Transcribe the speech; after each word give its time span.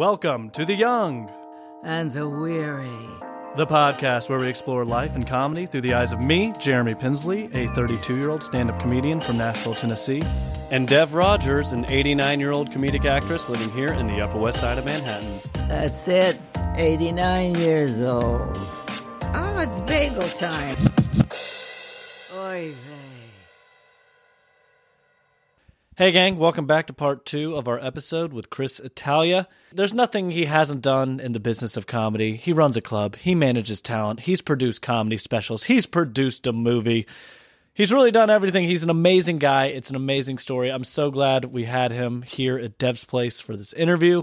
Welcome 0.00 0.48
to 0.52 0.64
The 0.64 0.74
Young, 0.74 1.30
and 1.84 2.10
the 2.10 2.26
weary. 2.26 2.88
the 3.58 3.66
podcast 3.66 4.30
where 4.30 4.38
we 4.38 4.48
explore 4.48 4.82
life 4.82 5.14
and 5.14 5.26
comedy 5.26 5.66
through 5.66 5.82
the 5.82 5.92
eyes 5.92 6.14
of 6.14 6.22
me, 6.22 6.54
Jeremy 6.58 6.94
Pinsley, 6.94 7.54
a 7.54 7.68
32 7.74 8.16
year 8.16 8.30
old 8.30 8.42
stand 8.42 8.70
up 8.70 8.80
comedian 8.80 9.20
from 9.20 9.36
Nashville, 9.36 9.74
Tennessee, 9.74 10.22
and 10.70 10.88
Dev 10.88 11.12
Rogers, 11.12 11.72
an 11.72 11.84
89 11.86 12.40
year 12.40 12.50
old 12.50 12.70
comedic 12.70 13.04
actress 13.04 13.50
living 13.50 13.70
here 13.72 13.92
in 13.92 14.06
the 14.06 14.22
Upper 14.22 14.38
West 14.38 14.60
Side 14.60 14.78
of 14.78 14.86
Manhattan. 14.86 15.38
That's 15.68 16.08
it. 16.08 16.40
89 16.76 17.56
years 17.56 18.00
old. 18.00 18.56
Oh, 19.34 19.54
it's 19.58 19.80
bagel 19.82 20.26
time. 20.30 20.78
Oy 22.38 22.72
Hey, 26.00 26.12
gang, 26.12 26.38
welcome 26.38 26.64
back 26.64 26.86
to 26.86 26.94
part 26.94 27.26
two 27.26 27.56
of 27.56 27.68
our 27.68 27.78
episode 27.78 28.32
with 28.32 28.48
Cris 28.48 28.80
Italia. 28.80 29.46
There's 29.70 29.92
nothing 29.92 30.30
he 30.30 30.46
hasn't 30.46 30.80
done 30.80 31.20
in 31.20 31.32
the 31.32 31.40
business 31.40 31.76
of 31.76 31.86
comedy. 31.86 32.36
He 32.36 32.54
runs 32.54 32.78
a 32.78 32.80
club, 32.80 33.16
he 33.16 33.34
manages 33.34 33.82
talent, 33.82 34.20
he's 34.20 34.40
produced 34.40 34.80
comedy 34.80 35.18
specials, 35.18 35.64
he's 35.64 35.84
produced 35.84 36.46
a 36.46 36.54
movie. 36.54 37.06
He's 37.74 37.92
really 37.92 38.10
done 38.10 38.30
everything. 38.30 38.64
He's 38.64 38.82
an 38.82 38.88
amazing 38.88 39.40
guy. 39.40 39.66
It's 39.66 39.90
an 39.90 39.96
amazing 39.96 40.38
story. 40.38 40.70
I'm 40.70 40.84
so 40.84 41.10
glad 41.10 41.44
we 41.44 41.64
had 41.64 41.92
him 41.92 42.22
here 42.22 42.56
at 42.56 42.78
Dev's 42.78 43.04
Place 43.04 43.42
for 43.42 43.54
this 43.54 43.74
interview. 43.74 44.22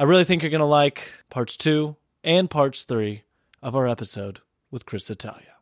I 0.00 0.02
really 0.02 0.24
think 0.24 0.42
you're 0.42 0.50
going 0.50 0.58
to 0.58 0.64
like 0.64 1.12
parts 1.30 1.56
two 1.56 1.94
and 2.24 2.50
parts 2.50 2.82
three 2.82 3.22
of 3.62 3.76
our 3.76 3.86
episode 3.86 4.40
with 4.72 4.84
Cris 4.84 5.10
Italia. 5.10 5.54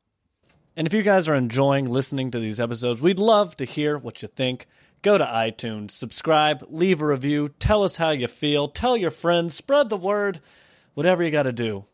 And 0.74 0.87
if 0.87 0.95
you 0.95 1.02
guys 1.02 1.28
are 1.28 1.34
enjoying 1.34 1.84
listening 1.84 2.30
to 2.30 2.38
these 2.38 2.59
episodes, 2.59 3.02
we'd 3.02 3.18
love 3.18 3.54
to 3.59 3.66
hear 3.66 3.98
what 3.98 4.23
you 4.23 4.28
think. 4.28 4.66
Go 5.06 5.19
to 5.19 5.24
iTunes, 5.24 5.92
subscribe, 5.92 6.65
leave 6.69 7.01
a 7.01 7.07
review, 7.07 7.51
tell 7.60 7.85
us 7.85 7.99
how 7.99 8.10
you 8.10 8.26
feel, 8.26 8.66
tell 8.66 8.96
your 8.96 9.12
friends, 9.12 9.54
spread 9.54 9.88
the 9.88 9.96
word, 9.96 10.40
whatever 10.95 11.23
you 11.23 11.30
got 11.30 11.45
to 11.45 11.52
do. 11.52 11.85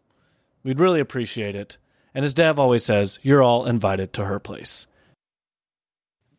We'd 0.65 0.81
really 0.81 0.99
appreciate 0.99 1.55
it. 1.55 1.77
And 2.15 2.25
as 2.25 2.33
Dev 2.33 2.59
always 2.59 2.87
says, 2.87 3.19
you're 3.23 3.43
all 3.43 3.67
invited 3.67 4.15
to 4.15 4.25
her 4.25 4.39
place. 4.39 4.87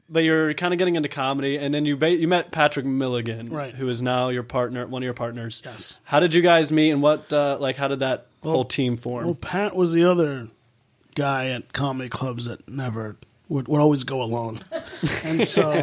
But 0.09 0.23
you're 0.23 0.55
kind 0.55 0.73
of 0.73 0.79
getting 0.79 0.95
into 0.95 1.09
comedy, 1.09 1.57
and 1.57 1.75
then 1.75 1.85
you 1.85 1.95
ba- 1.95 2.09
you 2.09 2.27
met 2.27 2.49
Patrick 2.49 2.87
Milligan, 2.87 3.51
Right. 3.51 3.75
who 3.75 3.87
is 3.87 4.01
now 4.01 4.29
your 4.29 4.41
partner, 4.41 4.87
one 4.87 5.03
of 5.03 5.05
your 5.05 5.13
partners. 5.13 5.61
Yes. 5.63 5.99
How 6.05 6.19
did 6.19 6.33
you 6.33 6.41
guys 6.41 6.71
meet, 6.71 6.89
and 6.89 7.03
what 7.03 7.31
uh, 7.31 7.55
like 7.59 7.75
how 7.75 7.87
did 7.87 7.99
that 7.99 8.25
whole 8.41 8.65
team 8.65 8.97
form? 8.97 9.25
Well, 9.25 9.35
Pat 9.35 9.75
was 9.75 9.93
the 9.93 10.05
other 10.05 10.47
guy 11.13 11.49
at 11.49 11.71
comedy 11.71 12.09
clubs 12.09 12.45
that 12.45 12.67
never 12.67 13.17
would, 13.49 13.67
would 13.67 13.79
always 13.81 14.03
go 14.03 14.21
alone, 14.21 14.59
and 15.23 15.43
so 15.43 15.71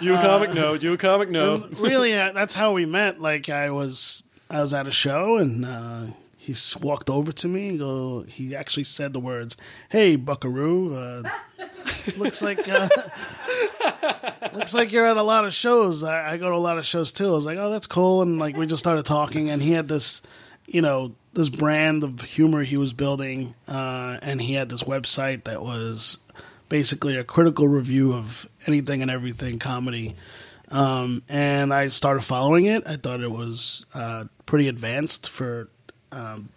you 0.00 0.14
a 0.14 0.20
comic? 0.20 0.54
No. 0.54 0.74
You 0.74 0.92
a 0.94 0.96
comic? 0.96 1.28
No. 1.30 1.54
and 1.56 1.78
really 1.78 2.14
uh, 2.14 2.32
that's 2.32 2.54
how 2.54 2.72
we 2.72 2.86
met. 2.86 3.20
Like 3.20 3.48
I 3.50 3.70
was 3.70 4.24
I 4.50 4.60
was 4.62 4.72
at 4.74 4.86
a 4.86 4.90
show 4.90 5.36
and 5.36 5.64
uh, 5.64 6.04
he 6.36 6.52
s- 6.52 6.76
walked 6.76 7.10
over 7.10 7.30
to 7.32 7.48
me 7.48 7.68
and 7.70 7.78
go. 7.78 8.22
He 8.28 8.56
actually 8.56 8.84
said 8.84 9.12
the 9.12 9.20
words, 9.20 9.56
"Hey, 9.90 10.16
Buckaroo." 10.16 10.94
Uh, 10.94 11.22
looks 12.16 12.40
like 12.42 12.66
uh, 12.68 12.88
looks 14.54 14.74
like 14.74 14.92
you're 14.92 15.06
at 15.06 15.16
a 15.16 15.22
lot 15.22 15.44
of 15.44 15.52
shows. 15.52 16.02
I, 16.04 16.32
I 16.32 16.36
go 16.36 16.50
to 16.50 16.56
a 16.56 16.58
lot 16.58 16.78
of 16.78 16.86
shows 16.86 17.12
too. 17.12 17.28
I 17.28 17.32
was 17.32 17.46
like, 17.46 17.58
oh, 17.58 17.70
that's 17.70 17.86
cool. 17.86 18.22
And 18.22 18.38
like 18.38 18.56
we 18.56 18.66
just 18.66 18.80
started 18.80 19.04
talking, 19.04 19.50
and 19.50 19.60
he 19.62 19.72
had 19.72 19.88
this, 19.88 20.22
you 20.66 20.80
know, 20.82 21.12
this 21.38 21.48
brand 21.48 22.02
of 22.02 22.20
humor 22.20 22.64
he 22.64 22.76
was 22.76 22.92
building, 22.92 23.54
uh, 23.68 24.18
and 24.22 24.42
he 24.42 24.54
had 24.54 24.68
this 24.68 24.82
website 24.82 25.44
that 25.44 25.62
was 25.62 26.18
basically 26.68 27.16
a 27.16 27.22
critical 27.22 27.68
review 27.68 28.12
of 28.12 28.48
anything 28.66 29.02
and 29.02 29.10
everything 29.10 29.60
comedy. 29.60 30.16
Um, 30.72 31.22
and 31.28 31.72
I 31.72 31.86
started 31.86 32.22
following 32.22 32.64
it. 32.64 32.82
I 32.88 32.96
thought 32.96 33.20
it 33.20 33.30
was 33.30 33.86
uh, 33.94 34.24
pretty 34.46 34.66
advanced 34.66 35.30
for 35.30 35.68
um, 36.10 36.48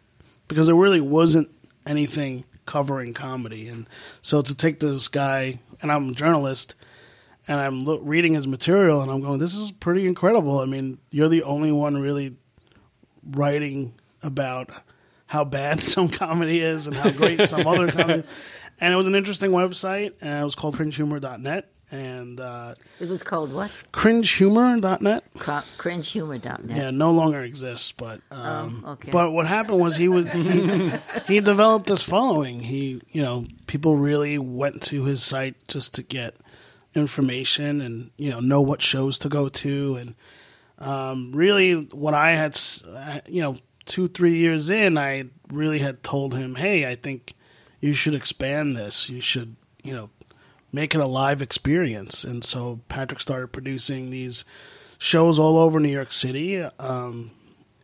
because 0.47 0.65
there 0.65 0.75
really 0.75 0.99
wasn't 0.99 1.51
anything 1.85 2.43
covering 2.65 3.13
comedy. 3.13 3.67
And 3.67 3.87
so 4.23 4.41
to 4.41 4.55
take 4.55 4.79
this 4.79 5.07
guy, 5.09 5.59
and 5.83 5.91
I'm 5.91 6.09
a 6.09 6.13
journalist, 6.13 6.73
and 7.47 7.59
I'm 7.59 7.85
lo- 7.85 7.99
reading 7.99 8.33
his 8.33 8.47
material, 8.47 9.03
and 9.03 9.11
I'm 9.11 9.21
going, 9.21 9.37
this 9.37 9.53
is 9.53 9.69
pretty 9.69 10.07
incredible. 10.07 10.57
I 10.57 10.65
mean, 10.65 10.97
you're 11.11 11.29
the 11.29 11.43
only 11.43 11.71
one 11.71 12.01
really 12.01 12.35
writing 13.23 13.93
about 14.23 14.69
how 15.27 15.43
bad 15.43 15.81
some 15.93 16.07
comedy 16.09 16.59
is 16.59 16.87
and 16.87 16.95
how 16.95 17.11
great 17.11 17.47
some 17.47 17.65
other 17.67 17.91
comedy. 17.91 18.23
And 18.79 18.93
it 18.93 18.97
was 18.97 19.07
an 19.07 19.13
interesting 19.15 19.51
website, 19.51 20.15
and 20.21 20.41
it 20.41 20.43
was 20.43 20.55
called 20.55 20.75
cringehumor.net. 20.75 21.69
And 21.93 22.39
uh, 22.39 22.73
It 23.01 23.09
was 23.09 23.21
called 23.21 23.53
what? 23.53 23.69
cringehumor.net 23.91 25.23
Co- 25.39 25.61
cringehumor.net. 25.77 26.77
yeah, 26.77 26.89
no 26.89 27.11
longer 27.11 27.41
exists. 27.43 27.91
But 27.91 28.21
um, 28.31 28.83
Oh, 28.87 28.91
okay. 28.93 29.11
but 29.11 29.31
what 29.33 29.45
happened 29.45 29.81
was 29.81 29.97
he 29.97 30.07
was 30.07 30.31
he, 30.31 30.91
he 31.27 31.39
developed 31.41 31.87
this 31.87 32.01
following. 32.03 32.61
He 32.61 33.01
you 33.09 33.21
know 33.21 33.45
people 33.67 33.97
really 33.97 34.37
went 34.37 34.81
to 34.83 35.03
his 35.03 35.21
site 35.21 35.55
just 35.67 35.93
to 35.95 36.03
get 36.03 36.35
information 36.95 37.81
and 37.81 38.11
you 38.17 38.29
know 38.31 38.39
know 38.39 38.61
what 38.61 38.81
shows 38.81 39.17
to 39.19 39.29
go 39.29 39.49
to 39.49 39.95
and 39.95 40.15
um, 40.79 41.31
really 41.33 41.73
what 41.91 42.13
I 42.13 42.31
had 42.31 42.57
you 43.27 43.41
know 43.41 43.57
two 43.91 44.07
three 44.07 44.35
years 44.35 44.69
in 44.69 44.97
I 44.97 45.25
really 45.51 45.79
had 45.79 46.01
told 46.01 46.33
him 46.33 46.55
hey 46.55 46.89
I 46.89 46.95
think 46.95 47.35
you 47.81 47.93
should 47.93 48.15
expand 48.15 48.77
this. 48.77 49.09
You 49.09 49.19
should 49.19 49.55
you 49.83 49.91
know 49.91 50.09
make 50.71 50.95
it 50.95 51.01
a 51.01 51.05
live 51.05 51.41
experience. 51.41 52.23
And 52.23 52.43
so 52.43 52.79
Patrick 52.87 53.19
started 53.19 53.49
producing 53.49 54.09
these 54.09 54.45
shows 54.97 55.37
all 55.37 55.57
over 55.57 55.79
New 55.79 55.89
York 55.89 56.13
City, 56.13 56.61
um, 56.61 57.31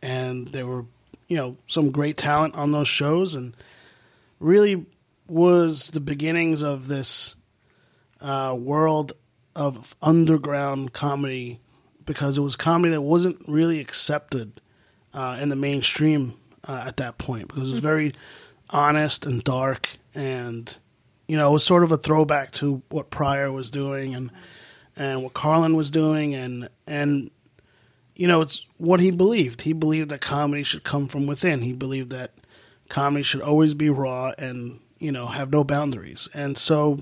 and 0.02 0.48
there 0.48 0.66
were 0.66 0.86
you 1.26 1.36
know 1.36 1.56
some 1.66 1.90
great 1.90 2.16
talent 2.16 2.54
on 2.54 2.72
those 2.72 2.88
shows, 2.88 3.34
and 3.34 3.54
really 4.40 4.86
was 5.26 5.90
the 5.90 6.00
beginnings 6.00 6.62
of 6.62 6.88
this 6.88 7.34
uh, 8.22 8.56
world 8.58 9.12
of 9.54 9.94
underground 10.00 10.94
comedy 10.94 11.60
because 12.06 12.38
it 12.38 12.40
was 12.40 12.56
comedy 12.56 12.92
that 12.92 13.02
wasn't 13.02 13.38
really 13.46 13.80
accepted 13.80 14.62
uh, 15.14 15.38
in 15.40 15.48
the 15.48 15.56
mainstream 15.56 16.34
uh, 16.66 16.84
at 16.86 16.96
that 16.98 17.18
point 17.18 17.48
because 17.48 17.70
it 17.70 17.72
was 17.72 17.80
very 17.80 18.12
honest 18.70 19.24
and 19.24 19.42
dark 19.44 19.88
and 20.14 20.78
you 21.26 21.36
know 21.36 21.48
it 21.48 21.52
was 21.52 21.64
sort 21.64 21.82
of 21.82 21.92
a 21.92 21.96
throwback 21.96 22.50
to 22.50 22.82
what 22.90 23.10
Pryor 23.10 23.50
was 23.50 23.70
doing 23.70 24.14
and 24.14 24.30
and 24.96 25.22
what 25.22 25.34
Carlin 25.34 25.76
was 25.76 25.90
doing 25.90 26.34
and 26.34 26.68
and 26.86 27.30
you 28.14 28.26
know 28.26 28.40
it's 28.40 28.66
what 28.76 29.00
he 29.00 29.10
believed. 29.10 29.62
He 29.62 29.72
believed 29.72 30.10
that 30.10 30.20
comedy 30.20 30.62
should 30.62 30.84
come 30.84 31.06
from 31.06 31.26
within. 31.26 31.62
He 31.62 31.72
believed 31.72 32.10
that 32.10 32.32
comedy 32.88 33.22
should 33.22 33.40
always 33.40 33.74
be 33.74 33.88
raw 33.88 34.32
and 34.38 34.80
you 34.98 35.12
know 35.12 35.26
have 35.26 35.50
no 35.50 35.64
boundaries. 35.64 36.28
And 36.34 36.58
so 36.58 36.98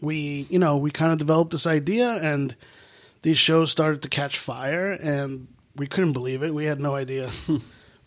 we 0.00 0.46
you 0.48 0.58
know 0.58 0.76
we 0.76 0.90
kind 0.90 1.12
of 1.12 1.18
developed 1.18 1.50
this 1.50 1.66
idea 1.66 2.10
and 2.10 2.54
these 3.22 3.38
shows 3.38 3.70
started 3.70 4.02
to 4.02 4.08
catch 4.08 4.38
fire 4.38 4.92
and 4.92 5.48
we 5.76 5.86
couldn't 5.86 6.12
believe 6.12 6.42
it. 6.42 6.54
We 6.54 6.64
had 6.64 6.80
no 6.80 6.94
idea. 6.94 7.30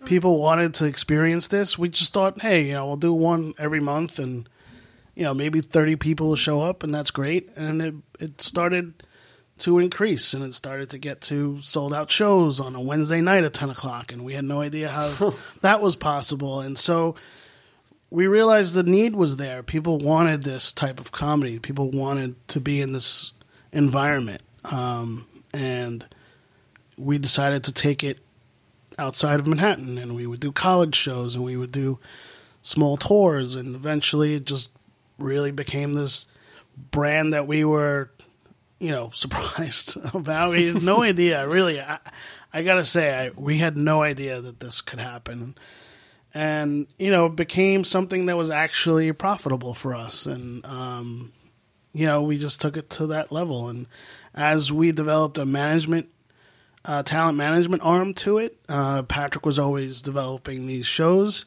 People 0.05 0.39
wanted 0.39 0.73
to 0.75 0.85
experience 0.85 1.47
this. 1.47 1.77
We 1.77 1.89
just 1.89 2.13
thought 2.13 2.41
hey 2.41 2.67
you 2.67 2.73
know 2.73 2.87
we'll 2.87 2.97
do 2.97 3.13
one 3.13 3.53
every 3.57 3.79
month 3.79 4.19
and 4.19 4.47
you 5.15 5.23
know 5.23 5.33
maybe 5.33 5.61
30 5.61 5.95
people 5.95 6.27
will 6.27 6.35
show 6.35 6.61
up 6.61 6.83
and 6.83 6.93
that's 6.93 7.11
great. 7.11 7.49
And 7.55 7.81
it 7.81 7.95
it 8.19 8.41
started 8.41 9.03
to 9.59 9.79
increase 9.79 10.33
and 10.33 10.43
it 10.43 10.53
started 10.53 10.89
to 10.91 10.99
get 10.99 11.19
to 11.19 11.59
sold 11.61 11.91
out 11.91 12.11
shows 12.11 12.59
on 12.59 12.75
a 12.75 12.81
wednesday 12.81 13.21
night 13.21 13.43
at 13.43 13.55
10 13.55 13.71
o'clock 13.71 14.11
and 14.11 14.23
we 14.23 14.33
had 14.33 14.43
no 14.43 14.61
idea 14.61 14.87
how 14.87 15.33
that 15.61 15.81
was 15.81 15.95
possible. 15.95 16.61
And 16.61 16.77
so 16.77 17.15
we 18.09 18.27
realized 18.27 18.73
the 18.73 18.83
need 18.83 19.15
was 19.15 19.37
there. 19.37 19.63
People 19.63 19.97
wanted 19.97 20.43
this 20.43 20.71
type 20.71 20.99
of 20.99 21.11
comedy. 21.11 21.59
People 21.59 21.91
wanted 21.91 22.35
to 22.49 22.59
be 22.59 22.81
in 22.81 22.93
this 22.93 23.33
environment. 23.73 24.41
Um, 24.63 25.25
and 25.53 26.07
we 26.97 27.17
decided 27.17 27.63
to 27.63 27.71
take 27.71 28.03
it 28.03 28.19
outside 28.99 29.39
of 29.39 29.47
manhattan 29.47 29.97
and 29.97 30.15
we 30.15 30.25
would 30.25 30.39
do 30.39 30.51
college 30.51 30.95
shows 30.95 31.35
and 31.35 31.43
we 31.43 31.55
would 31.55 31.71
do 31.71 31.99
small 32.61 32.97
tours 32.97 33.55
and 33.55 33.75
eventually 33.75 34.35
it 34.35 34.45
just 34.45 34.71
really 35.17 35.51
became 35.51 35.93
this 35.93 36.27
brand 36.91 37.33
that 37.33 37.47
we 37.47 37.63
were 37.63 38.09
you 38.79 38.91
know 38.91 39.09
surprised 39.13 39.97
about. 40.13 40.51
We 40.51 40.67
had 40.67 40.83
no 40.83 41.01
idea 41.03 41.47
really. 41.47 41.79
I, 41.79 41.99
I 42.53 42.63
gotta 42.63 42.85
say 42.85 43.27
I, 43.27 43.29
we 43.35 43.57
had 43.57 43.77
no 43.77 44.01
idea 44.01 44.41
that 44.41 44.59
this 44.59 44.81
could 44.81 44.99
happen. 44.99 45.55
And 46.33 46.87
you 46.99 47.11
know 47.11 47.27
it 47.27 47.35
became 47.35 47.83
something 47.83 48.25
that 48.27 48.37
was 48.37 48.51
actually 48.51 49.11
profitable 49.13 49.73
for 49.73 49.93
us 49.95 50.25
and 50.25 50.65
um, 50.65 51.31
you 51.93 52.05
know 52.05 52.23
we 52.23 52.37
just 52.37 52.61
took 52.61 52.77
it 52.77 52.89
to 52.91 53.07
that 53.07 53.31
level. 53.31 53.69
And 53.69 53.87
as 54.35 54.71
we 54.71 54.91
developed 54.91 55.37
a 55.37 55.45
management 55.45 56.09
uh, 56.87 57.03
talent 57.03 57.37
management 57.37 57.83
arm 57.83 58.13
to 58.15 58.37
it. 58.39 58.57
Uh, 58.69 59.03
patrick 59.03 59.45
was 59.45 59.59
always 59.59 60.01
developing 60.01 60.65
these 60.67 60.85
shows. 60.85 61.45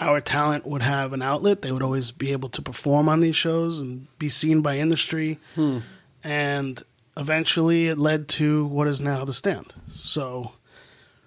Our 0.00 0.20
talent 0.22 0.66
would 0.66 0.80
have 0.82 1.12
an 1.12 1.20
outlet. 1.20 1.60
They 1.60 1.70
would 1.70 1.82
always 1.82 2.10
be 2.12 2.32
able 2.32 2.48
to 2.50 2.62
perform 2.62 3.08
on 3.10 3.20
these 3.20 3.36
shows 3.36 3.78
and 3.80 4.06
be 4.18 4.28
seen 4.30 4.62
by 4.62 4.78
industry. 4.78 5.38
And 6.24 6.82
eventually 7.16 7.88
it 7.88 7.98
led 7.98 8.26
to 8.28 8.64
what 8.66 8.88
is 8.88 9.00
now 9.02 9.24
the 9.26 9.34
stand. 9.34 9.74
So 9.92 10.52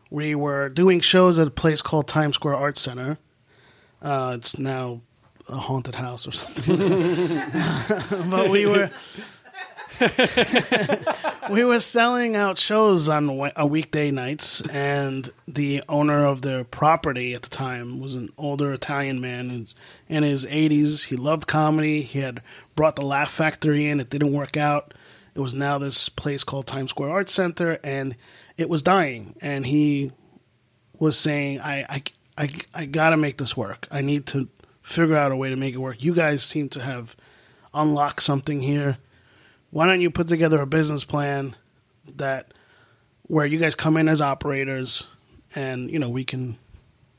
We 0.09 0.33
were 0.33 0.69
doing 0.69 0.99
shows 0.99 1.37
at 1.37 1.47
a 1.47 1.51
place 1.51 1.81
called 1.83 2.07
Times 2.07 2.35
Square 2.35 2.55
Arts 2.55 2.81
Center. 2.81 3.17
Uh, 4.01 4.33
it's 4.37 4.57
now 4.57 5.01
a 5.49 5.55
haunted 5.57 5.95
house 5.95 6.27
or 6.27 6.31
something. 6.31 6.77
but 8.31 8.49
we 8.49 8.65
were 8.65 8.89
we 11.51 11.63
were 11.63 11.79
selling 11.79 12.35
out 12.35 12.57
shows 12.57 13.07
on 13.09 13.37
we- 13.37 13.51
uh, 13.51 13.65
weekday 13.65 14.11
nights, 14.11 14.61
and 14.69 15.31
the 15.47 15.83
owner 15.87 16.25
of 16.25 16.41
the 16.41 16.65
property 16.71 17.33
at 17.33 17.43
the 17.43 17.49
time 17.49 17.99
was 18.01 18.15
an 18.15 18.29
older 18.37 18.73
Italian 18.73 19.21
man 19.21 19.49
in 19.49 19.59
his, 19.61 19.75
in 20.07 20.23
his 20.23 20.45
80s. 20.45 21.05
He 21.05 21.15
loved 21.15 21.47
comedy. 21.47 22.01
He 22.01 22.19
had 22.19 22.41
brought 22.75 22.95
the 22.95 23.05
Laugh 23.05 23.29
Factory 23.29 23.87
in. 23.87 23.99
It 23.99 24.09
didn't 24.09 24.33
work 24.33 24.57
out. 24.57 24.93
It 25.33 25.39
was 25.39 25.53
now 25.53 25.77
this 25.77 26.09
place 26.09 26.43
called 26.43 26.65
Times 26.67 26.91
Square 26.91 27.11
Arts 27.11 27.33
Center, 27.33 27.79
and 27.83 28.15
it 28.57 28.69
was 28.69 28.83
dying. 28.83 29.35
And 29.41 29.65
he 29.65 30.11
was 30.97 31.17
saying, 31.17 31.59
I, 31.59 31.85
I, 31.89 32.03
I, 32.37 32.49
I 32.73 32.85
got 32.85 33.09
to 33.09 33.17
make 33.17 33.37
this 33.37 33.55
work. 33.57 33.87
I 33.91 34.01
need 34.01 34.25
to 34.27 34.47
figure 34.81 35.15
out 35.15 35.31
a 35.31 35.35
way 35.35 35.49
to 35.49 35.55
make 35.55 35.73
it 35.73 35.79
work. 35.79 36.03
You 36.03 36.13
guys 36.13 36.43
seem 36.43 36.69
to 36.69 36.81
have 36.81 37.15
unlocked 37.73 38.23
something 38.23 38.61
here. 38.61 38.97
Why 39.75 39.87
don't 39.87 39.99
you 39.99 40.09
put 40.09 40.29
together 40.29 40.61
a 40.61 40.65
business 40.65 41.03
plan 41.03 41.53
that 42.15 42.53
where 43.23 43.45
you 43.45 43.59
guys 43.59 43.75
come 43.75 43.97
in 43.97 44.07
as 44.07 44.21
operators 44.21 45.05
and 45.53 45.91
you 45.91 45.99
know 45.99 46.07
we 46.07 46.23
can 46.23 46.55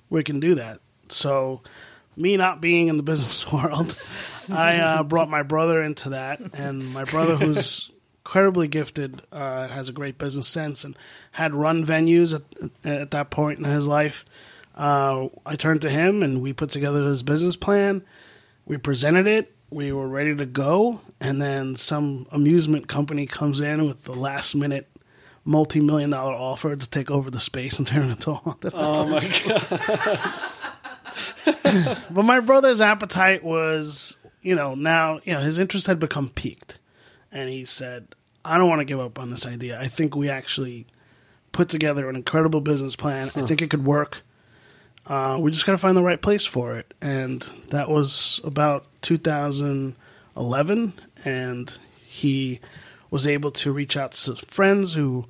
we 0.09 0.25
can 0.25 0.41
do 0.41 0.55
that. 0.55 0.79
So 1.09 1.61
me 2.17 2.39
not 2.39 2.63
being 2.63 2.89
in 2.89 2.97
the 2.97 3.03
business 3.13 3.53
world, 3.53 3.95
I 4.51 4.79
uh, 4.79 5.03
brought 5.03 5.29
my 5.29 5.43
brother 5.43 5.83
into 5.83 6.09
that, 6.09 6.41
and 6.55 6.95
my 6.95 7.05
brother 7.05 7.37
who's 7.37 7.91
incredibly 8.25 8.69
gifted, 8.69 9.21
uh, 9.31 9.69
has 9.69 9.91
a 9.91 9.93
great 9.93 10.17
business 10.17 10.49
sense, 10.49 10.83
and 10.83 10.97
had 11.33 11.53
run 11.55 11.85
venues 11.85 12.35
at, 12.35 12.71
at 12.91 13.11
that 13.11 13.29
point 13.29 13.59
in 13.59 13.67
his 13.67 13.87
life. 13.87 14.25
Uh, 14.75 15.29
I 15.45 15.57
turned 15.57 15.83
to 15.83 15.91
him, 15.91 16.23
and 16.23 16.41
we 16.41 16.55
put 16.55 16.71
together 16.71 17.05
his 17.05 17.23
business 17.23 17.55
plan. 17.55 18.03
We 18.65 18.79
presented 18.79 19.27
it. 19.27 19.53
We 19.71 19.93
were 19.93 20.09
ready 20.09 20.35
to 20.37 20.47
go, 20.47 21.01
and 21.21 21.43
then 21.43 21.75
some 21.77 22.27
amusement 22.31 22.87
company 22.89 23.27
comes 23.27 23.61
in 23.61 23.87
with 23.87 24.05
the 24.05 24.15
last 24.15 24.55
minute 24.55 24.89
multi 25.45 25.81
million 25.81 26.11
dollar 26.11 26.35
offer 26.35 26.75
to 26.75 26.91
take 26.91 27.11
over 27.11 27.31
the 27.31 27.41
space 27.41 27.79
and 27.79 27.87
turn 27.87 28.05
it 28.09 28.11
into 28.13 28.31
a 28.31 28.35
haunted 28.35 28.73
Oh 28.75 29.07
my 29.07 29.21
god! 29.45 30.63
But 32.11 32.25
my 32.25 32.41
brother's 32.41 32.81
appetite 32.81 33.43
was, 33.45 34.17
you 34.43 34.55
know, 34.55 34.75
now, 34.75 35.21
you 35.25 35.33
know, 35.33 35.41
his 35.41 35.59
interest 35.59 35.87
had 35.87 35.99
become 35.99 36.31
peaked. 36.31 36.79
And 37.33 37.49
he 37.51 37.65
said, 37.65 38.09
I 38.45 38.57
don't 38.59 38.69
want 38.69 38.81
to 38.81 38.85
give 38.85 39.01
up 39.01 39.19
on 39.19 39.31
this 39.31 39.47
idea. 39.47 39.79
I 39.81 39.87
think 39.87 40.17
we 40.17 40.29
actually 40.31 40.87
put 41.53 41.69
together 41.69 42.09
an 42.09 42.17
incredible 42.17 42.61
business 42.61 42.97
plan. 42.97 43.31
I 43.35 43.43
think 43.43 43.63
it 43.63 43.71
could 43.71 43.85
work. 43.87 44.23
Uh, 45.07 45.39
we 45.41 45.53
just 45.53 45.65
got 45.67 45.73
to 45.73 45.79
find 45.79 45.97
the 45.97 46.03
right 46.03 46.21
place 46.21 46.45
for 46.45 46.77
it. 46.77 46.93
And 47.01 47.43
that 47.69 47.89
was 47.89 48.41
about 48.43 48.87
2011. 49.03 50.93
And 51.25 51.79
he 52.05 52.61
was 53.11 53.27
able 53.27 53.53
to 53.53 53.73
reach 53.73 53.97
out 53.97 54.13
to 54.13 54.35
friends 54.35 54.95
who 54.95 55.27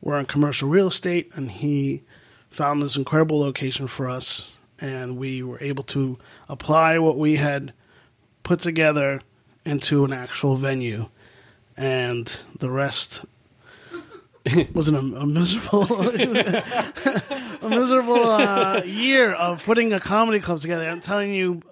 were 0.00 0.18
in 0.18 0.26
commercial 0.26 0.68
real 0.68 0.86
estate. 0.86 1.32
And 1.34 1.50
he 1.50 2.04
found 2.48 2.80
this 2.80 2.96
incredible 2.96 3.40
location 3.40 3.88
for 3.88 4.08
us. 4.08 4.56
And 4.80 5.18
we 5.18 5.42
were 5.42 5.58
able 5.60 5.82
to 5.84 6.18
apply 6.48 7.00
what 7.00 7.18
we 7.18 7.36
had 7.36 7.72
put 8.44 8.60
together 8.60 9.20
into 9.64 10.04
an 10.04 10.12
actual 10.12 10.54
venue. 10.54 11.08
And 11.76 12.26
the 12.56 12.70
rest 12.70 13.26
wasn't 14.74 14.96
a, 14.96 15.20
a 15.20 15.26
miserable 15.26 15.84
a 17.62 17.68
miserable 17.68 18.24
uh, 18.24 18.82
year 18.84 19.32
of 19.32 19.64
putting 19.64 19.92
a 19.92 20.00
comedy 20.00 20.40
club 20.40 20.60
together. 20.60 20.88
I'm 20.88 21.00
telling 21.00 21.34
you, 21.34 21.62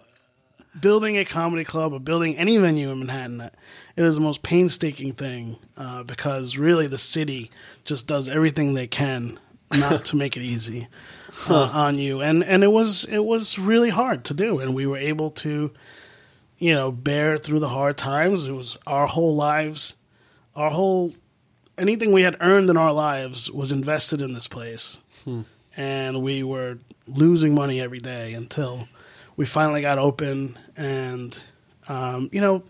building 0.79 1.17
a 1.17 1.25
comedy 1.25 1.65
club 1.65 1.93
or 1.93 2.01
building 2.01 2.37
any 2.37 2.57
venue 2.59 2.91
in 2.91 2.99
Manhattan, 2.99 3.41
it 3.41 4.05
is 4.05 4.17
the 4.17 4.21
most 4.21 4.43
painstaking 4.43 5.13
thing 5.13 5.57
uh, 5.77 6.03
because 6.05 6.59
really 6.59 6.87
the 6.87 6.99
city 6.99 7.51
just 7.85 8.07
does 8.07 8.29
everything 8.29 8.75
they 8.75 8.87
can 8.87 9.39
not 9.71 10.05
to 10.07 10.17
make 10.17 10.37
it 10.37 10.43
easy 10.43 10.87
uh, 11.51 11.71
on 11.73 11.99
you, 11.99 12.21
and 12.21 12.45
and 12.45 12.63
it 12.63 12.71
was 12.73 13.05
it 13.05 13.25
was 13.25 13.59
really 13.59 13.91
hard 13.91 14.25
to 14.25 14.35
do, 14.35 14.59
and 14.59 14.75
we 14.75 14.87
were 14.87 14.99
able 14.99 15.31
to, 15.31 15.73
you 16.59 16.75
know, 16.75 16.93
bear 16.93 17.39
through 17.39 17.61
the 17.61 17.69
hard 17.69 17.97
times. 17.97 18.49
It 18.49 18.53
was 18.53 18.77
our 18.87 19.07
whole 19.07 19.35
lives, 19.35 19.97
our 20.55 20.71
whole 20.71 21.15
anything 21.79 22.13
we 22.13 22.23
had 22.23 22.37
earned 22.41 22.71
in 22.71 22.77
our 22.77 22.93
lives 22.93 23.51
was 23.51 23.73
invested 23.73 24.21
in 24.23 24.35
this 24.35 24.49
place. 24.49 24.99
And 25.77 26.23
we 26.23 26.43
were 26.43 26.79
losing 27.07 27.55
money 27.55 27.81
every 27.81 27.99
day 27.99 28.33
until 28.33 28.89
we 29.37 29.45
finally 29.45 29.83
got 29.83 29.99
open. 29.99 30.59
And, 30.77 31.39
um, 31.89 32.31
you 32.33 32.41
know, 32.41 32.63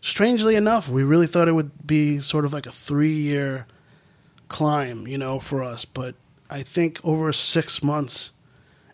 strangely 0.00 0.54
enough, 0.54 0.88
we 0.88 1.02
really 1.02 1.26
thought 1.26 1.48
it 1.48 1.52
would 1.52 1.86
be 1.86 2.20
sort 2.20 2.44
of 2.44 2.52
like 2.52 2.66
a 2.66 2.70
three 2.70 3.14
year 3.14 3.66
climb, 4.48 5.06
you 5.08 5.18
know, 5.18 5.40
for 5.40 5.62
us. 5.62 5.84
But 5.84 6.14
I 6.48 6.62
think 6.62 7.00
over 7.02 7.32
six 7.32 7.82
months 7.82 8.32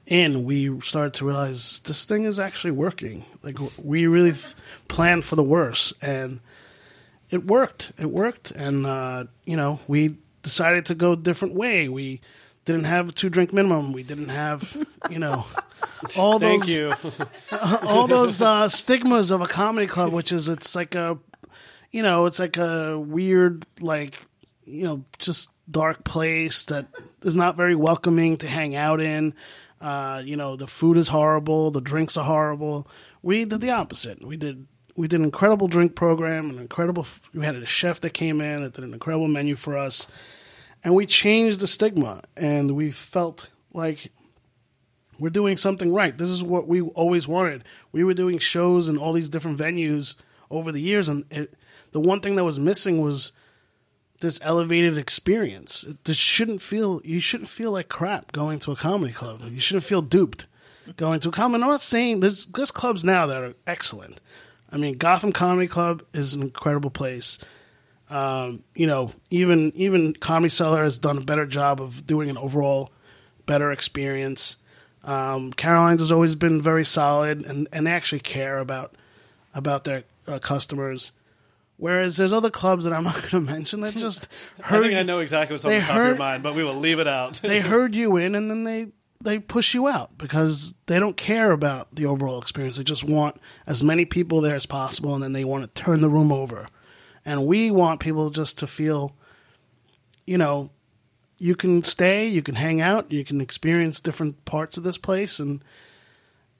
in, 0.06 0.44
we 0.44 0.80
started 0.80 1.14
to 1.14 1.26
realize 1.26 1.80
this 1.80 2.04
thing 2.04 2.24
is 2.24 2.40
actually 2.40 2.70
working. 2.70 3.24
Like, 3.42 3.58
we 3.82 4.06
really 4.06 4.32
th- 4.32 4.54
planned 4.88 5.24
for 5.24 5.36
the 5.36 5.44
worst. 5.44 5.92
And, 6.02 6.40
it 7.30 7.46
worked. 7.46 7.92
It 7.98 8.10
worked, 8.10 8.50
and 8.50 8.86
uh, 8.86 9.24
you 9.44 9.56
know 9.56 9.80
we 9.86 10.16
decided 10.42 10.86
to 10.86 10.94
go 10.94 11.12
a 11.12 11.16
different 11.16 11.54
way. 11.54 11.88
We 11.88 12.20
didn't 12.64 12.84
have 12.84 13.10
a 13.10 13.12
two 13.12 13.30
drink 13.30 13.52
minimum. 13.52 13.92
We 13.92 14.02
didn't 14.02 14.28
have 14.28 14.76
you 15.08 15.18
know 15.18 15.46
all 16.18 16.38
those 16.38 16.68
you. 16.68 16.92
all 17.82 18.06
those 18.06 18.42
uh, 18.42 18.68
stigmas 18.68 19.30
of 19.30 19.40
a 19.40 19.46
comedy 19.46 19.86
club, 19.86 20.12
which 20.12 20.32
is 20.32 20.48
it's 20.48 20.74
like 20.74 20.94
a 20.94 21.18
you 21.90 22.02
know 22.02 22.26
it's 22.26 22.38
like 22.38 22.56
a 22.56 22.98
weird 22.98 23.66
like 23.80 24.18
you 24.64 24.84
know 24.84 25.04
just 25.18 25.50
dark 25.70 26.04
place 26.04 26.64
that 26.66 26.86
is 27.22 27.36
not 27.36 27.56
very 27.56 27.76
welcoming 27.76 28.36
to 28.38 28.48
hang 28.48 28.74
out 28.74 29.00
in. 29.00 29.34
Uh, 29.80 30.20
you 30.24 30.36
know 30.36 30.56
the 30.56 30.66
food 30.66 30.96
is 30.96 31.08
horrible, 31.08 31.70
the 31.70 31.80
drinks 31.80 32.16
are 32.16 32.24
horrible. 32.24 32.86
We 33.22 33.44
did 33.44 33.60
the 33.60 33.70
opposite. 33.70 34.24
We 34.24 34.36
did 34.36 34.66
we 34.96 35.08
did 35.08 35.20
an 35.20 35.24
incredible 35.24 35.68
drink 35.68 35.94
program, 35.94 36.50
an 36.50 36.58
incredible. 36.58 37.06
We 37.34 37.44
had 37.44 37.56
a 37.56 37.66
chef 37.66 38.00
that 38.00 38.10
came 38.10 38.40
in 38.40 38.62
that 38.62 38.74
did 38.74 38.84
an 38.84 38.92
incredible 38.92 39.28
menu 39.28 39.56
for 39.56 39.76
us, 39.76 40.06
and 40.84 40.94
we 40.94 41.06
changed 41.06 41.60
the 41.60 41.66
stigma, 41.66 42.22
and 42.36 42.76
we 42.76 42.90
felt 42.90 43.50
like 43.72 44.12
we're 45.18 45.30
doing 45.30 45.56
something 45.56 45.92
right. 45.92 46.16
This 46.16 46.30
is 46.30 46.42
what 46.42 46.66
we 46.66 46.80
always 46.80 47.28
wanted. 47.28 47.64
We 47.92 48.04
were 48.04 48.14
doing 48.14 48.38
shows 48.38 48.88
in 48.88 48.96
all 48.96 49.12
these 49.12 49.28
different 49.28 49.58
venues 49.58 50.16
over 50.50 50.72
the 50.72 50.80
years, 50.80 51.08
and 51.08 51.24
it, 51.30 51.54
the 51.92 52.00
one 52.00 52.20
thing 52.20 52.36
that 52.36 52.44
was 52.44 52.58
missing 52.58 53.02
was 53.02 53.32
this 54.20 54.38
elevated 54.42 54.98
experience. 54.98 55.84
This 56.04 56.16
shouldn't 56.16 56.62
feel 56.62 57.00
you 57.04 57.20
shouldn't 57.20 57.48
feel 57.48 57.72
like 57.72 57.88
crap 57.88 58.32
going 58.32 58.58
to 58.60 58.72
a 58.72 58.76
comedy 58.76 59.12
club. 59.12 59.42
You 59.50 59.60
shouldn't 59.60 59.84
feel 59.84 60.02
duped 60.02 60.46
going 60.96 61.20
to 61.20 61.28
a 61.28 61.32
comedy. 61.32 61.62
I'm 61.62 61.70
not 61.70 61.82
saying 61.82 62.20
there's 62.20 62.46
there's 62.46 62.70
clubs 62.70 63.04
now 63.04 63.26
that 63.26 63.42
are 63.42 63.54
excellent. 63.66 64.20
I 64.72 64.76
mean, 64.76 64.96
Gotham 64.96 65.32
Comedy 65.32 65.66
Club 65.66 66.02
is 66.12 66.34
an 66.34 66.42
incredible 66.42 66.90
place. 66.90 67.38
Um, 68.08 68.64
you 68.74 68.86
know, 68.86 69.12
even 69.30 69.72
even 69.74 70.14
Comedy 70.14 70.48
Cellar 70.48 70.84
has 70.84 70.98
done 70.98 71.18
a 71.18 71.22
better 71.22 71.46
job 71.46 71.80
of 71.80 72.06
doing 72.06 72.28
an 72.28 72.38
overall 72.38 72.90
better 73.46 73.70
experience. 73.70 74.56
Um, 75.04 75.52
Caroline's 75.52 76.00
has 76.00 76.12
always 76.12 76.34
been 76.34 76.60
very 76.60 76.84
solid, 76.84 77.44
and, 77.44 77.68
and 77.72 77.86
they 77.86 77.92
actually 77.92 78.20
care 78.20 78.58
about 78.58 78.94
about 79.54 79.84
their 79.84 80.04
uh, 80.26 80.38
customers. 80.38 81.12
Whereas 81.76 82.18
there's 82.18 82.32
other 82.32 82.50
clubs 82.50 82.84
that 82.84 82.92
I'm 82.92 83.04
not 83.10 83.14
going 83.14 83.46
to 83.46 83.52
mention 83.52 83.80
that 83.80 83.94
just 83.94 84.28
I 84.64 84.80
think 84.80 84.94
I 84.94 85.02
know 85.02 85.20
exactly 85.20 85.54
what's 85.54 85.64
on 85.64 85.72
the 85.72 85.80
top 85.80 85.90
of 85.90 85.96
your 85.96 86.04
heard- 86.06 86.18
mind, 86.18 86.42
but 86.42 86.54
we 86.54 86.62
will 86.64 86.74
leave 86.74 86.98
it 86.98 87.08
out. 87.08 87.34
they 87.42 87.60
herd 87.72 87.94
you 87.94 88.16
in 88.16 88.34
and 88.34 88.50
then 88.50 88.64
they 88.64 88.88
they 89.22 89.38
push 89.38 89.74
you 89.74 89.86
out 89.86 90.16
because 90.16 90.74
they 90.86 90.98
don't 90.98 91.16
care 91.16 91.52
about 91.52 91.94
the 91.94 92.06
overall 92.06 92.40
experience. 92.40 92.76
They 92.76 92.84
just 92.84 93.04
want 93.04 93.36
as 93.66 93.82
many 93.82 94.04
people 94.04 94.40
there 94.40 94.54
as 94.54 94.66
possible 94.66 95.14
and 95.14 95.22
then 95.22 95.32
they 95.32 95.44
want 95.44 95.62
to 95.64 95.82
turn 95.82 96.00
the 96.00 96.08
room 96.08 96.32
over. 96.32 96.66
And 97.24 97.46
we 97.46 97.70
want 97.70 98.00
people 98.00 98.30
just 98.30 98.58
to 98.58 98.66
feel 98.66 99.14
you 100.26 100.38
know, 100.38 100.70
you 101.38 101.56
can 101.56 101.82
stay, 101.82 102.28
you 102.28 102.40
can 102.40 102.54
hang 102.54 102.80
out, 102.80 103.10
you 103.10 103.24
can 103.24 103.40
experience 103.40 104.00
different 104.00 104.44
parts 104.44 104.76
of 104.76 104.84
this 104.84 104.98
place 104.98 105.40
and 105.40 105.62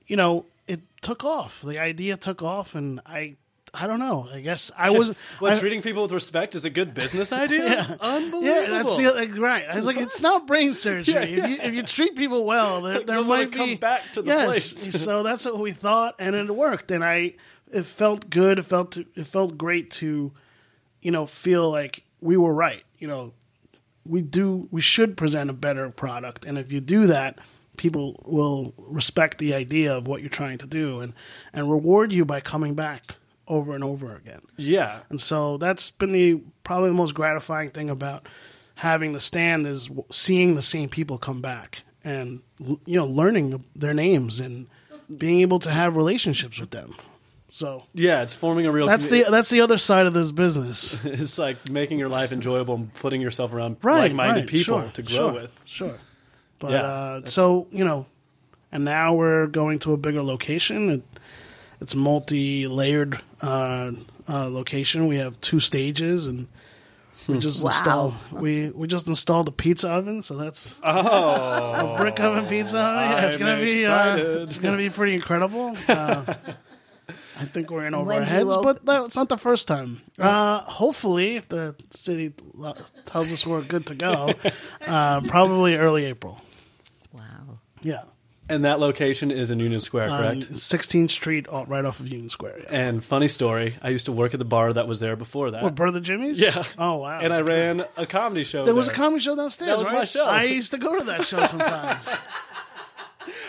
you 0.06 0.16
know, 0.16 0.46
it 0.66 0.80
took 1.00 1.24
off. 1.24 1.62
The 1.62 1.78
idea 1.78 2.16
took 2.16 2.42
off 2.42 2.74
and 2.74 3.00
I 3.06 3.36
I 3.72 3.86
don't 3.86 4.00
know. 4.00 4.26
I 4.32 4.40
guess 4.40 4.70
I 4.76 4.90
was 4.90 5.14
I- 5.42 5.58
treating 5.58 5.82
people 5.82 6.02
with 6.02 6.12
respect 6.12 6.54
is 6.54 6.64
a 6.64 6.70
good 6.70 6.94
business 6.94 7.32
idea? 7.32 7.86
Unbelievable. 8.00 8.42
Yeah, 8.42 8.66
that's 8.70 8.96
the 8.96 9.10
like, 9.10 9.36
right. 9.36 9.64
I 9.68 9.76
was 9.76 9.86
like, 9.86 9.96
it's 9.96 10.20
not 10.20 10.46
brain 10.46 10.74
surgery. 10.74 11.34
If, 11.34 11.48
you, 11.48 11.56
if 11.62 11.74
you 11.74 11.82
treat 11.82 12.16
people 12.16 12.44
well, 12.44 12.82
there, 12.82 13.00
there 13.04 13.22
might 13.22 13.52
come 13.52 13.70
be 13.70 13.76
back 13.76 14.02
to 14.14 14.22
the 14.22 14.28
yes. 14.28 14.46
place. 14.46 15.00
so 15.04 15.22
that's 15.22 15.44
what 15.44 15.58
we 15.58 15.72
thought, 15.72 16.16
and 16.18 16.34
it 16.34 16.54
worked. 16.54 16.90
And 16.90 17.04
I, 17.04 17.34
it 17.72 17.84
felt 17.84 18.28
good. 18.28 18.58
It 18.58 18.64
felt 18.64 18.96
it 18.96 19.26
felt 19.26 19.56
great 19.56 19.90
to, 19.92 20.32
you 21.00 21.10
know, 21.10 21.26
feel 21.26 21.70
like 21.70 22.02
we 22.20 22.36
were 22.36 22.52
right. 22.52 22.82
You 22.98 23.08
know, 23.08 23.32
we 24.06 24.22
do 24.22 24.68
we 24.70 24.80
should 24.80 25.16
present 25.16 25.48
a 25.50 25.54
better 25.54 25.90
product, 25.90 26.44
and 26.44 26.58
if 26.58 26.72
you 26.72 26.80
do 26.80 27.06
that, 27.06 27.38
people 27.76 28.20
will 28.26 28.74
respect 28.78 29.38
the 29.38 29.54
idea 29.54 29.96
of 29.96 30.08
what 30.08 30.20
you're 30.20 30.28
trying 30.28 30.58
to 30.58 30.66
do 30.66 31.00
and 31.00 31.14
and 31.52 31.70
reward 31.70 32.12
you 32.12 32.24
by 32.24 32.40
coming 32.40 32.74
back 32.74 33.16
over 33.50 33.74
and 33.74 33.84
over 33.84 34.16
again. 34.16 34.40
Yeah. 34.56 35.00
And 35.10 35.20
so 35.20 35.58
that's 35.58 35.90
been 35.90 36.12
the 36.12 36.42
probably 36.64 36.88
the 36.88 36.94
most 36.94 37.14
gratifying 37.14 37.70
thing 37.70 37.90
about 37.90 38.24
having 38.76 39.12
the 39.12 39.20
stand 39.20 39.66
is 39.66 39.90
seeing 40.10 40.54
the 40.54 40.62
same 40.62 40.88
people 40.88 41.18
come 41.18 41.42
back 41.42 41.82
and 42.02 42.42
you 42.86 42.96
know 42.96 43.04
learning 43.04 43.62
their 43.74 43.92
names 43.92 44.40
and 44.40 44.68
being 45.18 45.40
able 45.40 45.58
to 45.58 45.70
have 45.70 45.96
relationships 45.96 46.58
with 46.58 46.70
them. 46.70 46.94
So 47.48 47.82
Yeah, 47.92 48.22
it's 48.22 48.34
forming 48.34 48.66
a 48.66 48.72
real 48.72 48.86
that's 48.86 49.08
the 49.08 49.26
that's 49.28 49.50
the 49.50 49.60
other 49.60 49.76
side 49.76 50.06
of 50.06 50.14
this 50.14 50.30
business. 50.30 51.04
it's 51.04 51.36
like 51.36 51.68
making 51.68 51.98
your 51.98 52.08
life 52.08 52.30
enjoyable 52.30 52.76
and 52.76 52.94
putting 52.94 53.20
yourself 53.20 53.52
around 53.52 53.78
right, 53.82 54.02
like-minded 54.02 54.42
right, 54.42 54.48
people 54.48 54.80
sure, 54.80 54.90
to 54.92 55.02
grow 55.02 55.16
sure, 55.16 55.32
with. 55.32 55.60
Sure. 55.64 55.94
But 56.60 56.70
Yeah, 56.70 56.82
uh, 56.82 57.26
so 57.26 57.66
you 57.72 57.84
know, 57.84 58.06
and 58.70 58.84
now 58.84 59.14
we're 59.14 59.48
going 59.48 59.80
to 59.80 59.92
a 59.92 59.96
bigger 59.96 60.22
location. 60.22 61.02
It, 61.80 61.82
it's 61.82 61.94
multi-layered 61.94 63.20
uh, 63.42 63.92
uh, 64.28 64.48
location. 64.48 65.06
We 65.06 65.16
have 65.16 65.40
two 65.40 65.60
stages, 65.60 66.26
and 66.26 66.48
we 67.28 67.38
just 67.38 67.62
Wow. 67.62 67.70
installed 67.70 68.14
we 68.32 68.70
we 68.70 68.86
just 68.86 69.06
installed 69.06 69.48
a 69.48 69.52
pizza 69.52 69.88
oven. 69.90 70.22
So 70.22 70.36
that's 70.36 70.80
oh, 70.84 71.94
a 71.94 71.96
brick 71.96 72.20
oven 72.20 72.46
pizza 72.46 72.78
oven. 72.78 73.10
Yeah, 73.10 73.26
it's 73.26 73.36
I'm 73.36 73.42
gonna 73.42 73.60
be 73.60 73.86
uh, 73.86 74.16
it's 74.16 74.58
gonna 74.58 74.76
be 74.76 74.90
pretty 74.90 75.14
incredible. 75.14 75.76
Uh, 75.88 76.34
I 77.40 77.44
think 77.44 77.70
we're 77.70 77.86
in 77.86 77.94
over 77.94 78.04
When 78.04 78.18
our 78.18 78.24
heads, 78.24 78.54
but 78.62 78.84
no, 78.84 79.04
it's 79.06 79.16
not 79.16 79.28
the 79.28 79.38
first 79.38 79.66
time. 79.66 80.02
Uh, 80.18 80.58
hopefully, 80.60 81.36
if 81.36 81.48
the 81.48 81.74
city 81.88 82.34
tells 83.06 83.32
us 83.32 83.46
we're 83.46 83.62
good 83.62 83.86
to 83.86 83.94
go, 83.94 84.30
uh, 84.86 85.20
probably 85.22 85.74
early 85.76 86.04
April. 86.04 86.40
Wow. 87.12 87.58
Yeah, 87.82 88.02
And 88.50 88.64
that 88.64 88.80
location 88.80 89.30
is 89.30 89.50
in 89.50 89.60
Union 89.60 89.80
Square, 89.80 90.10
on 90.10 90.18
correct? 90.40 90.52
16th 90.52 91.10
Street, 91.10 91.46
all- 91.48 91.66
right 91.66 91.84
off 91.84 92.00
of 92.00 92.08
Union 92.08 92.28
Square. 92.28 92.60
Yeah. 92.64 92.66
and 92.70 93.04
funny 93.04 93.28
story, 93.28 93.74
I 93.80 93.90
used 93.90 94.06
to 94.06 94.12
work 94.12 94.34
at 94.34 94.38
the 94.38 94.44
bar 94.44 94.72
that 94.72 94.88
was 94.88 95.00
there 95.00 95.16
before 95.16 95.50
that. 95.52 95.62
What, 95.62 95.74
Brother 95.74 96.00
Jimmy's? 96.00 96.40
yeah. 96.40 96.64
Oh 96.78 96.96
wow. 96.96 97.20
And 97.20 97.32
I 97.32 97.40
ran 97.40 97.84
a 97.96 98.06
comedy 98.06 98.44
show. 98.44 98.64
There 98.64 98.74
was 98.74 98.88
a 98.88 98.92
comedy 98.92 99.20
show 99.20 99.36
downstairs. 99.36 99.68
That 99.70 99.78
was 99.78 99.86
right? 99.86 99.94
my 99.98 100.04
show. 100.04 100.24
I 100.24 100.42
used 100.44 100.72
to 100.72 100.78
go 100.78 100.98
to 100.98 101.04
that 101.04 101.24
show 101.24 101.44
sometimes. 101.46 102.20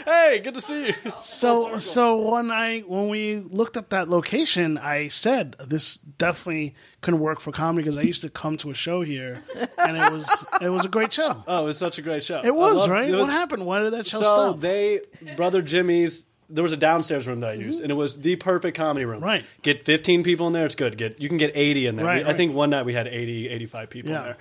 Hey, 0.05 0.39
good 0.43 0.53
to 0.55 0.61
see 0.61 0.87
you. 0.87 0.93
so 1.19 1.77
so 1.77 2.31
when 2.33 2.51
I 2.51 2.81
when 2.81 3.09
we 3.09 3.37
looked 3.37 3.77
at 3.77 3.89
that 3.91 4.09
location, 4.09 4.77
I 4.77 5.07
said 5.07 5.55
this 5.59 5.97
definitely 5.97 6.75
couldn't 7.01 7.19
work 7.21 7.39
for 7.39 7.51
comedy 7.51 7.83
because 7.83 7.97
I 7.97 8.01
used 8.01 8.21
to 8.23 8.29
come 8.29 8.57
to 8.57 8.69
a 8.69 8.73
show 8.73 9.01
here, 9.01 9.41
and 9.77 9.97
it 9.97 10.11
was 10.11 10.45
it 10.61 10.69
was 10.69 10.85
a 10.85 10.89
great 10.89 11.13
show. 11.13 11.43
Oh, 11.47 11.63
it 11.63 11.65
was 11.67 11.77
such 11.77 11.97
a 11.97 12.01
great 12.01 12.23
show. 12.23 12.41
It 12.43 12.53
was 12.55 12.75
loved- 12.75 12.91
right. 12.91 13.09
it 13.09 13.13
was- 13.13 13.21
what 13.27 13.31
happened? 13.31 13.65
Why 13.65 13.79
did 13.81 13.93
that 13.93 14.05
show 14.07 14.19
So 14.19 14.23
stop? 14.23 14.59
they, 14.59 15.01
brother 15.35 15.61
Jimmy's. 15.61 16.27
There 16.53 16.63
was 16.63 16.73
a 16.73 16.77
downstairs 16.77 17.29
room 17.29 17.39
that 17.39 17.51
I 17.51 17.53
used, 17.53 17.81
and 17.81 17.89
it 17.89 17.95
was 17.95 18.19
the 18.19 18.35
perfect 18.35 18.75
comedy 18.75 19.05
room. 19.05 19.17
Mm-hmm. 19.21 19.25
Right. 19.25 19.45
Get 19.61 19.85
15 19.85 20.21
people 20.23 20.47
in 20.47 20.53
there, 20.53 20.65
it's 20.65 20.75
good. 20.75 20.97
Get 20.97 21.21
you 21.21 21.29
can 21.29 21.37
get 21.37 21.51
80 21.55 21.87
in 21.87 21.95
there. 21.95 22.05
Right, 22.05 22.23
I 22.25 22.27
right. 22.27 22.35
think 22.35 22.53
one 22.53 22.69
night 22.71 22.83
we 22.85 22.93
had 22.93 23.07
80, 23.07 23.47
85 23.47 23.89
people 23.89 24.11
Yeah. 24.11 24.17
in 24.17 24.23
there. 24.25 24.37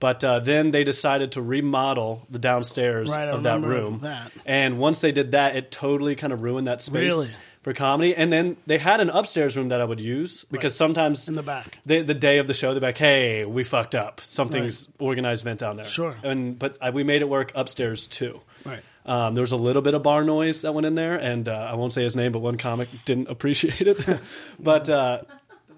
But 0.00 0.22
uh, 0.22 0.38
then 0.40 0.70
they 0.70 0.84
decided 0.84 1.32
to 1.32 1.42
remodel 1.42 2.24
the 2.30 2.38
downstairs 2.38 3.10
Right, 3.10 3.28
of 3.28 3.42
that 3.42 3.60
room. 3.62 3.98
that. 4.02 4.30
And 4.46 4.78
once 4.78 5.00
they 5.00 5.10
did 5.12 5.32
that, 5.32 5.56
it 5.56 5.70
totally 5.72 6.14
kind 6.14 6.32
of 6.32 6.40
ruined 6.42 6.68
that 6.68 6.80
space 6.82 7.12
Really? 7.12 7.28
for 7.62 7.72
comedy. 7.72 8.14
And 8.14 8.32
then 8.32 8.56
they 8.66 8.78
had 8.78 9.00
an 9.00 9.10
upstairs 9.10 9.56
room 9.56 9.70
that 9.70 9.80
I 9.80 9.84
would 9.84 10.00
use 10.00 10.44
because 10.52 10.76
sometimes 10.76 11.28
In 11.28 11.34
the 11.34 11.42
back. 11.42 11.78
the, 11.84 12.02
the 12.02 12.14
day 12.14 12.38
of 12.38 12.46
the 12.46 12.54
show, 12.54 12.74
they're 12.74 12.80
like, 12.80 12.96
"Hey, 12.98 13.44
we 13.44 13.64
fucked 13.64 13.96
up. 13.96 14.20
Something's 14.20 14.88
organized 15.00 15.42
event 15.42 15.58
down 15.58 15.74
there." 15.76 15.84
Sure. 15.84 16.14
And 16.22 16.56
but 16.56 16.76
I, 16.80 16.90
we 16.90 17.02
made 17.02 17.20
it 17.22 17.28
work 17.28 17.50
upstairs 17.56 18.06
too. 18.06 18.40
Right. 18.64 18.80
Um, 19.04 19.34
there 19.34 19.42
was 19.42 19.52
a 19.52 19.56
little 19.56 19.82
bit 19.82 19.94
of 19.94 20.02
bar 20.04 20.22
noise 20.22 20.62
that 20.62 20.74
went 20.74 20.86
in 20.86 20.94
there, 20.94 21.16
and 21.16 21.48
uh, 21.48 21.52
I 21.52 21.74
won't 21.74 21.92
say 21.92 22.02
his 22.04 22.14
name, 22.14 22.30
but 22.30 22.38
one 22.40 22.56
comic 22.56 22.88
didn't 23.04 23.28
appreciate 23.34 23.80
it. 23.88 24.20
but 24.60 24.88
uh, 24.88 25.22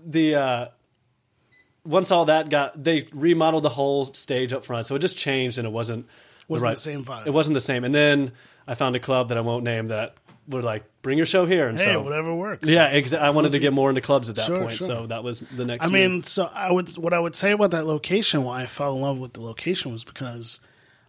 the 0.04 0.34
uh, 0.34 0.66
once 1.84 2.10
all 2.10 2.24
that 2.26 2.48
got, 2.50 2.82
they 2.82 3.06
remodeled 3.12 3.62
the 3.62 3.68
whole 3.70 4.04
stage 4.06 4.52
up 4.52 4.64
front, 4.64 4.86
so 4.86 4.94
it 4.94 4.98
just 5.00 5.16
changed, 5.16 5.58
and 5.58 5.66
it 5.66 5.70
wasn't 5.70 6.06
Wasn't 6.48 6.62
the, 6.62 6.66
right, 6.68 6.74
the 6.74 6.80
same 6.80 7.04
vibe. 7.04 7.26
It 7.26 7.30
wasn't 7.30 7.54
the 7.54 7.60
same. 7.60 7.84
And 7.84 7.94
then 7.94 8.32
I 8.66 8.74
found 8.74 8.96
a 8.96 9.00
club 9.00 9.28
that 9.28 9.38
I 9.38 9.40
won't 9.40 9.64
name 9.64 9.88
that 9.88 10.14
were 10.48 10.62
like, 10.62 10.84
"Bring 11.02 11.16
your 11.16 11.26
show 11.26 11.46
here," 11.46 11.68
and 11.68 11.78
Hey, 11.78 11.84
so 11.84 12.00
whatever 12.02 12.34
works. 12.34 12.68
yeah, 12.68 12.92
exa- 12.92 13.20
I 13.20 13.30
wanted 13.30 13.52
to 13.52 13.58
get 13.60 13.72
more 13.72 13.88
into 13.88 14.00
clubs 14.00 14.28
at 14.28 14.36
that 14.36 14.46
Sure, 14.46 14.60
point, 14.62 14.72
sure. 14.78 14.86
so 14.86 15.06
that 15.06 15.22
was 15.22 15.40
the 15.40 15.64
next. 15.64 15.84
I 15.84 15.86
move. 15.86 15.92
mean, 16.10 16.22
so 16.24 16.50
I 16.52 16.70
would 16.72 16.88
what 16.98 17.12
I 17.14 17.20
would 17.20 17.34
say 17.36 17.52
about 17.52 17.70
that 17.70 17.86
location, 17.86 18.42
why 18.44 18.62
I 18.62 18.66
fell 18.66 18.94
in 18.96 19.00
love 19.00 19.18
with 19.18 19.32
the 19.34 19.42
location 19.42 19.92
was 19.92 20.04
because 20.04 20.60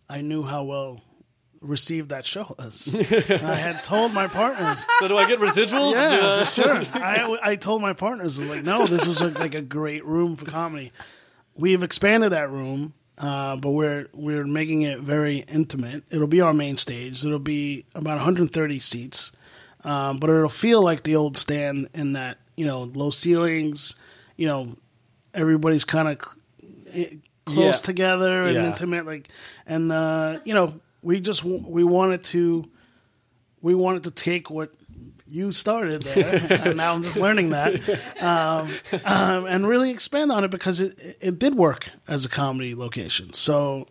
I 0.10 0.22
knew 0.22 0.44
how 0.44 0.63
well 0.63 1.01
received 1.62 2.10
that 2.10 2.25
show. 2.25 2.56
And 2.60 2.72
I 3.46 3.56
had 3.56 3.84
told 3.84 4.13
my 4.13 4.27
partners, 4.27 4.86
so 5.00 5.08
do 5.08 5.18
I 5.18 5.27
get 5.27 5.39
residuals? 5.39 5.94
yeah, 5.94 6.39
I- 6.41 6.44
sure. 6.44 6.82
I 6.94 7.38
I 7.44 7.56
told 7.56 7.82
my 7.82 7.94
partners 7.94 8.44
like, 8.44 8.63
no, 8.63 8.86
this 8.88 9.06
was 9.08 9.22
a, 9.22 9.30
like 9.30 9.56
a 9.56 9.62
great 9.62 10.06
room 10.06 10.36
for 10.36 10.46
comedy. 10.46 10.91
We've 11.58 11.84
expanded 11.84 12.32
that 12.32 12.50
room, 12.50 12.94
uh, 13.18 13.58
but 13.58 13.72
we're 13.72 14.08
we're 14.13 14.46
making 14.46 14.82
it 14.84 15.00
very 15.00 15.39
intimate. 15.48 16.03
It'll 16.10 16.27
be 16.27 16.41
our 16.41 16.53
main 16.53 16.77
stage. 16.77 17.25
It'll 17.25 17.39
be 17.39 17.86
about 17.94 18.15
130 18.15 18.80
seats, 18.80 19.32
um, 19.84 20.18
but 20.18 20.30
it'll 20.30 20.50
feel 20.50 20.82
like 20.82 21.03
the 21.03 21.15
old 21.15 21.38
stand 21.38 21.89
in 21.94 22.13
that 22.13 22.38
you 22.58 22.65
know 22.65 22.84
low 22.84 23.10
ceilings, 23.12 23.96
you 24.38 24.48
know 24.48 24.75
everybody's 25.34 25.84
kind 25.86 26.08
of 26.08 26.22
cl- 26.94 27.08
close 27.46 27.82
Yeah. 27.82 27.86
together 27.86 28.44
and 28.48 28.56
Yeah. 28.56 28.68
intimate, 28.68 29.06
like 29.06 29.27
and 29.68 29.91
uh, 29.91 30.39
you 30.46 30.53
know 30.53 30.74
we 31.03 31.20
just 31.20 31.43
we 31.43 31.84
wanted 31.84 32.24
to 32.25 32.70
we 33.62 33.75
wanted 33.75 34.03
to 34.05 34.12
take 34.12 34.50
what 34.50 34.72
you 35.27 35.51
started 35.51 36.03
there, 36.03 36.62
and 36.65 36.77
now 36.77 36.93
I'm 36.93 37.03
just 37.03 37.15
learning 37.15 37.51
that, 37.51 37.74
um, 38.20 38.67
um, 39.05 39.46
and 39.46 39.65
really 39.65 39.91
expand 39.91 40.31
on 40.31 40.43
it 40.43 40.51
because 40.51 40.81
it 40.81 41.17
it 41.22 41.39
did 41.39 41.55
work 41.55 41.89
as 42.08 42.25
a 42.25 42.29
comedy 42.29 42.75
location. 42.75 43.31
So 43.34 43.88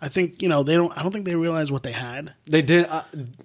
I 0.00 0.08
think 0.08 0.42
you 0.42 0.48
know 0.48 0.62
they 0.62 0.74
don't. 0.74 0.96
I 0.96 1.02
don't 1.02 1.12
think 1.12 1.26
they 1.26 1.34
realized 1.34 1.70
what 1.70 1.82
they 1.82 1.92
had. 1.92 2.34
They 2.46 2.62
did 2.62 2.86
uh, 2.86 3.02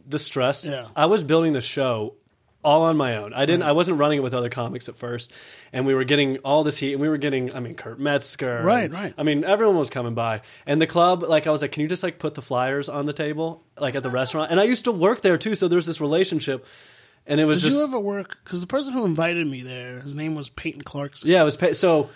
the 0.08 0.20
stress. 0.20 0.66
Yeah. 0.66 0.88
I 0.96 1.06
was 1.06 1.24
building 1.24 1.54
the 1.54 1.62
show 1.62 2.16
all 2.64 2.84
on 2.84 2.98
my 2.98 3.18
own. 3.18 3.34
I 3.34 3.46
didn't. 3.46 3.64
I 3.64 3.72
wasn't 3.74 3.98
running 4.00 4.20
it 4.20 4.22
with 4.22 4.34
other 4.34 4.50
comics 4.50 4.88
at 4.90 4.96
first, 4.96 5.34
and 5.72 5.86
we 5.86 5.94
were 5.94 6.04
getting 6.04 6.38
all 6.40 6.64
this 6.64 6.78
heat. 6.78 6.94
And 6.94 7.02
we 7.02 7.10
were 7.10 7.18
getting. 7.18 7.54
I 7.56 7.60
mean, 7.60 7.74
Kurt 7.74 8.00
Metzger. 8.00 8.62
Right, 8.64 8.86
and- 8.86 8.94
right. 8.94 9.14
I 9.18 9.24
mean, 9.24 9.44
everyone 9.44 9.78
was 9.78 9.90
coming 9.90 10.14
by, 10.14 10.42
and 10.66 10.82
the 10.82 10.88
club. 10.88 11.24
Like, 11.24 11.48
I 11.48 11.52
was 11.52 11.62
like, 11.62 11.72
"Can 11.72 11.82
you 11.82 11.88
just 11.88 12.04
like 12.04 12.20
put 12.20 12.36
the 12.36 12.42
flyers 12.42 12.90
on 12.90 13.06
the 13.06 13.14
table, 13.14 13.64
like 13.80 13.96
at 13.96 14.04
the 14.04 14.10
restaurant?" 14.10 14.52
And 14.52 14.60
I 14.60 14.64
used 14.64 14.86
to 14.86 14.92
work 14.92 15.22
there 15.22 15.38
too, 15.38 15.56
so 15.56 15.68
there 15.68 15.78
was 15.78 15.86
this 15.88 16.00
relationship, 16.02 16.66
and 17.28 17.40
it 17.42 17.46
was 17.46 17.62
Did 17.62 17.68
just 17.68 17.80
you 17.80 17.84
ever 17.86 18.00
work? 18.00 18.40
Because 18.44 18.62
the 18.62 18.68
person 18.68 18.94
who 18.94 19.06
invited 19.06 19.46
me 19.48 19.62
there, 19.62 20.00
his 20.00 20.16
name 20.16 20.36
was 20.36 20.50
Peyton 20.50 20.82
Clarkson. 20.84 21.30
Yeah, 21.30 21.42
it 21.42 21.46
was 21.46 21.58
pay- 21.58 21.74
so. 21.74 22.10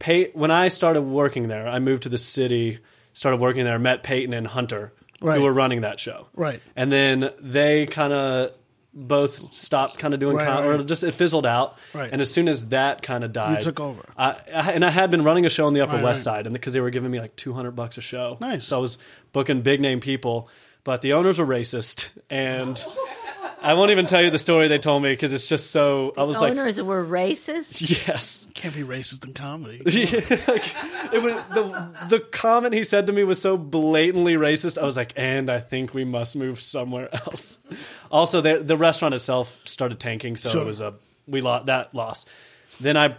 Pay- 0.00 0.30
when 0.32 0.50
I 0.50 0.68
started 0.68 1.02
working 1.02 1.46
there, 1.48 1.68
I 1.68 1.78
moved 1.78 2.02
to 2.02 2.08
the 2.08 2.18
city, 2.18 2.80
started 3.12 3.40
working 3.40 3.64
there, 3.64 3.78
met 3.78 4.02
Peyton 4.02 4.34
and 4.34 4.44
Hunter, 4.46 4.92
Right. 5.20 5.38
who 5.38 5.44
were 5.44 5.52
running 5.52 5.82
that 5.82 6.00
show. 6.00 6.26
Right. 6.34 6.60
And 6.74 6.90
then 6.90 7.30
they 7.40 7.86
kind 7.86 8.12
of 8.12 8.50
both 8.94 9.52
stopped 9.52 9.98
kind 9.98 10.14
of 10.14 10.20
doing 10.20 10.36
Right, 10.36 10.46
com- 10.46 10.64
right. 10.66 10.80
or 10.80 10.84
just 10.84 11.02
it 11.02 11.12
fizzled 11.12 11.46
out. 11.46 11.76
Right. 11.92 12.10
And 12.12 12.20
as 12.20 12.30
soon 12.32 12.48
as 12.48 12.68
that 12.68 13.02
kind 13.02 13.24
of 13.24 13.32
died, 13.32 13.58
you 13.58 13.62
took 13.64 13.80
over. 13.80 14.02
I, 14.16 14.36
I, 14.54 14.72
and 14.72 14.84
I 14.84 14.90
had 14.90 15.10
been 15.10 15.24
running 15.24 15.44
a 15.46 15.50
show 15.50 15.66
on 15.66 15.72
the 15.74 15.80
Upper 15.80 15.94
Right, 15.94 16.04
West. 16.04 16.22
Side, 16.22 16.46
and 16.46 16.52
because 16.52 16.72
they 16.74 16.80
were 16.80 16.90
giving 16.90 17.10
me 17.10 17.18
like 17.20 17.34
two 17.36 17.52
hundred 17.54 17.72
bucks 17.72 17.98
a 17.98 18.00
show, 18.00 18.38
Nice. 18.40 18.66
So 18.66 18.76
I 18.76 18.80
was 18.80 18.98
booking 19.32 19.62
big 19.62 19.80
name 19.80 19.98
people, 20.00 20.48
but 20.84 21.00
the 21.00 21.14
owners 21.14 21.38
were 21.38 21.46
racist, 21.46 22.08
and 22.30 22.82
I 23.62 23.72
won't 23.74 23.90
even 23.90 24.04
tell 24.06 24.22
you 24.22 24.28
the 24.30 24.38
story 24.38 24.68
they 24.68 24.78
told 24.78 25.02
me 25.02 25.10
because 25.10 25.32
it's 25.32 25.48
just 25.48 25.70
so. 25.70 26.12
I 26.16 26.22
was 26.24 26.38
like, 26.40 26.50
Owners 26.52 26.80
were 26.82 27.04
racist. 27.04 28.06
yes. 28.06 28.46
Can't 28.54 28.74
be 28.74 28.82
racist 28.82 29.26
in 29.26 29.32
comedy. 29.34 29.78
Like, 30.46 31.12
it 31.14 31.22
was 31.22 31.32
the 31.54 31.90
the 32.08 32.20
comment 32.20 32.74
he 32.74 32.84
said 32.84 33.06
to 33.06 33.12
me 33.12 33.24
was 33.24 33.40
so 33.40 33.56
blatantly 33.56 34.34
racist. 34.34 34.76
I 34.76 34.84
was 34.84 34.96
like, 34.96 35.12
and 35.16 35.48
I 35.50 35.60
think 35.60 35.94
we 35.94 36.04
must 36.04 36.36
move 36.36 36.60
somewhere 36.60 37.08
else. 37.14 37.58
Also, 38.10 38.40
the 38.40 38.58
the 38.58 38.76
restaurant 38.76 39.14
itself 39.14 39.60
started 39.64 39.98
tanking, 40.00 40.36
so 40.36 40.50
Sure. 40.50 40.62
it 40.62 40.66
was 40.66 40.80
a 40.80 40.94
we 41.26 41.40
lost 41.40 41.66
that 41.66 41.94
loss. 41.94 42.26
Then 42.80 42.96
I, 42.96 43.16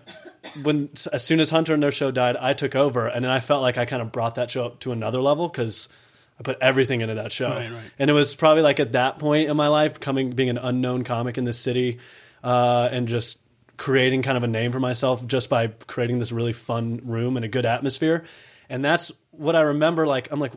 when 0.64 0.90
as 1.14 1.24
soon 1.24 1.40
as 1.40 1.50
Hunter 1.50 1.74
and 1.74 1.82
their 1.82 1.90
show 1.92 2.12
died, 2.12 2.36
I 2.38 2.54
took 2.54 2.76
over, 2.76 3.08
and 3.08 3.24
then 3.24 3.32
I 3.32 3.40
felt 3.40 3.62
like 3.62 3.78
I 3.78 3.86
kind 3.86 4.02
of 4.02 4.12
brought 4.12 4.36
that 4.36 4.52
show 4.52 4.66
up 4.66 4.80
to 4.82 4.92
another 4.92 5.22
level 5.22 5.48
because. 5.48 5.90
I 6.40 6.44
put 6.44 6.58
everything 6.62 7.02
into 7.02 7.16
that 7.16 7.32
show, 7.32 7.48
Right, 7.50 7.72
right. 7.72 7.92
and 7.98 8.10
it 8.10 8.14
was 8.14 8.36
probably 8.36 8.62
like 8.64 8.80
at 8.80 8.92
that 8.92 9.20
point 9.20 9.50
in 9.50 9.56
my 9.56 9.68
life, 9.68 10.00
coming 10.00 10.32
being 10.32 10.50
an 10.50 10.58
unknown 10.58 11.04
comic 11.04 11.38
in 11.38 11.46
this 11.46 11.58
city, 11.58 12.00
uh, 12.44 12.90
and 12.92 13.08
just 13.08 13.42
creating 13.78 14.22
kind 14.22 14.38
of 14.38 14.44
a 14.44 14.48
name 14.48 14.72
for 14.72 14.80
myself 14.80 15.26
just 15.28 15.50
by 15.50 15.68
creating 15.88 16.20
this 16.20 16.32
really 16.32 16.54
fun 16.54 17.00
room 17.04 17.36
and 17.38 17.46
a 17.46 17.50
good 17.50 17.66
atmosphere. 17.66 18.26
And 18.70 18.84
that's 18.84 19.12
what 19.32 19.56
I 19.56 19.62
remember. 19.62 20.08
Like 20.08 20.32
I'm 20.32 20.40
like, 20.40 20.54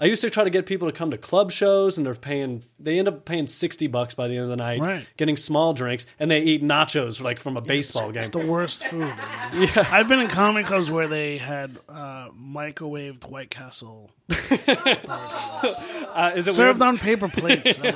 I 0.00 0.06
used 0.06 0.22
to 0.22 0.30
try 0.30 0.44
to 0.44 0.50
get 0.50 0.66
people 0.66 0.88
to 0.90 0.92
come 0.96 1.10
to 1.12 1.18
club 1.18 1.50
shows, 1.52 1.96
and 1.96 2.04
they're 2.06 2.14
paying. 2.14 2.62
They 2.80 2.98
end 2.98 3.06
up 3.08 3.24
paying 3.24 3.46
sixty 3.46 3.86
bucks 3.86 4.14
by 4.14 4.28
the 4.28 4.34
end 4.34 4.44
of 4.44 4.48
the 4.50 4.56
night, 4.56 4.80
Right. 4.80 5.06
getting 5.16 5.36
small 5.36 5.72
drinks, 5.72 6.04
and 6.18 6.30
they 6.30 6.40
eat 6.40 6.62
nachos 6.62 7.20
like 7.22 7.38
from 7.38 7.56
a 7.56 7.60
baseball 7.60 8.08
It's 8.10 8.14
game. 8.14 8.22
It's 8.40 8.46
the 8.46 8.52
worst 8.52 8.86
food. 8.86 9.12
yeah. 9.54 9.86
I've 9.90 10.08
been 10.08 10.20
in 10.20 10.28
comedy 10.28 10.66
clubs 10.66 10.90
where 10.90 11.06
they 11.06 11.38
had 11.38 11.78
uh, 11.88 12.28
microwaved 12.30 13.28
White 13.28 13.50
Castle 13.50 14.10
Uh, 15.08 16.32
is 16.36 16.46
it 16.48 16.54
served 16.54 16.80
weird? 16.80 16.88
on 16.94 16.98
paper 16.98 17.28
plates. 17.28 17.78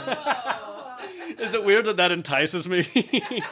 Is 1.38 1.54
it 1.54 1.64
weird 1.64 1.84
that 1.86 1.96
that 1.98 2.10
entices 2.12 2.68
me? 2.68 2.86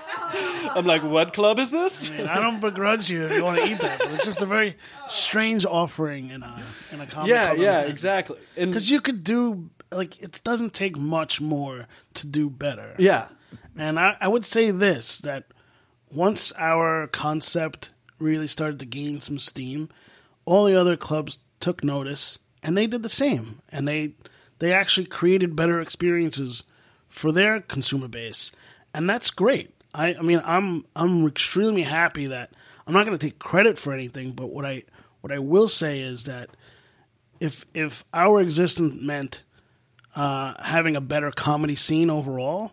I'm 0.74 0.86
like, 0.86 1.02
what 1.02 1.32
club 1.32 1.58
is 1.58 1.70
this? 1.70 2.10
And 2.10 2.28
I 2.28 2.40
don't 2.40 2.60
begrudge 2.60 3.10
you 3.10 3.24
if 3.24 3.32
you 3.32 3.44
want 3.44 3.58
to 3.58 3.70
eat 3.70 3.78
that, 3.78 3.98
but 4.00 4.10
it's 4.12 4.26
just 4.26 4.42
a 4.42 4.46
very 4.46 4.74
strange 5.08 5.64
offering 5.64 6.30
in 6.30 6.42
a 6.42 6.62
in 6.92 7.00
a 7.00 7.06
comedy 7.06 7.32
Yeah, 7.32 7.44
club. 7.46 7.58
yeah, 7.58 7.80
exactly. 7.82 8.38
Because 8.56 8.90
you 8.90 9.00
could 9.00 9.22
do 9.24 9.70
like 9.92 10.20
it 10.20 10.40
doesn't 10.44 10.74
take 10.74 10.98
much 10.98 11.40
more 11.40 11.86
to 12.14 12.26
do 12.26 12.50
better. 12.50 12.94
yeah, 12.98 13.28
And 13.76 13.98
I, 13.98 14.16
I 14.20 14.28
would 14.28 14.44
say 14.44 14.70
this 14.72 15.18
that 15.20 15.44
once 16.12 16.52
our 16.58 17.06
concept 17.06 17.90
really 18.18 18.46
started 18.48 18.80
to 18.80 18.86
gain 18.86 19.20
some 19.20 19.38
steam, 19.38 19.88
all 20.44 20.64
the 20.64 20.74
other 20.74 20.96
clubs 20.96 21.38
took 21.60 21.84
notice 21.84 22.38
and 22.62 22.76
they 22.76 22.86
did 22.86 23.02
the 23.02 23.08
same. 23.08 23.60
And 23.70 23.86
they 23.86 24.14
they 24.58 24.72
actually 24.72 25.06
created 25.06 25.54
better 25.54 25.80
experiences 25.80 26.64
for 27.16 27.32
their 27.32 27.60
consumer 27.60 28.08
base. 28.08 28.52
And 28.94 29.08
that's 29.08 29.30
great. 29.30 29.70
I, 29.94 30.14
I 30.14 30.22
mean 30.22 30.42
I'm 30.44 30.84
I'm 30.94 31.26
extremely 31.26 31.82
happy 31.82 32.26
that 32.26 32.52
I'm 32.86 32.92
not 32.92 33.06
gonna 33.06 33.18
take 33.18 33.38
credit 33.38 33.78
for 33.78 33.92
anything, 33.92 34.32
but 34.32 34.50
what 34.50 34.64
I 34.64 34.82
what 35.22 35.32
I 35.32 35.38
will 35.38 35.66
say 35.66 36.00
is 36.00 36.24
that 36.24 36.50
if 37.40 37.64
if 37.74 38.04
our 38.12 38.40
existence 38.40 39.00
meant 39.00 39.42
uh, 40.14 40.54
having 40.62 40.96
a 40.96 41.00
better 41.00 41.30
comedy 41.30 41.74
scene 41.74 42.10
overall, 42.10 42.72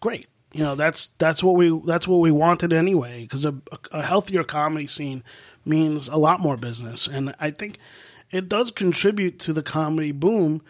great. 0.00 0.26
You 0.52 0.64
know, 0.64 0.74
that's 0.74 1.08
that's 1.18 1.42
what 1.42 1.56
we 1.56 1.80
that's 1.86 2.06
what 2.06 2.18
we 2.18 2.30
wanted 2.30 2.72
anyway. 2.72 3.22
Because 3.22 3.46
a, 3.46 3.54
a 3.90 4.02
healthier 4.02 4.44
comedy 4.44 4.86
scene 4.86 5.24
means 5.64 6.08
a 6.08 6.16
lot 6.16 6.40
more 6.40 6.56
business, 6.56 7.06
and 7.06 7.34
I 7.40 7.50
think 7.52 7.78
it 8.30 8.48
does 8.48 8.70
contribute 8.70 9.38
to 9.40 9.52
the 9.52 9.62
comedy 9.62 10.12
boom 10.12 10.62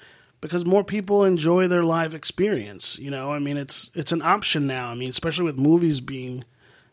because 0.43 0.67
more 0.67 0.85
people 0.85 1.25
enjoy 1.25 1.67
their 1.69 1.85
live 1.85 2.15
experience. 2.15 2.99
You 2.99 3.11
know, 3.11 3.33
I 3.33 3.39
mean, 3.39 3.57
it's 3.57 3.91
it's 3.95 4.13
an 4.13 4.21
option 4.21 4.67
now. 4.67 4.91
I 4.91 4.95
mean, 4.95 5.09
especially 5.09 5.47
with 5.47 5.59
movies 5.59 6.03
being 6.03 6.45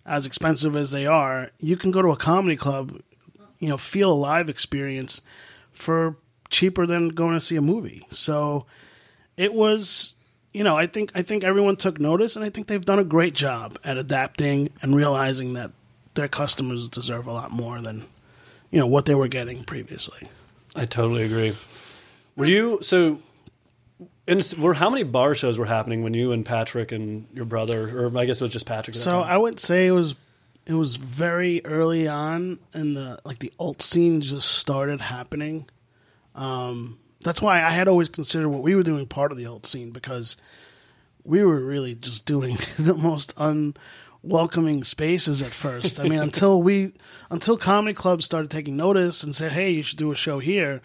as 0.06 0.26
expensive 0.26 0.78
as 0.78 0.92
they 0.92 1.06
are, 1.06 1.50
you 1.60 1.76
can 1.76 1.92
go 1.92 2.02
to 2.02 2.10
a 2.12 2.16
comedy 2.16 2.56
club, 2.56 3.02
you 3.60 3.68
know, 3.68 3.76
feel 3.76 4.14
a 4.14 4.14
live 4.14 4.48
experience 4.48 5.22
for 5.74 6.16
cheaper 6.50 6.88
than 6.88 7.10
going 7.10 7.34
to 7.34 7.42
see 7.42 7.58
a 7.58 7.62
movie. 7.62 8.06
So 8.10 8.66
it 9.36 9.54
was 9.54 10.16
you 10.52 10.64
know 10.64 10.76
i 10.76 10.88
think 10.88 11.12
i 11.14 11.22
think 11.22 11.44
everyone 11.44 11.76
took 11.76 12.00
notice 12.00 12.36
and 12.36 12.44
i 12.44 12.50
think 12.50 12.66
they've 12.66 12.84
done 12.84 12.98
a 12.98 13.04
great 13.04 13.36
job 13.36 13.78
at 13.84 13.98
adapting 13.98 14.68
and 14.82 14.96
realizing 14.96 15.54
that 15.54 15.70
their 16.16 16.28
customers 16.28 16.90
deserve 16.90 17.28
a 17.28 17.32
lot 17.32 17.52
more 17.52 17.80
than 17.80 18.04
you 18.72 18.80
know 18.80 18.88
what 18.88 19.06
they 19.06 19.14
were 19.14 19.28
getting 19.28 19.64
previously 19.64 20.28
I 20.76 20.86
totally 20.86 21.24
agree. 21.24 21.56
Were 22.36 22.46
you 22.46 22.80
so? 22.82 23.20
In, 24.30 24.42
were 24.62 24.76
how 24.76 24.90
many 24.90 25.04
bar 25.04 25.34
shows 25.36 25.58
were 25.58 25.66
happening 25.66 26.04
when 26.04 26.14
you 26.14 26.32
and 26.32 26.46
Patrick 26.46 26.92
and 26.92 27.28
your 27.34 27.46
brother, 27.46 28.06
or 28.06 28.18
I 28.18 28.26
guess 28.26 28.40
it 28.40 28.44
was 28.44 28.54
just 28.54 28.66
Patrick? 28.66 28.96
So 28.96 29.22
i 29.22 29.36
would 29.36 29.60
say 29.60 29.88
it 29.88 29.92
was 29.92 30.16
it 30.66 30.74
was 30.74 30.98
very 30.98 31.66
early 31.66 32.08
on 32.08 32.60
in 32.74 32.94
the 32.94 33.20
like 33.26 33.40
the 33.40 33.52
alt 33.60 33.82
scene 33.82 34.22
just 34.22 34.48
started 34.48 35.02
happening 35.02 35.68
um 36.36 37.00
that's 37.22 37.42
why 37.42 37.58
i 37.64 37.72
had 37.72 37.88
always 37.88 38.08
considered 38.08 38.50
what 38.50 38.62
we 38.62 38.76
were 38.76 38.84
doing 38.84 39.08
part 39.08 39.32
of 39.32 39.38
the 39.38 39.48
alt 39.48 39.66
scene 39.66 39.90
because 39.90 40.38
we 41.26 41.44
were 41.44 41.60
really 41.60 41.96
just 41.96 42.26
doing 42.26 42.56
the 42.78 42.96
most 42.96 43.34
unwelcoming 43.38 44.84
spaces 44.84 45.42
at 45.42 45.52
first. 45.52 46.00
I 46.00 46.04
mean, 46.04 46.20
until 46.28 46.62
we, 46.62 46.94
until 47.30 47.58
comedy 47.58 47.94
clubs 47.94 48.26
started 48.26 48.50
taking 48.50 48.78
notice 48.78 49.24
and 49.24 49.36
said, 49.36 49.52
"Hey, 49.52 49.72
you 49.72 49.84
should 49.84 50.00
do 50.00 50.12
a 50.12 50.16
show 50.16 50.40
here," 50.40 50.82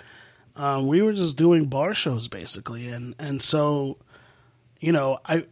um, 0.56 0.86
we 0.86 1.02
were 1.02 1.12
just 1.12 1.36
doing 1.36 1.66
bar 1.66 1.94
shows 1.94 2.28
basically, 2.28 2.88
and 2.88 3.14
and 3.18 3.42
so, 3.42 3.98
you 4.80 4.92
know, 4.92 5.18
I 5.24 5.46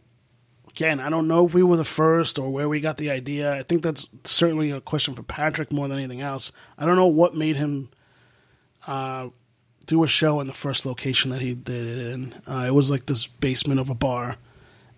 again, 0.69 0.99
I 0.99 1.09
don't 1.09 1.27
know 1.27 1.45
if 1.45 1.53
we 1.53 1.63
were 1.63 1.77
the 1.77 1.83
first 1.83 2.39
or 2.39 2.49
where 2.49 2.69
we 2.69 2.79
got 2.79 2.97
the 2.97 3.11
idea. 3.11 3.53
I 3.53 3.63
think 3.63 3.83
that's 3.83 4.07
certainly 4.23 4.71
a 4.71 4.81
question 4.81 5.13
for 5.13 5.23
Patrick 5.23 5.71
more 5.71 5.87
than 5.87 5.97
anything 5.99 6.21
else. 6.21 6.51
I 6.77 6.85
don't 6.85 6.95
know 6.95 7.07
what 7.07 7.35
made 7.35 7.57
him 7.57 7.89
uh, 8.87 9.29
do 9.85 10.03
a 10.03 10.07
show 10.07 10.39
in 10.39 10.47
the 10.47 10.53
first 10.53 10.85
location 10.85 11.31
that 11.31 11.41
he 11.41 11.53
did 11.53 11.87
it 11.87 12.13
in. 12.13 12.33
Uh, 12.47 12.65
it 12.67 12.73
was 12.73 12.89
like 12.89 13.05
this 13.05 13.27
basement 13.27 13.79
of 13.79 13.89
a 13.89 13.95
bar, 13.95 14.37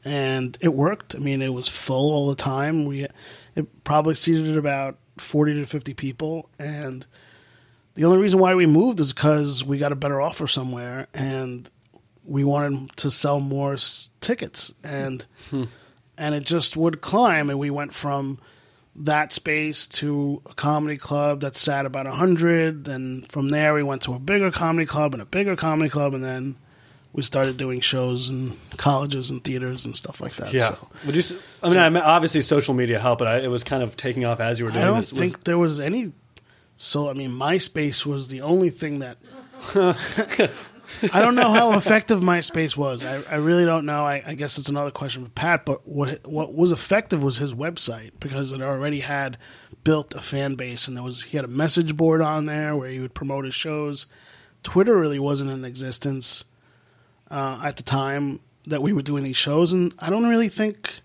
and 0.03 0.57
it 0.61 0.73
worked. 0.73 1.15
I 1.15 1.19
mean, 1.19 1.41
it 1.41 1.53
was 1.53 1.67
full 1.67 2.13
all 2.13 2.29
the 2.29 2.35
time. 2.35 2.85
We 2.85 3.07
it 3.55 3.83
probably 3.83 4.13
seated 4.13 4.57
about 4.57 4.97
forty 5.17 5.55
to 5.55 5.65
fifty 5.65 5.93
people, 5.93 6.49
and 6.59 7.05
the 7.95 8.05
only 8.05 8.19
reason 8.19 8.39
why 8.39 8.53
we 8.55 8.65
moved 8.65 8.99
is 8.99 9.11
because 9.13 9.63
we 9.65 9.77
got 9.77 9.91
a 9.91 9.95
better 9.95 10.21
offer 10.21 10.47
somewhere, 10.47 11.07
and 11.13 11.69
we 12.29 12.43
wanted 12.43 12.95
to 12.97 13.09
sell 13.11 13.39
more 13.39 13.73
s- 13.73 14.09
tickets, 14.21 14.73
and 14.83 15.25
and 16.17 16.35
it 16.35 16.43
just 16.45 16.77
would 16.77 17.01
climb, 17.01 17.49
and 17.49 17.59
we 17.59 17.69
went 17.69 17.93
from 17.93 18.39
that 18.97 19.33
space 19.33 19.87
to 19.87 20.41
a 20.49 20.53
comedy 20.53 20.95
club 20.95 21.41
that 21.41 21.53
sat 21.53 21.85
about 21.85 22.05
100 22.05 22.87
and 22.87 23.29
from 23.29 23.49
there 23.49 23.73
we 23.73 23.83
went 23.83 24.01
to 24.01 24.13
a 24.13 24.19
bigger 24.19 24.49
comedy 24.49 24.85
club 24.85 25.11
and 25.11 25.21
a 25.21 25.25
bigger 25.25 25.53
comedy 25.57 25.89
club 25.89 26.13
and 26.13 26.23
then 26.23 26.55
we 27.11 27.21
started 27.21 27.57
doing 27.57 27.81
shows 27.81 28.29
in 28.29 28.53
colleges 28.77 29.29
and 29.29 29.43
theaters 29.43 29.85
and 29.85 29.97
stuff 29.97 30.21
like 30.21 30.31
that 30.35 30.53
yeah. 30.53 30.69
so 30.69 30.87
Would 31.07 31.15
you? 31.17 31.23
I 31.61 31.67
mean, 31.67 31.77
I 31.77 31.89
mean, 31.89 32.03
obviously 32.03 32.39
social 32.39 32.73
media 32.73 32.97
helped, 32.97 33.19
but 33.19 33.27
I, 33.27 33.37
it 33.39 33.49
was 33.49 33.65
kind 33.65 33.83
of 33.83 33.97
taking 33.97 34.23
off 34.23 34.39
as 34.39 34.59
you 34.59 34.65
were 34.65 34.71
doing. 34.71 34.81
i 34.83 34.87
don't 34.87 34.95
this. 34.95 35.11
Was- 35.11 35.19
think 35.19 35.43
there 35.43 35.57
was 35.57 35.81
any 35.81 36.13
so 36.77 37.09
i 37.09 37.13
mean 37.13 37.31
myspace 37.31 38.05
was 38.05 38.27
the 38.27 38.41
only 38.41 38.69
thing 38.69 38.99
that 38.99 39.17
I 41.13 41.21
don't 41.21 41.35
know 41.35 41.51
how 41.51 41.73
effective 41.77 42.19
MySpace 42.19 42.77
was. 42.77 43.03
I, 43.03 43.35
I 43.35 43.37
really 43.37 43.65
don't 43.65 43.85
know. 43.85 44.05
I, 44.05 44.23
I 44.25 44.33
guess 44.35 44.57
it's 44.57 44.69
another 44.69 44.91
question 44.91 45.23
for 45.25 45.31
Pat. 45.31 45.65
But 45.65 45.87
what 45.87 46.25
what 46.27 46.53
was 46.53 46.71
effective 46.71 47.23
was 47.23 47.37
his 47.37 47.53
website 47.53 48.19
because 48.19 48.51
it 48.51 48.61
already 48.61 48.99
had 48.99 49.37
built 49.83 50.13
a 50.13 50.19
fan 50.19 50.55
base, 50.55 50.87
and 50.87 50.95
there 50.95 51.03
was 51.03 51.23
he 51.23 51.37
had 51.37 51.45
a 51.45 51.49
message 51.49 51.97
board 51.97 52.21
on 52.21 52.45
there 52.45 52.75
where 52.75 52.89
he 52.89 52.99
would 52.99 53.13
promote 53.13 53.45
his 53.45 53.55
shows. 53.55 54.05
Twitter 54.63 54.97
really 54.97 55.19
wasn't 55.19 55.49
in 55.49 55.65
existence 55.65 56.45
uh, 57.29 57.61
at 57.63 57.77
the 57.77 57.83
time 57.83 58.39
that 58.65 58.81
we 58.81 58.93
were 58.93 59.01
doing 59.01 59.23
these 59.23 59.37
shows, 59.37 59.73
and 59.73 59.93
I 59.99 60.09
don't 60.09 60.27
really 60.27 60.49
think. 60.49 61.01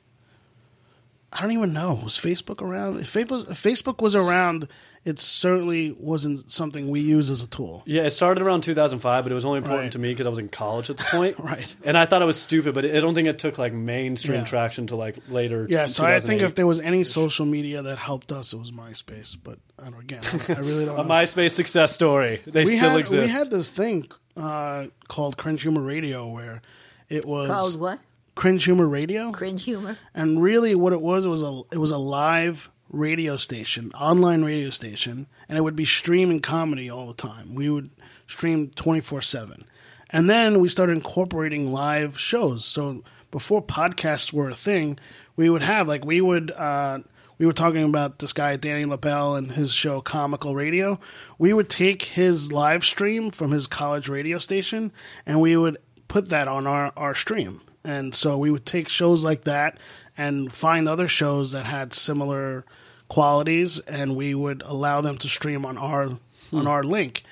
I 1.33 1.43
don't 1.43 1.53
even 1.53 1.73
know. 1.73 2.01
Was 2.03 2.15
Facebook 2.19 2.61
around? 2.61 2.99
If 3.01 3.07
Facebook, 3.13 3.49
if 3.51 3.57
Facebook 3.63 4.03
was 4.03 4.17
around, 4.17 4.67
it 5.05 5.21
certainly 5.21 5.95
wasn't 6.01 6.51
something 6.51 6.91
we 6.91 6.99
use 7.01 7.31
as 7.31 7.41
a 7.41 7.49
tool. 7.49 7.85
Yeah, 7.87 8.03
it 8.03 8.11
started 8.11 8.43
around 8.43 8.63
2005, 8.65 9.25
but 9.25 9.31
it 9.31 9.35
was 9.35 9.45
only 9.45 9.59
important 9.59 9.83
Right. 9.85 9.93
to 9.93 9.99
me 10.01 10.11
because 10.13 10.27
I 10.27 10.31
was 10.31 10.41
in 10.41 10.49
college 10.49 10.91
at 10.91 10.97
the 10.97 11.05
point. 11.05 11.39
Right. 11.43 11.73
And 11.85 11.97
I 11.97 12.05
thought 12.07 12.21
it 12.21 12.25
was 12.25 12.41
stupid, 12.41 12.75
but 12.75 12.85
I 12.85 12.99
don't 12.99 13.15
think 13.15 13.29
it 13.29 13.39
took 13.39 13.59
like 13.59 13.73
mainstream 13.73 14.41
Yeah. 14.41 14.45
traction 14.45 14.89
to 14.89 14.97
like 14.97 15.19
later. 15.29 15.67
Yeah, 15.71 15.87
so 15.87 16.05
I 16.05 16.19
think 16.19 16.43
if 16.43 16.57
there 16.57 16.67
was 16.67 16.81
any 16.81 17.05
social 17.05 17.47
media 17.47 17.81
that 17.83 17.97
helped 17.99 18.33
us, 18.33 18.53
it 18.53 18.59
was 18.59 18.73
MySpace. 18.73 19.37
But 19.43 19.61
I 19.81 19.89
don't, 19.91 20.01
again, 20.01 20.23
I 20.49 20.55
I 20.55 20.59
really 20.59 20.85
don't 20.85 20.99
a 20.99 21.03
know. 21.05 21.09
MySpace 21.09 21.53
success 21.53 21.93
story, 21.93 22.41
they 22.45 22.65
we 22.65 22.77
still 22.77 22.91
had 22.91 22.99
exist. 23.01 23.23
we 23.23 23.29
had 23.29 23.51
this 23.53 23.71
thing 23.71 24.09
uh, 24.37 24.87
called 25.07 25.37
Cringe 25.37 25.63
Humor 25.63 25.83
Radio 25.83 26.27
where 26.29 26.61
it 27.09 27.25
was 27.25 27.49
Called 27.49 27.81
what? 27.81 27.99
Cringe 28.41 28.65
Humor 28.65 28.89
Radio, 28.89 29.33
Cringe 29.33 29.63
humor. 29.63 29.99
and 30.15 30.43
really 30.43 30.75
what 30.75 30.95
it 30.95 31.03
was 31.03 31.27
it 31.27 31.29
was 31.29 31.43
a 31.43 31.61
it 31.71 31.77
was 31.77 31.91
a 31.91 31.99
live 31.99 32.71
radio 32.89 33.37
station, 33.37 33.93
online 33.93 34.43
radio 34.43 34.71
station, 34.71 35.27
and 35.47 35.59
it 35.59 35.61
would 35.61 35.77
be 35.77 35.85
streaming 35.85 36.41
comedy 36.41 36.89
all 36.89 37.07
the 37.07 37.13
time. 37.13 37.55
We 37.55 37.69
would 37.69 37.91
stream 38.27 38.71
twenty 38.71 39.01
four 39.01 39.21
seven, 39.21 39.67
and 40.09 40.31
then 40.31 40.63
we 40.63 40.69
started 40.69 40.97
incorporating 40.97 41.71
live 41.71 42.19
shows. 42.19 42.65
So 42.65 43.05
before 43.31 43.61
podcasts 43.63 44.33
were 44.33 44.49
a 44.49 44.55
thing, 44.55 44.99
we 45.37 45.51
would 45.51 45.63
have 45.63 45.87
like 45.87 46.07
we 46.07 46.23
would. 46.23 46.51
Uh, 46.51 47.01
we 47.37 47.45
were 47.45 47.53
talking 47.53 47.85
about 47.85 48.21
this 48.21 48.33
guy 48.33 48.57
Danny 48.57 48.87
Lobell 48.87 49.37
and 49.37 49.53
his 49.53 49.71
show 49.75 50.01
Comical 50.01 50.55
Radio. 50.55 50.99
We 51.39 51.53
would 51.53 51.69
take 51.69 52.03
his 52.03 52.53
live 52.53 52.85
stream 52.87 53.31
from 53.31 53.51
his 53.51 53.67
college 53.67 54.09
radio 54.09 54.39
station 54.39 54.93
and 55.27 55.41
we 55.41 55.57
would 55.57 55.77
put 56.09 56.29
that 56.29 56.49
on 56.49 56.67
our, 56.67 56.93
our 56.99 57.15
stream. 57.15 57.63
And 57.85 58.15
so 58.15 58.37
we 58.37 58.51
would 58.51 58.67
take 58.67 58.89
shows 58.89 59.25
like 59.25 59.45
that 59.45 59.79
and 60.17 60.53
find 60.53 60.89
other 60.89 61.09
shows 61.09 61.53
that 61.53 61.65
had 61.65 61.93
similar 61.93 62.65
qualities 63.09 63.81
and 63.81 64.17
we 64.17 64.35
would 64.35 64.63
allow 64.65 65.01
them 65.01 65.19
to 65.19 65.29
stream 65.29 65.67
on 65.67 65.77
our 65.77 66.09
hmm. 66.09 66.57
on 66.57 66.67
our 66.67 66.83
link. 66.83 67.23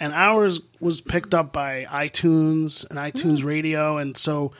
And 0.00 0.12
ours 0.12 0.60
was 0.78 1.00
picked 1.00 1.34
up 1.34 1.52
by 1.52 1.84
iTunes 1.90 2.88
and 2.88 2.98
iTunes 2.98 3.40
hmm. 3.40 3.48
Radio. 3.48 3.96
And 3.98 4.16
so 4.16 4.52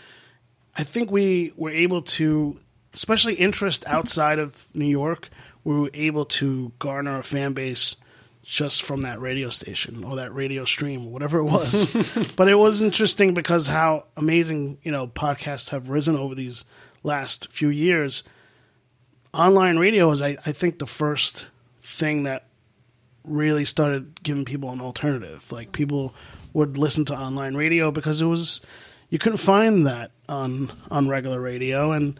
I 0.77 0.83
think 0.85 1.11
we 1.11 1.53
were 1.57 1.71
able 1.71 2.03
to, 2.03 2.59
especially 2.93 3.35
interest 3.35 3.85
outside 3.87 4.39
of 4.39 4.67
New 4.75 4.87
York, 4.87 5.29
we 5.65 5.79
were 5.79 5.91
able 5.95 6.25
to 6.25 6.73
garner 6.79 7.19
a 7.19 7.23
fan 7.23 7.53
base 7.53 7.97
just 8.49 8.83
from 8.83 9.03
that 9.03 9.21
radio 9.21 9.51
station 9.51 10.03
or 10.03 10.17
that 10.17 10.35
radio 10.35 10.65
stream, 10.65 11.13
whatever 11.13 11.39
it 11.39 11.45
was. 11.45 12.33
but 12.37 12.49
it 12.49 12.55
was 12.55 12.83
interesting 12.83 13.35
because 13.35 13.67
how 13.67 14.07
amazing, 14.17 14.79
you 14.83 14.91
know, 14.91 15.07
podcasts 15.07 15.69
have 15.69 15.91
risen 15.91 16.17
over 16.17 16.35
these 16.35 16.65
last 17.03 17.53
few 17.53 17.69
years. 17.69 18.25
Online 19.35 19.77
radio 19.77 20.11
is, 20.11 20.23
I, 20.23 20.39
I 20.47 20.53
think, 20.53 20.79
the 20.79 20.87
first 20.87 21.49
thing 21.83 22.23
that 22.23 22.47
really 23.23 23.67
started 23.67 24.23
giving 24.23 24.47
people 24.47 24.71
an 24.71 24.81
alternative. 24.81 25.53
Like 25.53 25.73
people 25.73 26.15
would 26.55 26.79
listen 26.79 27.05
to 27.07 27.15
online 27.15 27.55
radio 27.55 27.91
because 27.91 28.23
it 28.23 28.27
was 28.27 28.63
you 29.11 29.19
couldn't 29.19 29.39
find 29.39 29.87
that 29.87 30.11
on 30.27 30.73
on 30.91 31.11
regular 31.11 31.39
radio, 31.39 31.93
and 31.93 32.19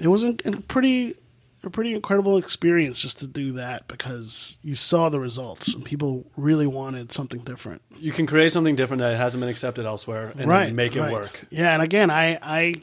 it 0.00 0.08
was 0.08 0.24
a, 0.24 0.34
a 0.46 0.62
pretty 0.62 1.14
a 1.66 1.70
pretty 1.70 1.94
incredible 1.94 2.38
experience 2.38 3.00
just 3.00 3.18
to 3.18 3.26
do 3.26 3.52
that 3.52 3.88
because 3.88 4.58
you 4.62 4.74
saw 4.74 5.08
the 5.08 5.20
results 5.20 5.74
and 5.74 5.84
people 5.84 6.24
really 6.36 6.66
wanted 6.66 7.12
something 7.12 7.40
different. 7.40 7.82
You 7.98 8.12
can 8.12 8.26
create 8.26 8.52
something 8.52 8.76
different 8.76 9.00
that 9.00 9.16
hasn't 9.16 9.40
been 9.40 9.50
accepted 9.50 9.84
elsewhere 9.84 10.32
and 10.36 10.48
right, 10.48 10.72
make 10.72 10.96
it 10.96 11.00
right. 11.00 11.12
work. 11.12 11.44
Yeah, 11.50 11.72
and 11.74 11.82
again, 11.82 12.10
I 12.10 12.38
I 12.42 12.74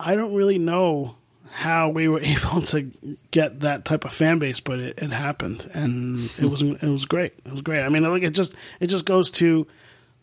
I 0.00 0.14
don't 0.14 0.34
really 0.34 0.58
know 0.58 1.16
how 1.50 1.88
we 1.88 2.08
were 2.08 2.20
able 2.22 2.62
to 2.62 2.90
get 3.30 3.60
that 3.60 3.84
type 3.84 4.04
of 4.04 4.12
fan 4.12 4.38
base, 4.38 4.60
but 4.60 4.78
it, 4.78 4.98
it 5.02 5.10
happened, 5.10 5.68
and 5.74 6.30
it 6.38 6.46
was 6.46 6.62
it 6.82 6.82
was 6.82 7.06
great. 7.06 7.34
It 7.44 7.52
was 7.52 7.62
great. 7.62 7.82
I 7.82 7.88
mean, 7.88 8.02
like 8.02 8.22
it 8.22 8.34
just 8.34 8.54
it 8.80 8.88
just 8.88 9.04
goes 9.04 9.30
to 9.32 9.66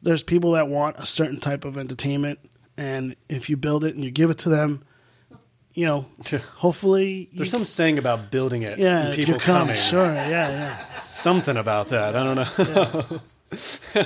there's 0.02 0.24
people 0.24 0.52
that 0.52 0.68
want 0.68 0.98
a 0.98 1.06
certain 1.06 1.40
type 1.40 1.66
of 1.66 1.78
entertainment, 1.78 2.40
and 2.78 3.16
if 3.30 3.50
you 3.50 3.58
build 3.58 3.84
it 3.84 3.96
and 3.96 4.04
you 4.04 4.12
give 4.12 4.30
it 4.30 4.38
to 4.40 4.50
them, 4.50 4.84
you 5.76 5.86
know, 5.86 6.06
hopefully 6.56 7.30
There's 7.34 7.52
some 7.52 7.66
saying 7.66 8.00
about 8.00 8.32
building 8.32 8.64
it 8.64 8.80
yeah, 8.80 9.08
and 9.08 9.16
people 9.16 9.40
come, 9.40 9.68
coming. 9.68 9.76
sure, 9.76 10.06
yeah, 10.06 10.26
yeah. 10.50 11.02
Something 11.02 11.58
about 11.58 11.90
that. 11.90 12.16
I 12.16 12.24
don't 12.24 12.36
know. 12.36 14.06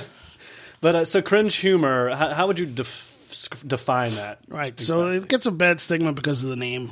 but 0.80 0.94
uh, 0.94 1.04
so 1.04 1.22
cringe 1.22 1.56
humor, 1.56 2.14
how, 2.14 2.34
how 2.34 2.46
would 2.46 2.58
you 2.58 2.66
def- 2.66 3.62
define 3.66 4.12
that? 4.16 4.40
Right. 4.48 4.78
So 4.78 5.10
it 5.10 5.28
gets 5.28 5.46
a 5.46 5.52
bad 5.52 5.80
stigma 5.80 6.12
because 6.12 6.44
of 6.44 6.50
the 6.50 6.56
name. 6.56 6.90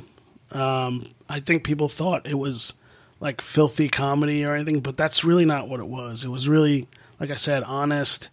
Um, 0.51 1.05
I 1.27 1.41
think 1.41 1.63
people 1.63 1.89
thought 1.89 2.25
it 2.25 2.39
was 2.39 2.73
like 3.19 3.41
filthy 3.41 3.89
comedy 3.89 4.45
or 4.45 4.55
anything, 4.55 4.79
but 4.79 4.95
that's 4.95 5.23
really 5.23 5.45
not 5.45 5.67
what 5.67 5.81
it 5.81 5.87
was. 5.87 6.23
It 6.23 6.29
was 6.29 6.47
really, 6.47 6.87
like 7.19 7.29
I 7.29 7.35
said, 7.35 7.63
honest 7.63 8.29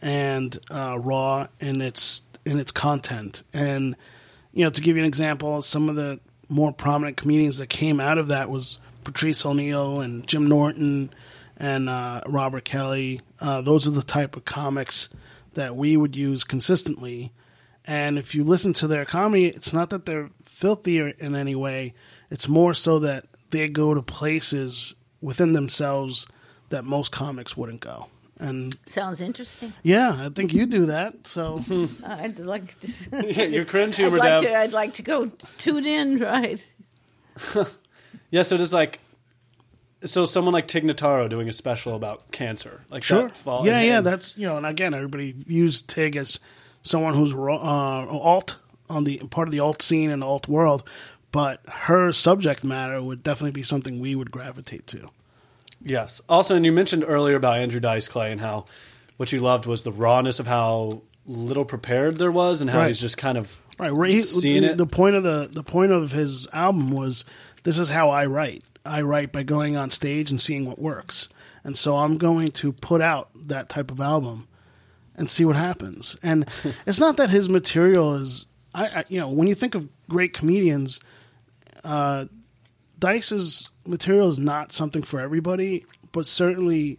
and 0.00 0.56
uh, 0.70 0.98
raw 0.98 1.48
in 1.58 1.82
its 1.82 2.22
in 2.46 2.58
its 2.58 2.72
content. 2.72 3.42
And 3.52 3.96
you 4.52 4.64
know, 4.64 4.70
to 4.70 4.80
give 4.80 4.96
you 4.96 5.02
an 5.02 5.08
example, 5.08 5.62
some 5.62 5.88
of 5.88 5.96
the 5.96 6.20
more 6.48 6.72
prominent 6.72 7.16
comedians 7.16 7.58
that 7.58 7.68
came 7.68 8.00
out 8.00 8.18
of 8.18 8.28
that 8.28 8.50
was 8.50 8.78
Patrice 9.04 9.46
O'Neal 9.46 10.00
and 10.00 10.26
Jim 10.26 10.48
Norton 10.48 11.12
and 11.56 11.88
uh, 11.88 12.22
Robert 12.26 12.64
Kelly. 12.64 13.20
Uh, 13.40 13.60
those 13.60 13.86
are 13.86 13.92
the 13.92 14.02
type 14.02 14.36
of 14.36 14.44
comics 14.44 15.08
that 15.54 15.76
we 15.76 15.96
would 15.96 16.16
use 16.16 16.44
consistently. 16.44 17.32
And 17.86 18.18
if 18.18 18.34
you 18.34 18.44
listen 18.44 18.72
to 18.74 18.86
their 18.86 19.04
comedy, 19.04 19.46
it's 19.46 19.72
not 19.72 19.90
that 19.90 20.06
they're 20.06 20.30
filthy 20.42 20.98
in 20.98 21.34
any 21.34 21.54
way. 21.54 21.94
It's 22.30 22.48
more 22.48 22.74
so 22.74 22.98
that 23.00 23.26
they 23.50 23.68
go 23.68 23.94
to 23.94 24.02
places 24.02 24.94
within 25.20 25.52
themselves 25.52 26.26
that 26.68 26.84
most 26.84 27.10
comics 27.12 27.56
wouldn't 27.56 27.80
go. 27.80 28.06
And 28.40 28.74
Sounds 28.86 29.20
interesting. 29.20 29.72
yeah, 29.82 30.16
I 30.18 30.30
think 30.30 30.54
you 30.54 30.64
do 30.66 30.86
that. 30.86 31.26
So 31.26 31.60
I'd 32.06 32.38
like 32.38 32.78
to. 32.80 32.88
Yeah, 33.32 33.44
your 33.44 33.64
cringe 33.66 34.00
I'd 34.00 34.12
like 34.12 34.40
to. 34.42 34.56
I'd 34.58 34.72
like 34.72 34.94
to 34.94 35.02
go 35.02 35.26
tune 35.58 35.84
in. 35.86 36.18
Right. 36.18 36.66
Yeah, 38.32 38.42
so 38.42 38.56
just 38.56 38.72
like, 38.72 39.00
so 40.04 40.24
someone 40.24 40.54
like 40.54 40.68
Tig 40.68 40.84
Notaro 40.84 41.28
doing 41.28 41.48
a 41.48 41.52
special 41.52 41.96
about 41.96 42.30
cancer, 42.30 42.84
like 42.88 43.02
sure, 43.02 43.24
that 43.24 43.36
fall- 43.36 43.66
yeah, 43.66 43.78
and- 43.78 43.86
yeah. 43.88 43.96
and- 43.98 44.06
That's 44.06 44.38
you 44.38 44.46
know, 44.46 44.56
and 44.56 44.64
again, 44.64 44.94
everybody 44.94 45.32
views 45.32 45.82
Tig 45.82 46.14
as 46.16 46.38
someone 46.82 47.14
who's 47.14 47.34
uh, 47.34 47.38
alt 47.58 48.58
on 48.88 49.02
the 49.04 49.18
part 49.30 49.48
of 49.48 49.52
the 49.52 49.58
alt 49.60 49.82
scene 49.82 50.10
and 50.10 50.22
alt 50.22 50.46
world, 50.48 50.88
but 51.32 51.60
her 51.68 52.12
subject 52.12 52.62
matter 52.64 53.02
would 53.02 53.22
definitely 53.24 53.50
be 53.52 53.62
something 53.64 53.98
we 53.98 54.14
would 54.14 54.30
gravitate 54.30 54.86
to. 54.88 55.10
Yes. 55.82 56.20
Also, 56.28 56.56
and 56.56 56.64
you 56.66 56.72
mentioned 56.72 57.04
earlier 57.06 57.36
about 57.36 57.58
Andrew 57.58 57.80
Dice 57.80 58.06
Clay 58.08 58.32
and 58.32 58.40
how 58.40 58.66
what 59.16 59.32
you 59.32 59.40
loved 59.40 59.66
was 59.66 59.82
the 59.82 59.92
rawness 59.92 60.38
of 60.40 60.46
how 60.46 61.02
little 61.26 61.64
prepared 61.64 62.16
there 62.16 62.32
was 62.32 62.60
and 62.60 62.70
how 62.70 62.78
Right. 62.80 62.88
he's 62.88 63.00
just 63.00 63.16
kind 63.18 63.38
of 63.38 63.60
Right. 63.78 63.90
Right. 63.92 64.10
He, 64.10 64.22
Seeing 64.22 64.62
the, 64.62 64.70
it. 64.72 64.76
the 64.76 64.86
point 64.86 65.16
of 65.16 65.22
the 65.22 65.48
the 65.50 65.62
point 65.62 65.92
of 65.92 66.12
his 66.12 66.46
album 66.52 66.90
was 66.90 67.24
this 67.62 67.78
is 67.78 67.88
how 67.88 68.10
I 68.10 68.26
write. 68.26 68.62
I 68.84 69.02
write 69.02 69.32
by 69.32 69.42
going 69.42 69.76
on 69.76 69.90
stage 69.90 70.30
and 70.30 70.40
seeing 70.40 70.66
what 70.66 70.78
works. 70.78 71.28
And 71.64 71.76
so 71.76 71.96
I'm 71.96 72.18
going 72.18 72.48
to 72.52 72.72
put 72.72 73.00
out 73.02 73.30
that 73.46 73.68
type 73.68 73.90
of 73.90 74.00
album 74.00 74.48
and 75.16 75.30
see 75.30 75.44
what 75.44 75.56
happens. 75.56 76.18
And 76.22 76.46
it's 76.86 77.00
not 77.00 77.16
that 77.18 77.30
his 77.30 77.48
material 77.48 78.16
is 78.16 78.46
I, 78.74 78.86
I 78.86 79.04
you 79.08 79.18
know, 79.20 79.30
when 79.30 79.48
you 79.48 79.54
think 79.54 79.74
of 79.74 79.90
great 80.08 80.32
comedians, 80.34 81.00
uh 81.84 82.26
Dice's 82.98 83.69
material 83.86 84.28
is 84.28 84.38
not 84.38 84.72
something 84.72 85.02
for 85.02 85.20
everybody, 85.20 85.84
but 86.12 86.26
certainly 86.26 86.98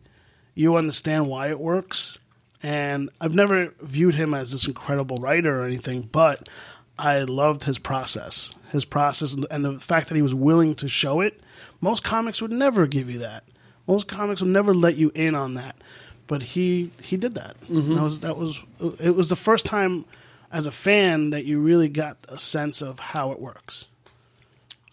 you 0.56 0.76
understand 0.76 1.28
why 1.28 1.50
it 1.50 1.60
works. 1.60 2.20
And 2.64 3.10
I've 3.20 3.36
never 3.36 3.74
viewed 3.82 4.16
him 4.16 4.34
as 4.34 4.52
this 4.52 4.68
incredible 4.68 5.18
writer 5.18 5.62
or 5.62 5.66
anything, 5.66 6.04
but 6.04 6.48
I 7.00 7.20
loved 7.24 7.64
his 7.64 7.80
process. 7.80 8.54
His 8.70 8.86
process 8.86 9.34
and 9.34 9.66
the 9.66 9.80
fact 9.80 10.10
that 10.10 10.16
he 10.16 10.22
was 10.22 10.36
willing 10.36 10.76
to 10.76 10.88
show 10.88 11.22
it. 11.22 11.42
Most 11.82 12.04
comics 12.04 12.42
would 12.42 12.52
never 12.52 12.86
give 12.86 13.10
you 13.10 13.20
that. 13.20 13.44
Most 13.88 14.08
comics 14.08 14.42
would 14.42 14.52
never 14.52 14.74
let 14.74 14.96
you 14.96 15.12
in 15.16 15.34
on 15.34 15.56
that. 15.56 15.76
But 16.28 16.44
he 16.44 16.92
he 17.02 17.18
did 17.18 17.36
that. 17.36 17.60
Mm-hmm. 17.62 17.96
That 17.96 18.04
was 18.04 18.20
that 18.20 18.38
was 18.38 18.64
it 19.00 19.16
was 19.16 19.30
the 19.30 19.36
first 19.36 19.66
time 19.66 20.06
as 20.52 20.68
a 20.68 20.72
fan 20.72 21.32
that 21.32 21.46
you 21.46 21.60
really 21.60 21.90
got 21.90 22.18
a 22.30 22.38
sense 22.38 22.82
of 22.82 23.00
how 23.00 23.32
it 23.32 23.42
works. 23.42 23.88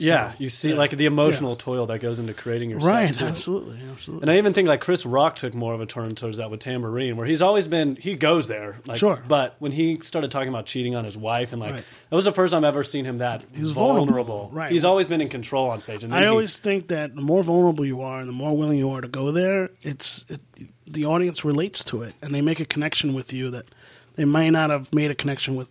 Yeah. 0.00 0.32
You 0.38 0.48
see, 0.48 0.70
yeah. 0.70 0.76
like 0.76 0.92
the 0.92 1.06
emotional 1.06 1.50
Yeah. 1.52 1.56
toil 1.58 1.86
that 1.86 1.98
goes 1.98 2.20
into 2.20 2.32
creating 2.32 2.70
your 2.70 2.78
Right, 2.78 3.20
absolutely, 3.20 3.78
absolutely. 3.90 4.22
And 4.22 4.30
I 4.30 4.38
even 4.38 4.52
think 4.52 4.68
like 4.68 4.80
Chris 4.80 5.04
Rock 5.04 5.34
took 5.34 5.54
more 5.54 5.74
of 5.74 5.80
a 5.80 5.86
turn 5.86 6.14
towards 6.14 6.38
that 6.38 6.50
with 6.52 6.60
Tamborine, 6.60 7.16
where 7.16 7.26
he's 7.26 7.42
always 7.42 7.66
been 7.66 7.96
he 7.96 8.14
goes 8.14 8.46
there, 8.46 8.76
like, 8.86 8.98
Sure. 8.98 9.20
But 9.26 9.56
when 9.58 9.72
he 9.72 9.96
started 10.02 10.30
talking 10.30 10.50
about 10.50 10.66
cheating 10.66 10.94
on 10.94 11.04
his 11.04 11.16
wife 11.16 11.52
and 11.52 11.60
like 11.60 11.72
Right. 11.74 11.84
that 12.10 12.16
was 12.16 12.26
the 12.26 12.32
first 12.32 12.52
time 12.52 12.64
I've 12.64 12.68
ever 12.68 12.84
seen 12.84 13.04
him 13.04 13.18
that 13.18 13.42
was 13.60 13.72
vulnerable. 13.72 14.06
vulnerable, 14.06 14.50
right. 14.52 14.70
He's 14.70 14.84
always 14.84 15.08
been 15.08 15.20
in 15.20 15.28
control 15.28 15.68
on 15.70 15.80
stage. 15.80 16.04
And 16.04 16.14
I 16.14 16.20
he- 16.20 16.26
always 16.26 16.58
think 16.60 16.88
that 16.88 17.16
the 17.16 17.22
more 17.22 17.42
vulnerable 17.42 17.84
you 17.84 18.00
are 18.02 18.20
and 18.20 18.28
the 18.28 18.32
more 18.32 18.56
willing 18.56 18.78
you 18.78 18.90
are 18.90 19.00
to 19.00 19.08
go 19.08 19.32
there, 19.32 19.70
it's 19.82 20.24
it, 20.28 20.40
the 20.86 21.06
audience 21.06 21.44
relates 21.44 21.82
to 21.84 22.02
it 22.02 22.14
and 22.22 22.32
they 22.32 22.40
make 22.40 22.60
a 22.60 22.64
connection 22.64 23.14
with 23.14 23.32
you 23.32 23.50
that 23.50 23.64
they 24.14 24.24
might 24.24 24.50
not 24.50 24.70
have 24.70 24.94
made 24.94 25.10
a 25.10 25.14
connection 25.16 25.56
with 25.56 25.68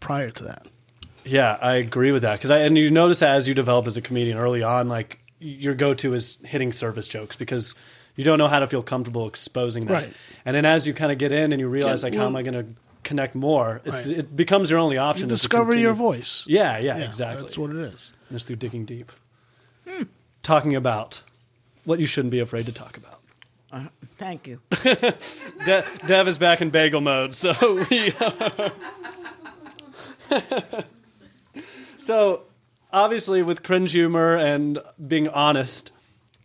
prior 0.00 0.30
to 0.30 0.44
that. 0.44 0.66
Yeah, 1.28 1.58
I 1.60 1.74
agree 1.74 2.12
with 2.12 2.22
that 2.22 2.38
because 2.38 2.50
I 2.50 2.58
and 2.60 2.76
you 2.76 2.90
notice 2.90 3.20
that 3.20 3.30
as 3.30 3.48
you 3.48 3.54
develop 3.54 3.86
as 3.86 3.96
a 3.96 4.02
comedian 4.02 4.38
early 4.38 4.62
on, 4.62 4.88
like 4.88 5.18
your 5.40 5.74
go-to 5.74 6.14
is 6.14 6.38
hitting 6.44 6.72
surface 6.72 7.06
jokes 7.06 7.36
because 7.36 7.74
you 8.16 8.24
don't 8.24 8.38
know 8.38 8.48
how 8.48 8.58
to 8.58 8.66
feel 8.66 8.82
comfortable 8.82 9.28
exposing 9.28 9.86
that. 9.86 9.92
Right. 9.92 10.12
And 10.44 10.56
then 10.56 10.64
as 10.64 10.86
you 10.86 10.94
kind 10.94 11.12
of 11.12 11.18
get 11.18 11.30
in 11.30 11.52
and 11.52 11.60
you 11.60 11.68
realize 11.68 12.02
Yeah, 12.02 12.08
like 12.10 12.18
how 12.18 12.26
am 12.26 12.34
I 12.36 12.42
going 12.42 12.54
to 12.54 12.66
connect 13.04 13.34
more? 13.34 13.80
It's, 13.84 14.06
Right. 14.06 14.18
It 14.18 14.34
becomes 14.34 14.70
your 14.70 14.80
only 14.80 14.98
option. 14.98 15.26
You 15.26 15.28
discover 15.28 15.76
your 15.76 15.92
voice. 15.92 16.44
Yeah, 16.48 16.78
yeah, 16.78 16.98
Yeah, 16.98 17.04
exactly. 17.04 17.42
That's 17.42 17.56
what 17.56 17.70
it 17.70 17.76
is. 17.76 18.12
And 18.28 18.36
it's 18.36 18.44
through 18.44 18.56
digging 18.56 18.84
deep, 18.84 19.12
hmm. 19.88 20.04
talking 20.42 20.74
about 20.74 21.22
what 21.84 22.00
you 22.00 22.06
shouldn't 22.06 22.32
be 22.32 22.40
afraid 22.40 22.66
to 22.66 22.72
talk 22.72 22.96
about. 22.96 23.20
Uh, 23.70 23.84
thank 24.16 24.46
you. 24.46 24.60
De- 24.82 25.84
Dev 26.06 26.26
is 26.26 26.38
back 26.38 26.60
in 26.60 26.70
bagel 26.70 27.00
mode, 27.00 27.34
so 27.34 27.84
we. 27.90 28.12
Uh, 28.18 28.70
so, 32.08 32.40
obviously, 32.92 33.42
with 33.42 33.62
cringe 33.62 33.92
humor 33.92 34.34
and 34.36 34.78
being 35.06 35.28
honest 35.28 35.92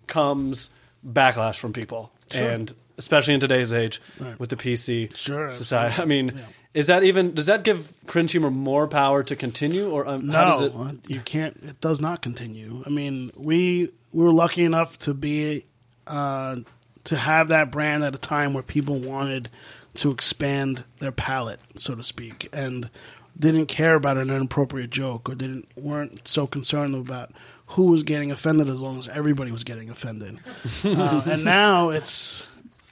comes 0.07 0.69
backlash 1.05 1.57
from 1.57 1.71
people, 1.73 2.11
Sure. 2.31 2.49
and 2.49 2.73
especially 2.97 3.33
in 3.33 3.39
today's 3.39 3.71
age 3.71 4.01
Right. 4.19 4.37
with 4.39 4.49
the 4.49 4.57
PC 4.57 5.09
Sure, 5.15 5.49
society. 5.49 6.01
I 6.01 6.05
mean, 6.05 6.33
Yeah. 6.35 6.41
is 6.73 6.87
that 6.87 7.03
even 7.03 7.33
does 7.33 7.45
that 7.45 7.63
give 7.63 7.91
cringe 8.07 8.31
humor 8.31 8.51
more 8.51 8.87
power 8.87 9.23
to 9.23 9.35
continue, 9.35 9.89
or 9.89 10.05
um, 10.07 10.27
No, 10.27 10.63
it? 10.65 10.71
uh, 10.75 10.91
you 11.07 11.21
can't. 11.21 11.55
It 11.63 11.79
does 11.81 11.99
not 12.01 12.21
continue. 12.21 12.83
I 12.85 12.89
mean, 12.89 13.31
we 13.35 13.89
we 14.11 14.23
were 14.23 14.33
lucky 14.33 14.63
enough 14.65 14.99
to 14.99 15.13
be 15.13 15.65
uh, 16.07 16.57
to 17.05 17.15
have 17.15 17.47
that 17.47 17.71
brand 17.71 18.03
at 18.03 18.13
a 18.13 18.17
time 18.17 18.53
where 18.53 18.63
people 18.63 18.99
wanted 18.99 19.49
to 19.95 20.11
expand 20.11 20.83
their 20.99 21.11
palette, 21.13 21.59
so 21.77 21.95
to 21.95 22.03
speak, 22.03 22.49
and 22.51 22.89
didn't 23.37 23.67
care 23.67 23.95
about 23.95 24.17
an 24.17 24.29
inappropriate 24.29 24.89
joke 24.89 25.29
or 25.29 25.35
didn't 25.35 25.67
weren't 25.75 26.27
so 26.27 26.45
concerned 26.47 26.95
about 26.95 27.31
who 27.67 27.85
was 27.85 28.03
getting 28.03 28.31
offended 28.31 28.69
as 28.69 28.81
long 28.81 28.97
as 28.97 29.07
everybody 29.09 29.51
was 29.51 29.63
getting 29.63 29.89
offended. 29.89 30.39
uh, 30.83 31.23
and 31.25 31.43
now 31.43 31.89
it's, 31.89 32.47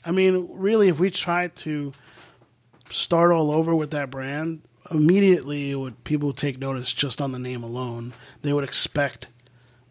I 0.05 0.11
mean, 0.11 0.49
really, 0.51 0.87
if 0.87 0.99
we 0.99 1.09
tried 1.09 1.55
to 1.57 1.93
start 2.89 3.31
all 3.31 3.51
over 3.51 3.75
with 3.75 3.91
that 3.91 4.09
brand, 4.09 4.61
immediately 4.89 5.71
it 5.71 5.75
would 5.75 6.03
people 6.03 6.27
would 6.27 6.37
take 6.37 6.59
notice 6.59 6.93
just 6.93 7.21
on 7.21 7.31
the 7.31 7.39
name 7.39 7.63
alone. 7.63 8.13
They 8.41 8.53
would 8.53 8.63
expect 8.63 9.27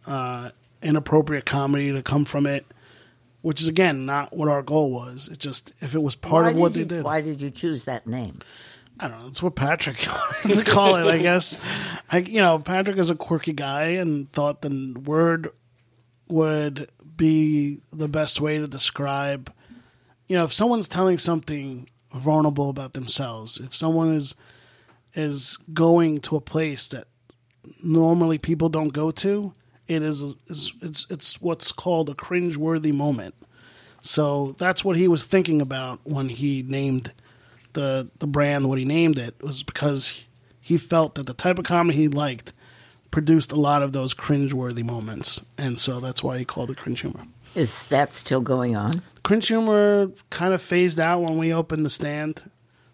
uh, 0.07 0.51
inappropriate 0.83 1.47
comedy 1.47 1.93
to 1.93 2.03
come 2.03 2.25
from 2.25 2.47
it, 2.47 2.67
which 3.43 3.61
is 3.61 3.69
again 3.69 4.07
not 4.07 4.37
what 4.37 4.49
our 4.49 4.63
goal 4.63 4.91
was. 4.91 5.29
It 5.29 5.39
just 5.39 5.73
if 5.81 5.95
it 5.95 6.03
was 6.03 6.15
part 6.15 6.45
Why 6.45 6.51
of 6.51 6.57
what 6.57 6.73
did 6.73 6.89
they 6.89 6.97
did. 6.97 7.05
Why 7.05 7.21
did 7.21 7.41
you 7.41 7.51
choose 7.51 7.85
that 7.85 8.07
name? 8.07 8.41
I 9.01 9.09
don't 9.09 9.21
know. 9.21 9.29
It's 9.29 9.43
what 9.43 9.55
Patrick 9.57 10.05
wanted 10.45 10.63
to 10.63 10.71
call 10.71 10.97
it, 10.97 11.07
I 11.07 11.19
guess. 11.19 12.03
I, 12.13 12.19
you 12.19 12.41
know, 12.41 12.59
Patrick 12.59 12.99
is 12.99 13.09
a 13.09 13.15
quirky 13.15 13.55
guy 13.55 13.93
and 13.93 14.31
thought 14.31 14.61
the 14.61 14.95
word 15.05 15.49
would 16.29 16.91
be 17.17 17.81
the 17.93 18.09
best 18.09 18.41
way 18.41 18.59
to 18.59 18.67
describe. 18.67 19.53
You 20.29 20.37
know, 20.37 20.45
if 20.45 20.53
someone's 20.53 20.89
telling 20.89 21.19
something 21.19 21.89
vulnerable 22.15 22.69
about 22.69 22.93
themselves, 22.93 23.59
if 23.59 23.75
someone 23.75 24.13
is 24.13 24.35
is 25.15 25.57
going 25.73 26.21
to 26.21 26.37
a 26.37 26.41
place 26.41 26.89
that 26.89 27.07
normally 27.83 28.39
people 28.39 28.69
don't 28.69 28.93
go 28.93 29.11
to, 29.11 29.53
it 29.89 30.03
is 30.03 30.35
it's 30.49 30.73
it's, 30.83 31.07
it's 31.11 31.41
what's 31.41 31.73
called 31.73 32.11
a 32.11 32.15
cringe-worthy 32.15 32.93
moment. 32.93 33.35
So 34.03 34.53
that's 34.59 34.85
what 34.85 34.97
he 34.97 35.09
was 35.09 35.25
thinking 35.25 35.61
about 35.61 36.01
when 36.05 36.29
he 36.29 36.63
named 36.63 37.13
the 37.75 38.09
the 38.19 38.27
brand 38.27 38.69
what 38.69 38.79
he 38.79 38.85
named 38.85 39.19
it 39.19 39.35
was 39.43 39.63
because 39.63 40.27
he 40.61 40.77
felt 40.77 41.15
that 41.15 41.27
the 41.27 41.35
type 41.35 41.59
of 41.59 41.65
comedy 41.65 41.99
he 41.99 42.09
liked 42.09 42.53
produced 43.11 43.51
a 43.51 43.57
lot 43.57 43.83
of 43.83 43.93
those 43.93 44.15
cringe-worthy 44.15 44.85
moments, 44.85 45.45
and 45.59 45.81
so 45.81 45.99
that's 45.99 46.23
why 46.23 46.39
he 46.39 46.45
called 46.45 46.71
it 46.71 46.77
cringe 46.77 47.01
humor. 47.01 47.25
Is 47.57 47.87
that 47.87 48.15
still 48.15 48.41
going 48.41 48.77
on? 48.77 49.03
Cringe 49.25 49.49
humor 49.49 50.13
kind 50.31 50.55
of 50.55 50.63
phased 50.63 51.01
out 51.01 51.23
when 51.23 51.37
we 51.37 51.53
opened 51.53 51.85
the 51.85 51.91
stand. 51.91 52.49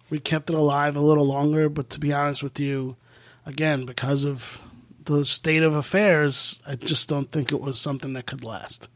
We 0.08 0.18
kept 0.18 0.48
it 0.48 0.56
alive 0.56 0.96
a 0.96 1.00
little 1.00 1.26
longer, 1.26 1.68
but 1.68 1.90
to 1.90 2.00
be 2.00 2.12
honest 2.14 2.42
with 2.42 2.58
you, 2.58 2.96
again, 3.44 3.84
because 3.84 4.24
of 4.24 4.62
the 5.04 5.24
state 5.26 5.62
of 5.62 5.74
affairs, 5.76 6.60
I 6.66 6.76
just 6.76 7.08
don't 7.10 7.30
think 7.30 7.52
it 7.52 7.60
was 7.60 7.78
something 7.78 8.14
that 8.14 8.24
could 8.26 8.42
last. 8.42 8.88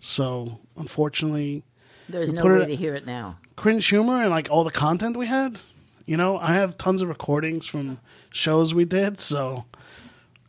So, 0.00 0.60
unfortunately, 0.76 1.64
There's 2.08 2.32
no 2.32 2.44
way 2.46 2.62
it- 2.62 2.66
to 2.66 2.74
hear 2.76 2.94
it 2.94 3.04
now. 3.06 3.36
Cringe 3.62 3.86
humor 3.86 4.20
and 4.20 4.30
like 4.30 4.48
all 4.50 4.64
the 4.64 4.72
content 4.72 5.16
we 5.16 5.28
had. 5.28 5.56
You 6.04 6.16
know, 6.16 6.36
I 6.36 6.54
have 6.54 6.76
tons 6.76 7.00
of 7.00 7.08
recordings 7.08 7.64
from 7.64 8.00
shows 8.32 8.74
we 8.74 8.84
did, 8.84 9.20
so 9.20 9.66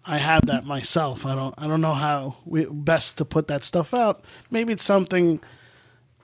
I 0.03 0.17
have 0.17 0.47
that 0.47 0.65
myself. 0.65 1.23
I 1.23 1.35
don't 1.35 1.53
I 1.55 1.67
don't 1.67 1.79
know 1.79 1.93
how 1.93 2.37
we 2.43 2.65
best 2.65 3.19
to 3.19 3.25
put 3.25 3.47
that 3.49 3.63
stuff 3.63 3.93
out. 3.93 4.25
Maybe 4.49 4.73
it's 4.73 4.83
something 4.83 5.39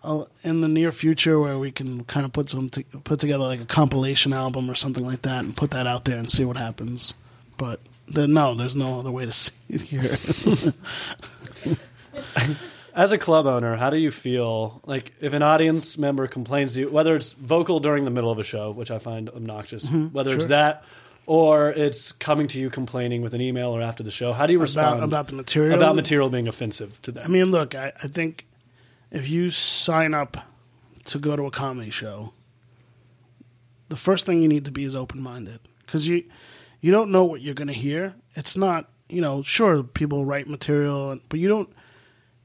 uh, 0.04 0.24
in 0.44 0.62
the 0.62 0.68
near 0.68 0.92
future 0.92 1.40
where 1.40 1.60
we 1.60 1.72
can 1.72 2.06
kind 2.06 2.26
of 2.26 2.34
put 2.34 2.50
some 2.50 2.72
t- 2.72 2.86
put 3.04 3.20
together 3.20 3.44
like 3.44 3.62
a 3.62 3.66
compilation 3.66 4.34
album 4.34 4.68
or 4.68 4.74
something 4.74 5.06
like 5.06 5.22
that 5.22 5.46
and 5.46 5.56
put 5.56 5.70
that 5.70 5.86
out 5.86 6.06
there 6.06 6.18
and 6.18 6.32
see 6.32 6.44
what 6.44 6.58
happens. 6.58 7.14
But 7.58 7.82
the, 8.08 8.28
no, 8.28 8.56
there's 8.56 8.76
no 8.76 8.98
other 8.98 9.12
way 9.12 9.26
to 9.26 9.32
see 9.44 9.54
it 9.70 9.82
here. 9.82 10.18
As 13.00 13.14
a 13.14 13.18
club 13.18 13.46
owner, 13.46 13.78
how 13.78 13.90
do 13.90 13.96
you 13.96 14.12
feel 14.12 14.82
like 14.86 15.14
if 15.22 15.32
an 15.32 15.42
audience 15.42 15.98
member 15.98 16.28
complains 16.28 16.74
to 16.74 16.82
you, 16.82 16.90
whether 16.90 17.16
it's 17.16 17.32
vocal 17.32 17.80
during 17.80 18.04
the 18.04 18.12
middle 18.12 18.30
of 18.30 18.40
a 18.40 18.44
show, 18.44 18.72
which 18.72 18.92
I 18.92 19.00
find 19.00 19.30
obnoxious, 19.30 19.86
mm-hmm. 19.86 20.08
whether 20.08 20.36
it's 20.36 20.48
that 20.48 20.84
or 21.26 21.70
it's 21.70 22.12
coming 22.12 22.48
to 22.50 22.60
you 22.60 22.70
complaining 22.70 23.22
with 23.22 23.34
an 23.34 23.40
email 23.40 23.70
or 23.70 23.82
after 23.82 24.04
the 24.04 24.12
show, 24.12 24.34
how 24.34 24.46
do 24.48 24.52
you 24.52 24.60
respond 24.60 24.98
about 24.98 25.08
about 25.08 25.28
the 25.30 25.34
material 25.34 25.78
about 25.78 25.96
material 25.96 26.30
being 26.30 26.50
offensive 26.50 27.02
to 27.04 27.14
them? 27.14 27.24
I 27.24 27.30
mean, 27.30 27.52
look, 27.52 27.74
I, 27.74 27.94
I 28.04 28.08
think 28.10 28.46
if 29.12 29.30
you 29.30 29.50
sign 29.50 30.14
up 30.14 30.36
to 31.06 31.20
go 31.20 31.38
to 31.38 31.46
a 31.46 31.52
comedy 31.52 31.92
show, 31.92 32.34
the 33.88 33.96
first 33.96 34.26
thing 34.26 34.42
you 34.42 34.50
need 34.50 34.66
to 34.66 34.72
be 34.72 34.84
is 34.84 34.94
open 34.94 35.22
minded 35.22 35.62
because 35.86 36.10
you 36.10 36.26
you 36.82 36.92
don't 36.92 37.12
know 37.12 37.24
what 37.24 37.40
you're 37.40 37.56
going 37.56 37.70
to 37.70 37.74
hear. 37.74 38.16
It's 38.36 38.58
not 38.58 38.90
you 39.08 39.22
know 39.22 39.42
sure 39.42 39.84
people 39.84 40.26
write 40.26 40.50
material, 40.50 41.18
but 41.30 41.40
you 41.40 41.48
don't 41.48 41.70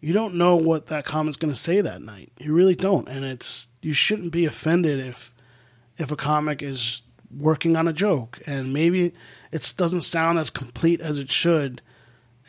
you 0.05 0.13
don't 0.13 0.35
know 0.35 0.57
what 0.57 0.87
that 0.87 1.07
comic's 1.07 1.39
going 1.39 1.53
to 1.53 1.59
say 1.59 1.81
that 1.81 2.03
night. 2.03 2.31
You 2.39 2.53
really 2.53 2.75
don't, 2.75 3.09
and 3.09 3.25
it's 3.25 3.69
you 3.81 3.95
shouldn't 3.95 4.33
be 4.33 4.45
offended 4.45 5.01
if 5.01 5.33
if 5.97 6.13
a 6.13 6.17
comic 6.17 6.63
is 6.63 7.01
working 7.35 7.75
on 7.75 7.89
a 7.89 7.93
joke 7.93 8.39
and 8.47 8.75
maybe 8.75 9.13
it 9.51 9.75
doesn't 9.79 10.03
sound 10.03 10.39
as 10.39 10.51
complete 10.51 11.01
as 11.01 11.19
it 11.19 11.31
should 11.31 11.81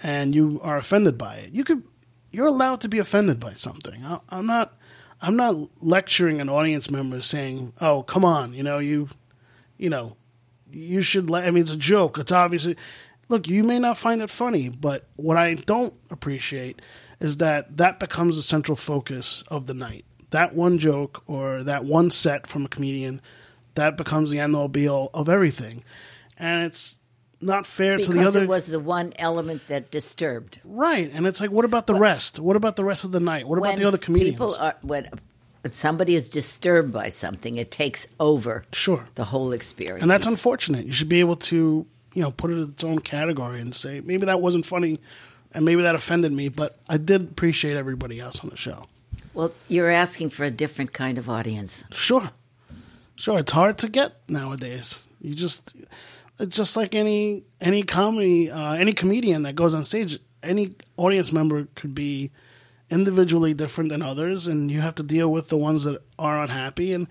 and 0.03 0.35
you 0.35 0.59
are 0.63 0.77
offended 0.77 1.17
by 1.17 1.37
it. 1.37 1.51
You 1.53 1.63
could 1.63 1.83
you're 2.29 2.45
allowed 2.45 2.81
to 2.81 2.89
be 2.89 2.99
offended 2.99 3.39
by 3.39 3.53
something. 3.53 4.03
I, 4.03 4.19
I'm 4.27 4.45
not 4.45 4.73
I'm 5.21 5.37
not 5.37 5.55
lecturing 5.81 6.41
an 6.41 6.49
audience 6.49 6.91
member 6.91 7.21
saying, 7.21 7.71
"Oh, 7.79 8.03
come 8.03 8.25
on, 8.25 8.53
you 8.53 8.63
know, 8.63 8.79
you 8.79 9.07
you 9.77 9.89
know, 9.89 10.17
you 10.69 11.01
should 11.01 11.29
let 11.29 11.47
I 11.47 11.51
mean 11.51 11.63
it's 11.63 11.73
a 11.73 11.77
joke. 11.77 12.17
It's 12.17 12.33
obviously 12.33 12.75
Look, 13.27 13.47
you 13.47 13.63
may 13.63 13.79
not 13.79 13.97
find 13.97 14.21
it 14.21 14.29
funny, 14.29 14.69
but 14.69 15.07
what 15.15 15.37
I 15.37 15.55
don't 15.55 15.95
appreciate 16.11 16.81
is 17.19 17.37
that 17.37 17.77
that 17.77 17.99
becomes 17.99 18.35
the 18.35 18.41
central 18.41 18.75
focus 18.75 19.43
of 19.43 19.67
the 19.67 19.73
night. 19.73 20.05
That 20.31 20.53
one 20.53 20.77
joke 20.77 21.23
or 21.27 21.63
that 21.63 21.85
one 21.85 22.09
set 22.09 22.47
from 22.47 22.65
a 22.65 22.67
comedian, 22.67 23.21
that 23.75 23.97
becomes 23.97 24.31
the 24.31 24.39
end 24.39 24.55
all 24.55 24.67
be 24.67 24.87
all 24.87 25.09
of 25.13 25.29
everything. 25.29 25.83
And 26.37 26.65
it's 26.65 26.99
not 27.41 27.65
fair 27.65 27.97
to 27.97 28.03
the 28.03 28.13
Because 28.13 28.35
other 28.35 28.43
it 28.43 28.49
was 28.49 28.67
the 28.67 28.79
one 28.79 29.13
element 29.17 29.67
that 29.67 29.91
disturbed. 29.91 30.59
Right, 30.63 31.11
and 31.13 31.25
it's 31.27 31.39
like, 31.39 31.51
what 31.51 31.65
about 31.65 31.87
the 31.87 31.95
rest? 31.95 32.39
What 32.39 32.55
about 32.55 32.75
the 32.75 32.83
rest 32.83 33.03
of 33.03 33.11
the 33.11 33.19
night? 33.19 33.47
What 33.47 33.57
about 33.57 33.77
the 33.77 33.85
other 33.85 33.97
comedians? 33.97 34.35
People 34.35 34.55
are 34.59 34.75
when 34.81 35.09
when 35.65 35.71
somebody 35.71 36.13
is 36.13 36.29
disturbed 36.29 36.93
by 36.93 37.09
something, 37.09 37.57
it 37.57 37.71
takes 37.71 38.07
over 38.19 38.65
sure, 38.71 39.07
the 39.15 39.23
whole 39.23 39.51
experience. 39.51 40.03
and 40.03 40.11
that's 40.11 40.27
unfortunate. 40.27 40.85
You 40.85 40.91
should 40.91 41.09
be 41.09 41.21
able 41.21 41.37
to, 41.37 41.87
you 42.13 42.21
know, 42.21 42.29
put 42.29 42.51
it 42.51 42.53
in 42.53 42.69
its 42.69 42.83
own 42.83 42.99
category 42.99 43.59
and 43.61 43.75
say 43.75 43.99
maybe 44.01 44.27
that 44.27 44.41
wasn't 44.41 44.63
funny, 44.63 44.99
and 45.55 45.63
maybe 45.63 45.81
that 45.81 45.95
offended 45.95 46.33
me, 46.33 46.49
but 46.49 46.77
I 46.89 46.97
did 46.97 47.21
appreciate 47.23 47.77
everybody 47.77 48.19
else 48.19 48.43
on 48.43 48.49
the 48.49 48.57
show. 48.57 48.85
well, 49.33 49.51
you're 49.67 49.89
asking 49.89 50.29
for 50.29 50.43
a 50.43 50.51
different 50.51 50.91
kind 50.93 51.17
of 51.17 51.29
audience. 51.29 51.85
Sure, 51.91 52.29
sure. 53.15 53.39
It's 53.39 53.53
hard 53.53 53.77
to 53.79 53.89
get 53.89 54.17
nowadays. 54.27 55.07
You 55.21 55.33
just, 55.33 55.75
it's 56.39 56.55
just 56.55 56.75
like 56.75 56.93
any 56.93 57.45
any 57.61 57.83
comedy, 57.83 58.51
uh, 58.51 58.73
any 58.73 58.93
comedian 58.93 59.43
that 59.43 59.55
goes 59.55 59.73
on 59.73 59.83
stage. 59.83 60.19
Any 60.43 60.75
audience 60.97 61.31
member 61.31 61.67
could 61.73 61.95
be 61.95 62.31
individually 62.91 63.53
different 63.53 63.89
than 63.89 64.01
others, 64.01 64.47
and 64.47 64.69
you 64.69 64.81
have 64.81 64.93
to 64.95 65.03
deal 65.03 65.31
with 65.31 65.49
the 65.49 65.57
ones 65.57 65.85
that 65.85 66.03
are 66.19 66.43
unhappy. 66.43 66.93
And 66.93 67.07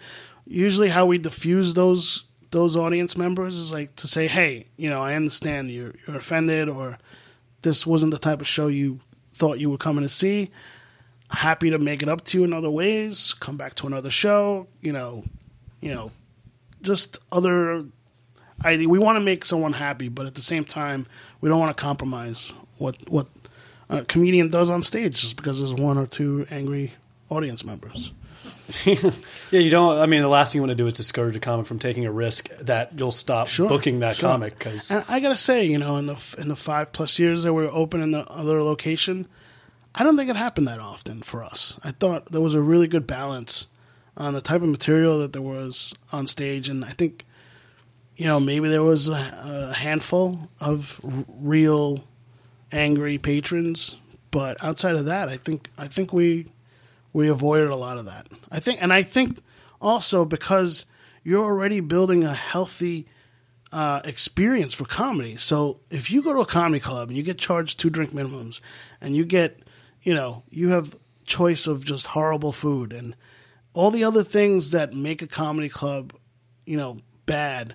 usually, 0.46 0.90
how 0.90 1.06
we 1.06 1.18
diffuse 1.18 1.74
those 1.74 2.24
those 2.50 2.76
audience 2.76 3.16
members 3.16 3.58
is 3.58 3.72
like 3.72 3.96
to 3.96 4.06
say, 4.06 4.28
"Hey, 4.28 4.68
you 4.76 4.88
know, 4.90 5.02
I 5.02 5.14
understand 5.14 5.70
you're 5.70 5.94
you're 6.06 6.18
offended, 6.18 6.68
or 6.68 6.98
this 7.64 7.84
wasn't 7.84 8.12
the 8.12 8.18
type 8.18 8.40
of 8.40 8.46
show 8.46 8.68
you 8.68 9.00
thought 9.32 9.58
you 9.58 9.68
were 9.68 9.76
coming 9.76 10.02
to 10.02 10.08
see." 10.08 10.50
happy 11.30 11.70
to 11.70 11.78
make 11.78 12.02
it 12.02 12.08
up 12.08 12.24
to 12.24 12.38
you 12.38 12.44
in 12.44 12.52
other 12.52 12.70
ways. 12.70 13.34
Come 13.34 13.56
back 13.56 13.74
to 13.76 13.86
another 13.86 14.10
show. 14.10 14.66
You 14.80 14.92
know, 14.92 15.24
you 15.80 15.92
know, 15.92 16.10
just 16.82 17.18
other. 17.32 17.84
I 18.62 18.86
we 18.86 18.98
want 18.98 19.16
to 19.16 19.20
make 19.20 19.44
someone 19.44 19.72
happy, 19.72 20.08
but 20.08 20.26
at 20.26 20.34
the 20.34 20.42
same 20.42 20.64
time, 20.64 21.06
we 21.40 21.48
don't 21.48 21.58
want 21.58 21.76
to 21.76 21.82
compromise 21.82 22.52
what 22.78 22.96
what 23.08 23.26
a 23.88 24.04
comedian 24.04 24.48
does 24.48 24.70
on 24.70 24.82
stage 24.82 25.20
just 25.20 25.36
because 25.36 25.58
there's 25.58 25.74
one 25.74 25.98
or 25.98 26.06
two 26.06 26.46
angry 26.50 26.92
audience 27.28 27.64
members. 27.64 28.12
Yeah, 29.50 29.60
you 29.60 29.70
don't. 29.70 29.98
I 29.98 30.06
mean, 30.06 30.22
the 30.22 30.28
last 30.28 30.52
thing 30.52 30.58
you 30.58 30.62
want 30.62 30.70
to 30.70 30.74
do 30.82 30.86
is 30.86 30.94
discourage 30.94 31.36
a 31.36 31.40
comic 31.40 31.66
from 31.66 31.78
taking 31.78 32.06
a 32.06 32.10
risk 32.12 32.48
that 32.60 32.98
you'll 32.98 33.12
stop 33.12 33.46
Sure, 33.46 33.68
booking 33.68 34.00
that 34.00 34.16
sure. 34.16 34.30
comic 34.30 34.58
because 34.58 34.90
I 34.90 35.20
gotta 35.20 35.36
say, 35.36 35.64
you 35.66 35.78
know, 35.78 35.96
in 35.96 36.06
the 36.06 36.34
in 36.38 36.48
the 36.48 36.56
five 36.56 36.92
plus 36.92 37.18
years 37.18 37.42
that 37.44 37.52
we 37.52 37.62
were 37.64 37.70
open 37.70 38.02
in 38.02 38.10
the 38.10 38.26
other 38.30 38.62
location, 38.62 39.28
I 39.94 40.02
don't 40.02 40.16
think 40.16 40.30
it 40.30 40.36
happened 40.36 40.66
that 40.68 40.80
often 40.80 41.22
for 41.22 41.44
us. 41.44 41.78
I 41.84 41.90
thought 41.92 42.26
there 42.26 42.40
was 42.40 42.54
a 42.54 42.60
really 42.60 42.88
good 42.88 43.06
balance 43.06 43.68
on 44.16 44.32
the 44.32 44.40
type 44.40 44.62
of 44.62 44.68
material 44.68 45.18
that 45.20 45.32
there 45.32 45.42
was 45.42 45.94
on 46.12 46.26
stage, 46.26 46.68
and 46.68 46.84
I 46.84 46.90
think, 46.90 47.24
you 48.16 48.24
know, 48.26 48.40
maybe 48.40 48.68
there 48.68 48.82
was 48.82 49.08
a, 49.08 49.70
a 49.70 49.74
handful 49.74 50.50
of 50.60 51.00
r- 51.04 51.24
real 51.28 52.04
angry 52.72 53.18
patrons, 53.18 53.98
but 54.30 54.56
outside 54.64 54.94
of 54.96 55.04
that, 55.04 55.28
I 55.28 55.36
think 55.36 55.68
I 55.78 55.86
think 55.86 56.12
we 56.12 56.46
we 57.14 57.30
avoided 57.30 57.70
a 57.70 57.76
lot 57.76 57.96
of 57.96 58.04
that. 58.04 58.26
I 58.50 58.60
think, 58.60 58.82
and 58.82 58.92
I 58.92 59.02
think 59.02 59.38
also 59.80 60.26
because 60.26 60.84
you're 61.22 61.44
already 61.44 61.80
building 61.80 62.24
a 62.24 62.34
healthy 62.34 63.06
uh, 63.72 64.02
experience 64.04 64.74
for 64.74 64.84
comedy. 64.84 65.36
So 65.36 65.80
if 65.90 66.10
you 66.10 66.22
go 66.22 66.34
to 66.34 66.40
a 66.40 66.46
comedy 66.46 66.80
club 66.80 67.08
and 67.08 67.16
you 67.16 67.22
get 67.22 67.38
charged 67.38 67.80
two 67.80 67.88
drink 67.88 68.10
minimums, 68.10 68.60
and 69.00 69.16
you 69.16 69.24
get, 69.24 69.60
you 70.02 70.12
know, 70.12 70.42
you 70.50 70.68
have 70.70 70.96
choice 71.24 71.66
of 71.66 71.84
just 71.86 72.08
horrible 72.08 72.52
food 72.52 72.92
and 72.92 73.16
all 73.72 73.90
the 73.90 74.04
other 74.04 74.22
things 74.22 74.72
that 74.72 74.92
make 74.92 75.22
a 75.22 75.26
comedy 75.26 75.68
club, 75.68 76.12
you 76.66 76.76
know, 76.76 76.98
bad. 77.26 77.74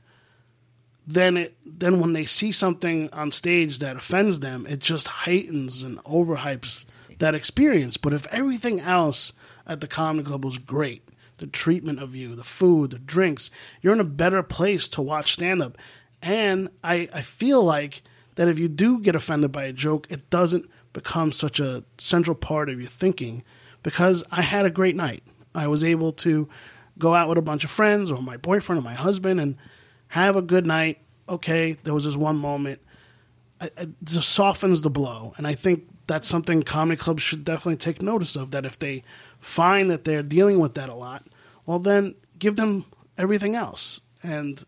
Then 1.08 1.38
it 1.38 1.56
then 1.66 2.00
when 2.00 2.14
they 2.14 2.26
see 2.26 2.52
something 2.52 3.10
on 3.12 3.32
stage 3.32 3.80
that 3.80 3.96
offends 3.96 4.42
them, 4.42 4.68
it 4.70 4.80
just 4.80 5.08
heightens 5.08 5.82
and 5.82 5.98
overhypes 6.04 6.86
that 7.20 7.36
experience. 7.36 7.98
But 7.98 8.14
if 8.14 8.26
everything 8.28 8.80
else 8.80 9.34
at 9.68 9.82
the 9.82 9.88
comedy 9.88 10.28
club 10.28 10.44
was 10.44 10.58
great, 10.58 11.08
the 11.38 11.48
treatment 11.48 12.00
of 12.00 12.16
you, 12.16 12.36
the 12.36 12.44
food, 12.44 12.92
the 12.92 13.00
drinks, 13.00 13.52
you're 13.82 13.94
in 13.94 14.00
a 14.00 14.06
better 14.06 14.44
place 14.44 14.90
to 14.90 15.02
watch 15.02 15.34
stand 15.34 15.62
up. 15.62 15.78
And 16.22 16.70
I, 16.84 17.08
I 17.14 17.22
feel 17.22 17.64
like 17.64 18.02
that 18.36 18.48
if 18.48 18.60
you 18.60 18.68
do 18.68 19.00
get 19.00 19.16
offended 19.16 19.52
by 19.52 19.66
a 19.66 19.74
joke, 19.74 20.08
it 20.10 20.30
doesn't 20.30 20.70
become 20.94 21.32
such 21.32 21.60
a 21.60 21.84
central 21.98 22.36
part 22.36 22.70
of 22.70 22.80
your 22.80 22.88
thinking 22.88 23.44
because 23.84 24.24
I 24.32 24.42
had 24.42 24.66
a 24.66 24.70
great 24.70 24.96
night. 24.96 25.24
I 25.56 25.68
was 25.68 25.84
able 25.84 26.12
to 26.14 26.48
go 26.98 27.16
out 27.16 27.30
with 27.30 27.38
a 27.38 27.42
bunch 27.42 27.64
of 27.64 27.72
friends 27.72 28.12
or 28.12 28.22
my 28.22 28.38
boyfriend 28.38 28.80
or 28.80 28.84
my 28.84 28.94
husband 28.94 29.40
and 29.40 29.58
have 30.10 30.36
a 30.36 30.42
good 30.42 30.66
night. 30.66 31.00
Okay, 31.28 31.78
there 31.84 31.94
was 31.94 32.06
this 32.06 32.18
one 32.18 32.38
moment. 32.38 32.82
It, 33.62 33.90
just 34.04 34.30
softens 34.30 34.82
the 34.82 34.90
blow. 34.90 35.34
And 35.38 35.46
I 35.46 35.54
think 35.54 35.88
that's 36.10 36.28
something 36.28 36.64
comedy 36.64 36.98
clubs 36.98 37.24
should 37.24 37.46
definitely 37.46 37.78
take 37.78 38.02
notice 38.02 38.36
of 38.36 38.52
that 38.52 38.66
if 38.66 38.78
they 38.78 39.04
find 39.40 39.90
that 39.90 40.04
they're 40.04 40.24
dealing 40.24 40.60
with 40.60 40.74
that 40.74 40.90
a 40.90 40.94
lot, 40.96 41.24
well, 41.66 41.80
then 41.80 42.16
give 42.38 42.58
them 42.58 42.84
everything 43.18 43.56
else. 43.56 44.02
And 44.24 44.66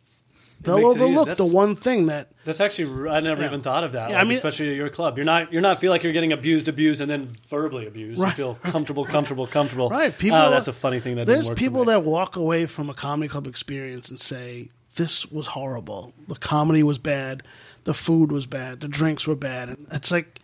they'll 0.62 0.78
makes 0.78 0.90
it 0.90 0.94
easy. 0.96 1.04
overlook 1.04 1.38
the 1.38 1.46
one 1.46 1.76
thing 1.76 2.06
that 2.06 2.32
That's 2.46 2.62
actually 2.62 3.10
I 3.10 3.20
never 3.20 3.42
Yeah. 3.42 3.48
even 3.48 3.62
thought 3.62 3.84
of 3.84 3.92
that. 3.94 4.10
Yeah, 4.12 4.16
like, 4.18 4.26
I 4.26 4.28
mean- 4.30 4.38
especially 4.38 4.70
at 4.70 4.76
your 4.76 4.90
club, 4.90 5.18
you're 5.18 5.26
not 5.26 5.52
you're 5.52 5.62
not 5.62 5.80
feel 5.80 5.92
like 5.92 6.04
you're 6.04 6.14
getting 6.14 6.32
abused, 6.32 6.68
abused, 6.68 7.02
and 7.02 7.10
then 7.12 7.32
verbally 7.50 7.86
abused. 7.88 8.20
Right. 8.22 8.30
You 8.30 8.34
feel 8.36 8.56
comfortable, 8.56 9.04
comfortable, 9.04 9.48
comfortable. 9.48 9.90
Right. 10.02 10.18
People. 10.18 10.38
Oh, 10.38 10.50
that's 10.52 10.68
a 10.70 10.74
funny 10.74 11.00
thing 11.02 11.16
that 11.16 11.26
there's 11.28 11.50
people 11.50 11.84
that 11.86 12.04
walk 12.04 12.36
away 12.36 12.66
from 12.68 12.90
a 12.90 12.94
comedy 12.94 13.28
club 13.28 13.48
experience 13.48 14.10
and 14.10 14.20
say 14.20 14.70
this 14.96 15.26
was 15.32 15.48
horrible. 15.48 16.14
The 16.28 16.36
comedy 16.36 16.84
was 16.84 17.00
bad. 17.00 17.44
The 17.84 17.94
food 17.96 18.32
was 18.32 18.46
bad. 18.46 18.80
The 18.82 18.88
drinks 18.88 19.26
were 19.26 19.36
bad. 19.36 19.70
And 19.70 19.88
it's 19.92 20.12
like 20.12 20.40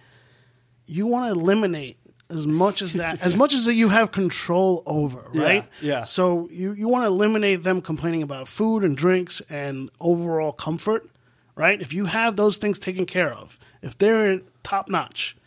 you 0.88 1.06
want 1.08 1.32
to 1.34 1.40
eliminate 1.40 1.98
as 2.30 2.46
much 2.48 2.82
as 2.82 2.94
that, 2.94 3.22
as 3.22 3.36
much 3.36 3.54
as 3.54 3.66
that 3.66 3.76
you 3.76 3.90
have 3.90 4.12
control 4.12 4.84
over, 4.86 5.30
Yeah, 5.34 5.44
right? 5.44 5.66
yeah. 5.82 6.04
So 6.04 6.50
you 6.52 6.74
you 6.74 6.88
want 6.90 7.04
to 7.04 7.08
eliminate 7.08 7.64
them 7.64 7.82
complaining 7.82 8.24
about 8.24 8.48
food 8.48 8.84
and 8.84 8.98
drinks 8.98 9.42
and 9.50 9.90
overall 10.02 10.52
comfort, 10.52 11.10
right? 11.56 11.80
If 11.82 11.94
you 11.94 12.06
have 12.06 12.36
those 12.36 12.58
things 12.58 12.80
taken 12.80 13.06
care 13.06 13.32
of, 13.34 13.58
if 13.82 13.98
they're 13.98 14.42
top 14.64 14.90
notch, 14.90 15.38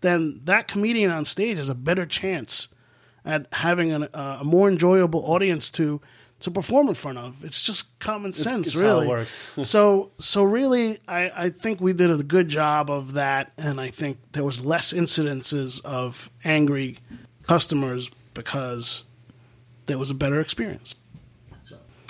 then 0.00 0.40
that 0.44 0.68
comedian 0.68 1.10
on 1.10 1.24
stage 1.24 1.56
has 1.56 1.68
a 1.68 1.74
better 1.74 2.06
chance 2.06 2.68
at 3.24 3.46
having 3.52 3.90
an, 3.92 4.04
uh, 4.14 4.38
a 4.40 4.44
more 4.44 4.68
enjoyable 4.68 5.24
audience 5.24 5.72
to 5.72 6.00
to 6.40 6.50
perform 6.50 6.88
in 6.88 6.94
front 6.94 7.18
of. 7.18 7.44
It's 7.44 7.62
just 7.62 7.98
common 7.98 8.32
sense, 8.32 8.68
it's 8.68 8.78
how 8.78 8.82
it 8.82 8.88
really. 8.88 9.08
works. 9.08 9.52
so 9.62 10.12
so 10.18 10.42
really, 10.42 10.98
I, 11.08 11.30
I 11.34 11.48
think 11.50 11.80
we 11.80 11.92
did 11.92 12.10
a 12.10 12.22
good 12.22 12.48
job 12.48 12.90
of 12.90 13.14
that, 13.14 13.52
and 13.58 13.80
I 13.80 13.88
think 13.88 14.18
there 14.32 14.44
was 14.44 14.64
less 14.64 14.92
incidences 14.92 15.84
of 15.84 16.30
angry 16.44 16.98
customers 17.46 18.10
because 18.34 19.04
there 19.86 19.98
was 19.98 20.10
a 20.10 20.14
better 20.14 20.40
experience. 20.40 20.96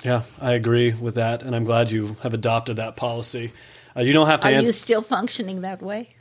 Yeah, 0.03 0.23
I 0.39 0.53
agree 0.53 0.93
with 0.93 1.15
that, 1.15 1.43
and 1.43 1.55
I'm 1.55 1.65
glad 1.65 1.91
you 1.91 2.15
have 2.21 2.33
adopted 2.33 2.77
that 2.77 2.95
policy. 2.95 3.51
Uh, 3.95 4.01
you 4.01 4.13
don't 4.13 4.27
have 4.27 4.39
to. 4.41 4.47
Are 4.47 4.51
an- 4.51 4.63
you 4.63 4.71
still 4.71 5.01
functioning 5.01 5.61
that 5.61 5.81
way? 5.81 6.15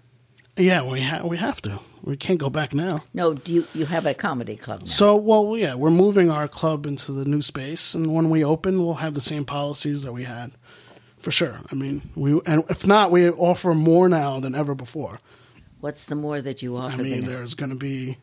Yeah, 0.58 0.90
we 0.90 1.00
ha- 1.00 1.22
we 1.24 1.36
have 1.38 1.62
to. 1.62 1.80
We 2.02 2.16
can't 2.16 2.38
go 2.38 2.50
back 2.50 2.74
now. 2.74 3.04
No, 3.14 3.34
do 3.34 3.52
you, 3.52 3.66
you 3.74 3.86
have 3.86 4.06
a 4.06 4.14
comedy 4.14 4.56
club 4.56 4.80
now? 4.80 4.86
So, 4.86 5.16
well, 5.16 5.56
yeah, 5.56 5.74
we're 5.74 5.90
moving 5.90 6.30
our 6.30 6.48
club 6.48 6.86
into 6.86 7.12
the 7.12 7.24
new 7.24 7.42
space, 7.42 7.94
and 7.94 8.14
when 8.14 8.30
we 8.30 8.44
open, 8.44 8.84
we'll 8.84 8.94
have 8.94 9.14
the 9.14 9.20
same 9.20 9.44
policies 9.44 10.02
that 10.02 10.12
we 10.12 10.24
had, 10.24 10.52
for 11.18 11.30
sure. 11.30 11.60
I 11.70 11.74
mean, 11.74 12.02
we 12.16 12.40
and 12.46 12.64
if 12.68 12.86
not, 12.86 13.10
we 13.10 13.28
offer 13.30 13.74
more 13.74 14.08
now 14.08 14.40
than 14.40 14.54
ever 14.54 14.74
before. 14.74 15.20
What's 15.80 16.04
the 16.06 16.14
more 16.16 16.40
that 16.40 16.62
you 16.62 16.76
offer? 16.76 17.00
I 17.00 17.04
mean, 17.04 17.26
there's 17.26 17.54
going 17.54 17.70
to 17.70 17.76
be, 17.76 18.16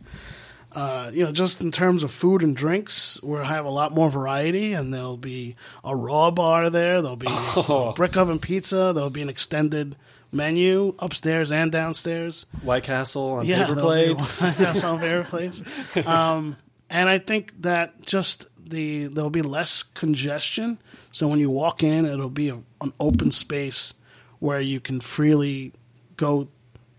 uh, 0.75 1.11
you 1.13 1.23
know, 1.23 1.31
just 1.31 1.61
in 1.61 1.71
terms 1.71 2.03
of 2.03 2.11
food 2.11 2.41
and 2.43 2.55
drinks, 2.55 3.21
we'll 3.23 3.43
have 3.43 3.65
a 3.65 3.69
lot 3.69 3.93
more 3.93 4.09
variety, 4.09 4.73
and 4.73 4.93
there'll 4.93 5.15
be 5.17 5.55
a 5.83 5.95
raw 5.95 6.31
bar 6.31 6.69
there. 6.69 7.01
There'll 7.01 7.15
be 7.17 7.27
Oh. 7.29 7.93
brick 7.95 8.17
oven 8.17 8.39
pizza. 8.39 8.91
There'll 8.93 9.09
be 9.09 9.21
an 9.21 9.29
extended 9.29 9.95
menu 10.35 10.93
upstairs 10.99 11.51
and 11.51 11.71
downstairs. 11.71 12.45
White 12.61 12.83
Castle 12.83 13.31
on 13.33 13.45
Yeah, 13.45 13.65
paper 13.65 13.79
plates. 13.81 14.59
Yes, 14.59 14.83
on 14.83 14.99
paper 14.99 15.23
plates. 15.23 15.63
Um, 16.07 16.57
and 16.89 17.09
I 17.09 17.17
think 17.17 17.61
that 17.61 18.05
just 18.05 18.47
the 18.69 19.05
there'll 19.07 19.29
be 19.29 19.41
less 19.41 19.81
congestion. 19.83 20.79
So 21.11 21.27
when 21.27 21.39
you 21.39 21.49
walk 21.49 21.81
in, 21.81 22.05
it'll 22.05 22.29
be 22.29 22.49
a, 22.49 22.55
an 22.81 22.93
open 22.99 23.31
space 23.31 23.93
where 24.39 24.59
you 24.59 24.79
can 24.79 24.99
freely 24.99 25.73
go 26.17 26.49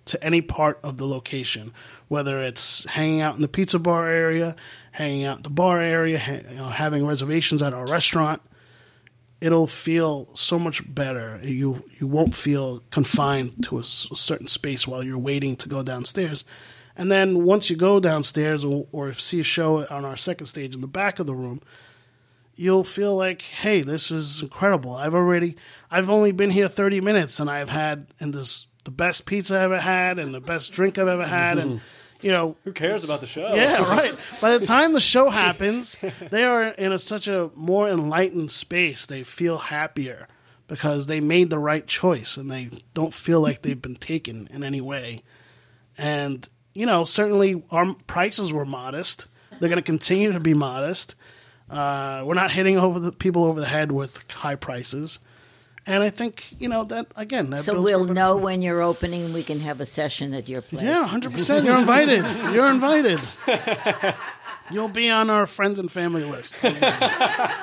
to 0.06 0.22
any 0.24 0.40
part 0.40 0.78
of 0.82 0.98
the 0.98 1.06
location, 1.06 1.72
whether 2.08 2.40
it's 2.42 2.84
hanging 2.84 3.20
out 3.20 3.34
in 3.36 3.42
the 3.42 3.48
pizza 3.48 3.78
bar 3.78 4.08
area, 4.08 4.54
hanging 4.92 5.24
out 5.24 5.38
in 5.38 5.42
the 5.42 5.50
bar 5.50 5.80
area, 5.80 6.18
ha- 6.18 6.40
you 6.50 6.56
know, 6.56 6.66
having 6.66 7.06
reservations 7.06 7.62
at 7.62 7.74
our 7.74 7.86
restaurant. 7.86 8.40
It'll 9.46 9.68
feel 9.68 10.26
so 10.34 10.58
much 10.58 10.82
better. 10.92 11.38
You 11.42 11.84
you 12.00 12.06
won't 12.08 12.34
feel 12.34 12.82
confined 12.90 13.64
to 13.66 13.76
a, 13.76 13.80
s- 13.80 14.08
a 14.10 14.16
certain 14.16 14.48
space 14.48 14.88
while 14.88 15.04
you're 15.04 15.26
waiting 15.30 15.54
to 15.56 15.68
go 15.68 15.82
downstairs. 15.82 16.44
And 16.96 17.12
then 17.12 17.44
once 17.44 17.70
you 17.70 17.76
go 17.76 18.00
downstairs 18.00 18.64
or, 18.64 18.86
or 18.90 19.12
see 19.12 19.40
a 19.40 19.44
show 19.44 19.86
on 19.86 20.04
our 20.04 20.16
second 20.16 20.46
stage 20.46 20.74
in 20.74 20.80
the 20.80 20.86
back 20.88 21.18
of 21.20 21.26
the 21.26 21.34
room, 21.34 21.60
you'll 22.54 22.84
feel 22.84 23.14
like, 23.14 23.42
hey, 23.42 23.82
this 23.82 24.10
is 24.10 24.40
incredible. 24.42 24.94
I've 24.96 25.14
already, 25.14 25.56
I've 25.90 26.08
only 26.10 26.32
been 26.32 26.50
here 26.50 26.68
30 26.68 27.00
minutes 27.02 27.38
and 27.38 27.50
I've 27.50 27.68
had, 27.68 28.06
and 28.18 28.32
this, 28.34 28.66
the 28.84 28.90
best 28.90 29.26
pizza 29.26 29.56
I've 29.56 29.72
ever 29.72 29.80
had 29.80 30.18
and 30.18 30.34
the 30.34 30.40
best 30.40 30.72
drink 30.72 30.98
I've 30.98 31.06
ever 31.08 31.26
had. 31.26 31.58
And, 31.58 31.70
mm-hmm. 31.72 31.84
You 32.22 32.30
know, 32.30 32.56
Who 32.64 32.72
cares 32.72 33.04
about 33.04 33.20
the 33.20 33.26
show? 33.26 33.54
yeah, 33.54 33.82
right. 33.88 34.14
By 34.40 34.56
the 34.58 34.64
time 34.66 34.92
the 34.92 35.00
show 35.00 35.30
happens, 35.30 35.98
they 36.30 36.44
are 36.44 36.64
in 36.64 36.92
a, 36.92 36.98
such 36.98 37.28
a 37.28 37.50
more 37.54 37.88
enlightened 37.88 38.50
space. 38.50 39.06
They 39.06 39.22
feel 39.22 39.58
happier 39.58 40.26
because 40.68 41.06
they 41.06 41.20
made 41.20 41.50
the 41.50 41.58
right 41.58 41.86
choice 41.86 42.36
and 42.36 42.50
they 42.50 42.68
don't 42.94 43.14
feel 43.14 43.40
like 43.40 43.62
they've 43.62 43.80
been 43.80 43.96
taken 43.96 44.48
in 44.52 44.64
any 44.64 44.80
way. 44.80 45.22
And, 45.98 46.48
you 46.74 46.86
know, 46.86 47.04
certainly 47.04 47.62
our 47.70 47.94
prices 48.06 48.52
were 48.52 48.64
modest. 48.66 49.26
They're 49.60 49.68
going 49.68 49.76
to 49.78 49.82
continue 49.82 50.32
to 50.32 50.40
be 50.40 50.54
modest. 50.54 51.14
Uh, 51.70 52.22
we're 52.26 52.34
not 52.34 52.50
hitting 52.50 52.78
over 52.78 52.98
the 52.98 53.12
people 53.12 53.44
over 53.44 53.60
the 53.60 53.66
head 53.66 53.90
with 53.92 54.30
high 54.30 54.56
prices. 54.56 55.18
And 55.88 56.02
I 56.02 56.10
think, 56.10 56.44
you 56.60 56.68
know, 56.68 56.82
that, 56.84 57.06
again, 57.14 57.50
that 57.50 57.62
so 57.62 57.80
we'll 57.80 58.04
know 58.04 58.36
when 58.36 58.60
you're 58.60 58.82
opening. 58.82 59.32
We 59.32 59.44
can 59.44 59.60
have 59.60 59.80
a 59.80 59.86
session 59.86 60.34
at 60.34 60.48
your 60.48 60.60
place. 60.60 60.82
yeah, 60.82 61.06
hundred 61.06 61.32
percent. 61.32 61.64
You're 61.64 61.78
invited. 61.78 62.24
You're 62.52 62.66
invited. 62.70 63.20
You'll 64.70 64.88
be 64.88 65.08
on 65.10 65.30
our 65.30 65.46
friends 65.46 65.78
and 65.78 65.90
family 65.90 66.24
list. 66.24 66.56
I 66.64 67.54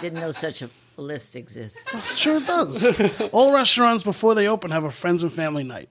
didn't 0.00 0.20
know 0.20 0.30
such 0.30 0.62
a 0.62 0.70
list 0.96 1.34
exists. 1.34 2.16
Sure, 2.16 2.36
it 2.36 2.46
does. 2.46 2.86
All 3.32 3.52
restaurants 3.52 4.04
before 4.04 4.36
they 4.36 4.46
open 4.46 4.70
have 4.70 4.84
a 4.84 4.90
friends 4.92 5.24
and 5.24 5.32
family 5.32 5.64
night. 5.64 5.88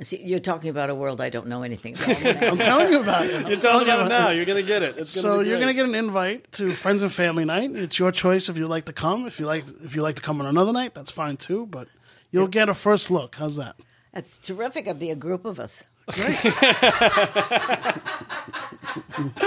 See, 0.00 0.22
you're 0.22 0.38
talking 0.38 0.70
about 0.70 0.90
a 0.90 0.94
world 0.94 1.20
I 1.20 1.28
don't 1.28 1.48
know 1.48 1.62
anything 1.62 1.94
about. 1.94 2.24
I'm 2.44 2.58
telling 2.58 2.92
you 2.92 3.00
about 3.00 3.26
it. 3.26 3.34
I'm 3.34 3.48
You're 3.50 3.58
telling 3.58 3.86
telling 3.86 3.88
about 3.88 4.06
it 4.06 4.08
now. 4.10 4.30
You're 4.30 4.44
gonna 4.44 4.62
get 4.62 4.82
it. 4.82 4.96
It's 4.96 5.12
gonna 5.14 5.22
So 5.36 5.42
be 5.42 5.48
you're 5.48 5.58
gonna 5.58 5.74
get 5.74 5.86
an 5.86 5.96
invite 5.96 6.52
to 6.52 6.72
friends 6.72 7.02
and 7.02 7.12
family 7.12 7.44
night. 7.44 7.70
It's 7.74 7.98
your 7.98 8.12
choice 8.12 8.48
if 8.48 8.56
you 8.56 8.68
like 8.68 8.84
to 8.84 8.92
come. 8.92 9.26
If 9.26 9.40
you 9.40 9.46
like, 9.46 9.64
if 9.82 9.96
you 9.96 10.02
like 10.02 10.14
to 10.14 10.22
come 10.22 10.40
on 10.40 10.46
another 10.46 10.72
night, 10.72 10.94
that's 10.94 11.10
fine 11.10 11.36
too. 11.36 11.66
But 11.66 11.88
you'll 12.30 12.46
get 12.46 12.68
a 12.68 12.74
first 12.74 13.10
look. 13.10 13.34
How's 13.36 13.56
that? 13.56 13.74
That's 14.12 14.38
terrific. 14.38 14.86
It'd 14.86 15.00
be 15.00 15.10
a 15.10 15.16
group 15.16 15.44
of 15.44 15.58
us. 15.58 15.84
Great. 16.12 16.38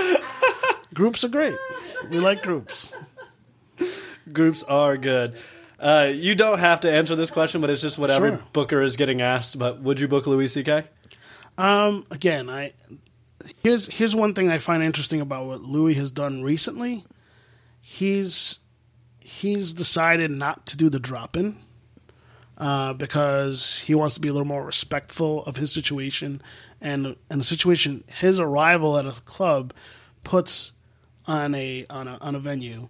Groups 0.93 1.23
are 1.23 1.29
great. 1.29 1.55
We 2.09 2.19
like 2.19 2.43
groups. 2.43 2.93
Groups 4.31 4.63
are 4.63 4.97
good. 4.97 5.35
Uh, 5.81 6.11
you 6.13 6.35
don't 6.35 6.59
have 6.59 6.81
to 6.81 6.91
answer 6.91 7.15
this 7.15 7.31
question, 7.31 7.59
but 7.59 7.71
it's 7.71 7.81
just 7.81 7.97
what 7.97 8.11
every 8.11 8.29
Sure. 8.29 8.43
booker 8.53 8.81
is 8.83 8.95
getting 8.97 9.21
asked. 9.21 9.57
But 9.57 9.81
would 9.81 9.99
you 9.99 10.07
book 10.07 10.27
Louis 10.27 10.47
C.K.? 10.47 10.83
Um, 11.57 12.05
again, 12.11 12.49
I 12.49 12.73
here's 13.63 13.87
here's 13.87 14.15
one 14.15 14.33
thing 14.35 14.49
I 14.49 14.59
find 14.59 14.83
interesting 14.83 15.21
about 15.21 15.47
what 15.47 15.61
Louis 15.61 15.95
has 15.95 16.11
done 16.11 16.43
recently. 16.43 17.03
He's 17.81 18.59
he's 19.19 19.73
decided 19.73 20.29
not 20.29 20.65
to 20.67 20.77
do 20.77 20.87
the 20.89 20.99
drop 20.99 21.35
in 21.35 21.57
uh, 22.57 22.93
because 22.93 23.79
he 23.79 23.95
wants 23.95 24.15
to 24.15 24.21
be 24.21 24.27
a 24.29 24.33
little 24.33 24.47
more 24.47 24.63
respectful 24.65 25.43
of 25.45 25.57
his 25.57 25.73
situation 25.73 26.41
and 26.79 27.15
and 27.29 27.39
the 27.41 27.45
situation 27.45 28.03
his 28.19 28.39
arrival 28.39 28.97
at 28.99 29.05
a 29.07 29.19
club 29.21 29.73
puts 30.23 30.73
on 31.25 31.55
a 31.55 31.85
on 31.89 32.07
a 32.07 32.17
on 32.21 32.35
a 32.35 32.39
venue. 32.39 32.87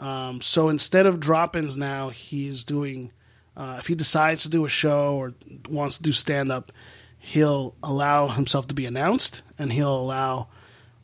Um, 0.00 0.40
so 0.40 0.68
instead 0.68 1.06
of 1.06 1.20
drop 1.20 1.54
ins 1.54 1.76
now, 1.76 2.08
he's 2.08 2.64
doing. 2.64 3.12
Uh, 3.56 3.76
if 3.78 3.86
he 3.86 3.94
decides 3.94 4.42
to 4.42 4.48
do 4.48 4.64
a 4.64 4.68
show 4.68 5.16
or 5.16 5.34
wants 5.68 5.98
to 5.98 6.02
do 6.02 6.12
stand 6.12 6.50
up, 6.50 6.72
he'll 7.18 7.74
allow 7.82 8.28
himself 8.28 8.66
to 8.68 8.74
be 8.74 8.86
announced, 8.86 9.42
and 9.58 9.72
he'll 9.72 9.96
allow. 9.96 10.48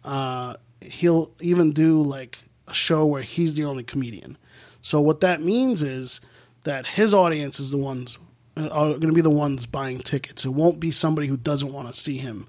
Uh, 0.02 0.54
he'll 0.80 1.32
even 1.40 1.72
do 1.72 2.02
like 2.02 2.38
a 2.66 2.74
show 2.74 3.04
where 3.04 3.22
he's 3.22 3.54
the 3.54 3.64
only 3.64 3.84
comedian. 3.84 4.38
So 4.80 5.00
what 5.00 5.20
that 5.20 5.42
means 5.42 5.82
is 5.82 6.20
that 6.64 6.86
his 6.86 7.12
audience 7.12 7.60
is 7.60 7.70
the 7.70 7.76
ones 7.76 8.18
uh, 8.56 8.68
are 8.68 8.88
going 8.90 9.08
to 9.08 9.12
be 9.12 9.20
the 9.20 9.30
ones 9.30 9.66
buying 9.66 9.98
tickets. 9.98 10.44
It 10.44 10.50
won't 10.50 10.80
be 10.80 10.90
somebody 10.90 11.26
who 11.26 11.36
doesn't 11.36 11.72
want 11.72 11.88
to 11.88 11.94
see 11.94 12.16
him 12.18 12.48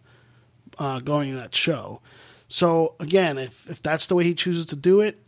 uh, 0.80 1.00
going 1.00 1.32
to 1.32 1.36
that 1.38 1.56
show. 1.56 2.02
So 2.48 2.96
again, 3.00 3.38
if 3.38 3.70
if 3.70 3.82
that's 3.82 4.08
the 4.08 4.16
way 4.16 4.24
he 4.24 4.34
chooses 4.34 4.66
to 4.68 4.76
do 4.76 5.02
it, 5.02 5.20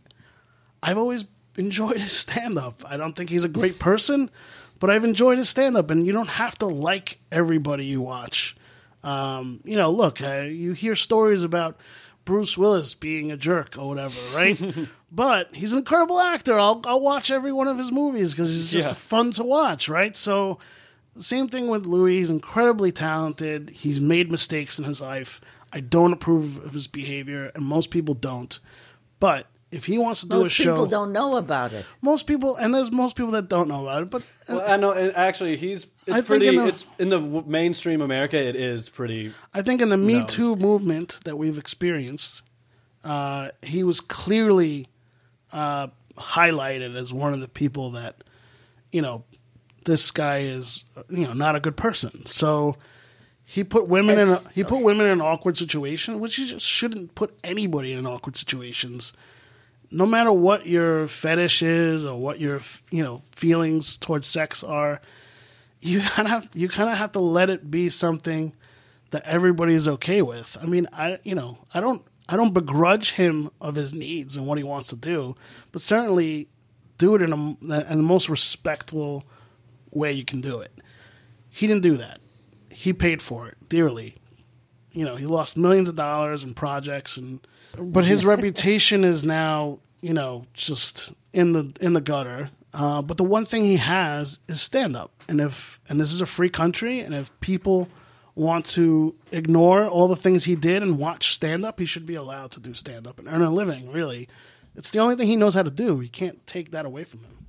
I've 0.82 0.98
always 0.98 1.24
enjoyed 1.56 1.98
his 1.98 2.12
stand 2.12 2.58
up. 2.58 2.76
I 2.88 2.96
don't 2.96 3.14
think 3.14 3.30
he's 3.30 3.44
a 3.44 3.48
great 3.48 3.78
person, 3.78 4.30
but 4.78 4.90
I've 4.90 5.04
enjoyed 5.04 5.38
his 5.38 5.48
stand 5.48 5.76
up. 5.76 5.90
And 5.90 6.06
you 6.06 6.12
don't 6.12 6.28
have 6.30 6.56
to 6.58 6.66
like 6.66 7.18
everybody 7.30 7.84
you 7.84 8.00
watch. 8.00 8.56
Um, 9.02 9.60
you 9.64 9.76
know, 9.76 9.90
look, 9.90 10.20
uh, 10.22 10.42
you 10.50 10.72
hear 10.72 10.94
stories 10.94 11.42
about 11.42 11.78
Bruce 12.24 12.56
Willis 12.58 12.94
being 12.94 13.30
a 13.32 13.36
jerk 13.36 13.76
or 13.78 13.88
whatever, 13.88 14.18
right? 14.34 14.60
but 15.12 15.54
he's 15.54 15.72
an 15.72 15.78
incredible 15.80 16.20
actor. 16.20 16.58
I'll 16.58 16.82
I'll 16.84 17.00
watch 17.00 17.30
every 17.30 17.52
one 17.52 17.66
of 17.66 17.78
his 17.78 17.90
movies 17.90 18.32
because 18.32 18.48
he's 18.50 18.70
just 18.70 18.88
Yeah. 18.88 18.94
fun 18.94 19.30
to 19.32 19.42
watch, 19.44 19.88
right? 19.88 20.14
So, 20.14 20.58
same 21.18 21.48
thing 21.48 21.68
with 21.68 21.86
Louis. 21.86 22.18
He's 22.18 22.30
incredibly 22.30 22.92
talented. 22.92 23.70
He's 23.70 24.00
made 24.00 24.30
mistakes 24.30 24.78
in 24.78 24.84
his 24.84 25.00
life. 25.00 25.40
I 25.72 25.80
don't 25.80 26.12
approve 26.12 26.62
of 26.64 26.74
his 26.74 26.86
behavior, 26.88 27.50
and 27.54 27.64
most 27.64 27.90
people 27.90 28.14
don't. 28.14 28.58
But 29.18 29.46
if 29.72 29.84
he 29.86 29.98
wants 29.98 30.20
to 30.22 30.28
do 30.28 30.36
a 30.38 30.40
Most 30.40 30.52
show, 30.52 30.72
people 30.74 30.86
don't 30.86 31.12
know 31.12 31.36
about 31.36 31.72
it. 31.72 31.84
most 32.02 32.26
people, 32.26 32.56
and 32.56 32.74
there's 32.74 32.90
most 32.90 33.16
people 33.16 33.30
that 33.32 33.48
don't 33.48 33.68
know 33.68 33.82
about 33.84 34.02
it. 34.02 34.10
But 34.10 34.22
Well, 34.48 34.62
I 34.66 34.76
know. 34.76 34.92
and 34.92 35.12
Actually, 35.14 35.56
he's 35.56 35.84
I 35.86 35.88
it's 35.88 36.14
think 36.14 36.26
pretty. 36.26 36.48
in 36.48 36.56
the- 36.56 36.66
it's 36.66 36.86
in 36.98 37.08
the 37.08 37.18
w- 37.20 37.44
mainstream 37.46 38.02
America. 38.02 38.36
It 38.36 38.56
is 38.56 38.88
pretty. 38.88 39.32
I 39.54 39.62
think 39.62 39.80
in 39.80 39.88
the 39.88 39.96
Me 39.96 40.20
No. 40.20 40.26
Too 40.26 40.56
movement 40.56 41.18
that 41.24 41.36
we've 41.38 41.56
experienced, 41.58 42.42
uh, 43.04 43.50
he 43.62 43.84
was 43.84 44.00
clearly 44.00 44.88
uh, 45.52 45.88
highlighted 46.16 46.94
as 46.96 47.12
one 47.12 47.32
of 47.32 47.40
the 47.40 47.48
people 47.48 47.90
that, 47.90 48.22
you 48.92 49.02
know, 49.02 49.24
this 49.84 50.10
guy 50.10 50.38
is, 50.40 50.84
you 51.08 51.24
know, 51.26 51.32
not 51.32 51.56
a 51.56 51.60
good 51.60 51.76
person. 51.76 52.26
So 52.26 52.76
he 53.44 53.64
put 53.64 53.88
women 53.88 54.18
in 54.18 54.28
a, 54.28 54.32
It's- 54.32 54.48
he 54.54 54.62
put 54.62 54.82
women 54.82 55.06
in 55.06 55.12
an 55.12 55.20
awkward 55.20 55.56
situation, 55.56 56.20
which 56.20 56.38
you 56.38 56.46
just 56.46 56.66
shouldn't 56.66 57.14
put 57.14 57.36
anybody 57.42 57.92
in 57.94 58.06
awkward 58.06 58.36
situations. 58.36 59.12
No 59.90 60.06
matter 60.06 60.32
what 60.32 60.66
your 60.66 61.08
fetish 61.08 61.62
is 61.62 62.06
or 62.06 62.18
what 62.18 62.40
your 62.40 62.60
you 62.90 63.02
know 63.02 63.22
feelings 63.32 63.98
towards 63.98 64.26
sex 64.26 64.62
are, 64.62 65.00
you 65.80 66.00
kind 66.14 66.26
of 66.28 66.32
have, 66.32 66.50
you 66.54 66.68
kind 66.68 66.90
of 66.90 66.96
have 66.96 67.12
to 67.12 67.20
let 67.20 67.50
it 67.50 67.70
be 67.70 67.88
something 67.88 68.54
that 69.10 69.24
everybody's 69.24 69.88
okay 69.88 70.22
with. 70.22 70.56
I 70.62 70.66
mean, 70.66 70.86
I 70.92 71.18
you 71.22 71.34
know, 71.34 71.58
I 71.74 71.80
don't 71.80 72.04
I 72.28 72.36
don't 72.36 72.54
begrudge 72.54 73.12
him 73.12 73.50
of 73.60 73.74
his 73.74 73.92
needs 73.92 74.36
and 74.36 74.46
what 74.46 74.58
he 74.58 74.64
wants 74.64 74.88
to 74.90 74.96
do, 74.96 75.34
but 75.72 75.82
certainly 75.82 76.48
do 76.98 77.14
it 77.14 77.22
in 77.22 77.32
a 77.32 77.36
in 77.90 77.96
the 77.96 78.02
most 78.02 78.28
respectful 78.28 79.24
way 79.90 80.12
you 80.12 80.24
can 80.24 80.40
do 80.40 80.60
it. 80.60 80.72
He 81.50 81.66
didn't 81.66 81.82
do 81.82 81.96
that. 81.96 82.20
He 82.70 82.92
paid 82.92 83.20
for 83.20 83.48
it 83.48 83.56
dearly. 83.68 84.16
You 84.92 85.04
know, 85.04 85.16
he 85.16 85.26
lost 85.26 85.56
millions 85.56 85.88
of 85.88 85.96
dollars 85.96 86.44
in 86.44 86.54
projects 86.54 87.16
and 87.16 87.44
but 87.78 88.04
his 88.04 88.24
reputation 88.24 89.04
is 89.04 89.24
now, 89.24 89.78
you 90.00 90.12
know, 90.12 90.46
just 90.54 91.12
in 91.32 91.52
the 91.52 91.72
in 91.80 91.92
the 91.92 92.00
gutter. 92.00 92.50
Uh, 92.72 93.02
but 93.02 93.16
the 93.16 93.24
one 93.24 93.44
thing 93.44 93.64
he 93.64 93.76
has 93.76 94.38
is 94.48 94.60
stand 94.60 94.96
up. 94.96 95.10
And 95.28 95.40
if 95.40 95.80
and 95.88 96.00
this 96.00 96.12
is 96.12 96.20
a 96.20 96.26
free 96.26 96.50
country 96.50 97.00
and 97.00 97.14
if 97.14 97.38
people 97.40 97.88
want 98.34 98.64
to 98.64 99.14
ignore 99.32 99.86
all 99.86 100.08
the 100.08 100.16
things 100.16 100.44
he 100.44 100.54
did 100.54 100.82
and 100.82 100.98
watch 100.98 101.34
stand 101.34 101.64
up, 101.64 101.78
he 101.78 101.84
should 101.84 102.06
be 102.06 102.14
allowed 102.14 102.52
to 102.52 102.60
do 102.60 102.72
stand 102.74 103.06
up 103.06 103.18
and 103.18 103.28
earn 103.28 103.42
a 103.42 103.50
living, 103.50 103.90
really. 103.92 104.28
It's 104.76 104.90
the 104.90 105.00
only 105.00 105.16
thing 105.16 105.26
he 105.26 105.36
knows 105.36 105.54
how 105.54 105.62
to 105.62 105.70
do. 105.70 106.00
You 106.00 106.08
can't 106.08 106.46
take 106.46 106.70
that 106.70 106.86
away 106.86 107.04
from 107.04 107.20
him. 107.20 107.46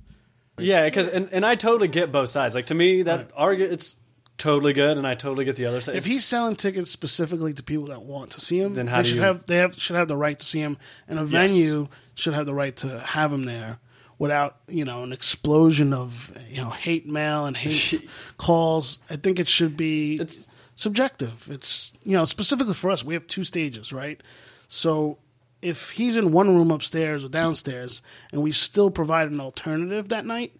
Yeah, 0.58 0.84
because 0.84 1.08
and, 1.08 1.28
and 1.32 1.46
I 1.46 1.54
totally 1.54 1.88
get 1.88 2.12
both 2.12 2.28
sides. 2.28 2.54
Like 2.54 2.66
to 2.66 2.74
me, 2.74 3.02
that 3.02 3.30
argue 3.34 3.64
it's 3.64 3.96
totally 4.42 4.72
good, 4.72 4.96
and 4.98 5.06
I 5.06 5.14
totally 5.14 5.44
get 5.44 5.56
the 5.56 5.66
other 5.66 5.80
side. 5.80 5.96
If 5.96 6.04
he's 6.04 6.24
selling 6.24 6.56
tickets 6.56 6.90
specifically 6.90 7.52
to 7.54 7.62
people 7.62 7.86
that 7.86 8.02
want 8.02 8.30
to 8.32 8.40
see 8.40 8.60
him, 8.60 8.74
Then 8.74 8.86
how 8.88 8.96
they 8.98 9.02
do 9.04 9.08
should 9.08 9.16
you- 9.16 9.22
have 9.22 9.46
they 9.46 9.56
have 9.56 9.74
should 9.80 9.96
have 9.96 10.08
the 10.08 10.16
right 10.16 10.38
to 10.38 10.44
see 10.44 10.60
him, 10.60 10.78
and 11.08 11.18
a 11.18 11.24
venue 11.24 11.88
should 12.14 12.34
have 12.34 12.46
the 12.46 12.54
right 12.54 12.74
to 12.76 12.98
have 13.00 13.32
him 13.32 13.44
there 13.44 13.78
without 14.18 14.56
you 14.68 14.84
know 14.84 15.02
an 15.02 15.12
explosion 15.12 15.92
of 15.92 16.32
you 16.50 16.60
know 16.62 16.70
hate 16.70 17.06
mail 17.06 17.46
and 17.46 17.56
hate 17.56 18.08
calls. 18.36 18.98
I 19.08 19.16
think 19.16 19.38
it 19.38 19.48
should 19.48 19.76
be 19.76 20.14
It's- 20.14 20.48
subjective. 20.76 21.48
It's 21.50 21.92
you 22.02 22.16
know 22.16 22.24
specifically 22.24 22.74
for 22.74 22.90
us, 22.90 23.04
we 23.04 23.14
have 23.14 23.26
two 23.26 23.44
stages, 23.44 23.92
right? 23.92 24.20
So 24.68 25.18
if 25.60 25.90
he's 25.90 26.16
in 26.16 26.32
one 26.32 26.48
room 26.54 26.70
upstairs 26.72 27.24
or 27.24 27.28
downstairs, 27.28 28.02
and 28.32 28.42
we 28.42 28.50
still 28.50 28.90
provide 28.90 29.30
an 29.30 29.40
alternative 29.40 30.08
that 30.08 30.26
night 30.26 30.54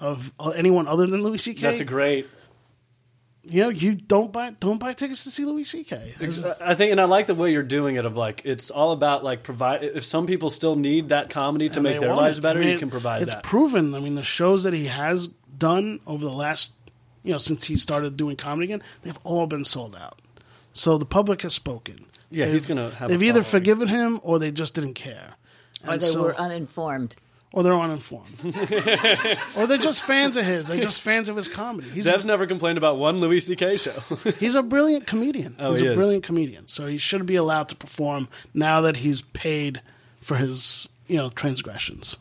of 0.00 0.32
uh, 0.40 0.50
anyone 0.50 0.86
other 0.88 1.06
than 1.06 1.22
Louis 1.22 1.38
C.K., 1.38 1.60
that's 1.60 1.80
a 1.80 1.84
great. 1.84 2.26
You 3.48 3.62
know, 3.62 3.68
you 3.68 3.94
don't 3.94 4.32
buy 4.32 4.50
don't 4.60 4.78
buy 4.78 4.92
tickets 4.92 5.24
to 5.24 5.30
see 5.30 5.44
Louis 5.44 5.64
C.K. 5.64 6.14
I 6.60 6.74
think, 6.74 6.92
and 6.92 7.00
I 7.00 7.04
like 7.04 7.26
the 7.26 7.34
way 7.34 7.52
you're 7.52 7.62
doing 7.62 7.96
it. 7.96 8.04
Of 8.04 8.16
like, 8.16 8.42
it's 8.44 8.70
all 8.70 8.92
about 8.92 9.24
like 9.24 9.42
provide. 9.42 9.82
If 9.84 10.04
some 10.04 10.26
people 10.26 10.50
still 10.50 10.76
need 10.76 11.08
that 11.10 11.30
comedy 11.30 11.68
to 11.70 11.76
and 11.76 11.82
make 11.84 12.00
their 12.00 12.14
lives 12.14 12.38
it. 12.38 12.42
better, 12.42 12.60
I 12.60 12.62
mean, 12.64 12.72
you 12.72 12.78
can 12.78 12.90
provide 12.90 13.22
it's 13.22 13.34
that. 13.34 13.42
proven. 13.42 13.94
I 13.94 14.00
mean, 14.00 14.14
the 14.14 14.22
shows 14.22 14.64
that 14.64 14.72
he 14.74 14.86
has 14.86 15.28
done 15.28 16.00
over 16.06 16.24
the 16.24 16.32
last, 16.32 16.74
you 17.24 17.32
know, 17.32 17.38
since 17.38 17.64
he 17.66 17.76
started 17.76 18.16
doing 18.16 18.36
comedy 18.36 18.66
again, 18.72 18.82
they've 19.02 19.18
all 19.24 19.46
been 19.46 19.64
sold 19.64 19.96
out. 19.96 20.20
So 20.72 20.98
the 20.98 21.06
public 21.06 21.42
has 21.42 21.54
spoken. 21.54 22.04
Yeah, 22.30 22.44
They've- 22.44 22.52
he's 22.54 22.66
gonna 22.66 22.90
have 22.90 23.08
They've 23.08 23.22
either 23.22 23.42
following. 23.42 23.62
forgiven 23.64 23.88
him 23.88 24.20
or 24.22 24.38
they 24.38 24.50
just 24.52 24.74
didn't 24.74 24.94
care, 24.94 25.34
Or 25.88 25.96
they 25.96 26.06
so- 26.06 26.22
were 26.22 26.36
uninformed. 26.36 27.16
Or 27.52 27.62
they're 27.62 27.72
uninformed, 27.72 28.30
or 29.58 29.66
they're 29.66 29.78
just 29.78 30.04
fans 30.04 30.36
of 30.36 30.44
his. 30.44 30.68
They're 30.68 30.80
just 30.80 31.00
fans 31.00 31.28
of 31.28 31.36
his 31.36 31.48
comedy. 31.48 31.88
He's 31.88 32.04
Dev's 32.04 32.26
never 32.26 32.46
complained 32.46 32.76
about 32.78 32.98
one 32.98 33.20
Louis 33.20 33.40
C.K. 33.40 33.78
show. 33.78 33.90
He's 34.38 34.54
a 34.54 34.62
brilliant 34.62 35.06
comedian. 35.06 35.56
Oh, 35.58 35.70
he's 35.70 35.80
he 35.80 35.86
a 35.86 35.92
is. 35.92 35.96
brilliant 35.96 36.24
comedian. 36.24 36.66
So 36.68 36.86
he 36.86 36.98
should 36.98 37.24
be 37.24 37.36
allowed 37.36 37.68
to 37.70 37.74
perform 37.74 38.28
now 38.52 38.82
that 38.82 38.98
he's 38.98 39.22
paid 39.22 39.80
for 40.20 40.36
his, 40.36 40.88
you 41.06 41.16
know, 41.16 41.30
transgressions. 41.30 42.18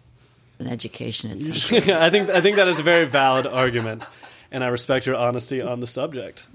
An 0.59 0.67
education 0.67 1.29
at 1.29 1.37
I 1.89 2.09
think 2.09 2.29
I 2.29 2.41
think 2.41 2.55
that 2.55 2.67
is 2.67 2.79
a 2.79 2.83
very 2.83 3.05
valid 3.05 3.45
argument, 3.45 4.07
and 4.51 4.63
I 4.63 4.67
respect 4.69 5.05
your 5.05 5.15
honesty 5.15 5.61
on 5.61 5.81
the 5.81 5.87
subject. 5.87 6.47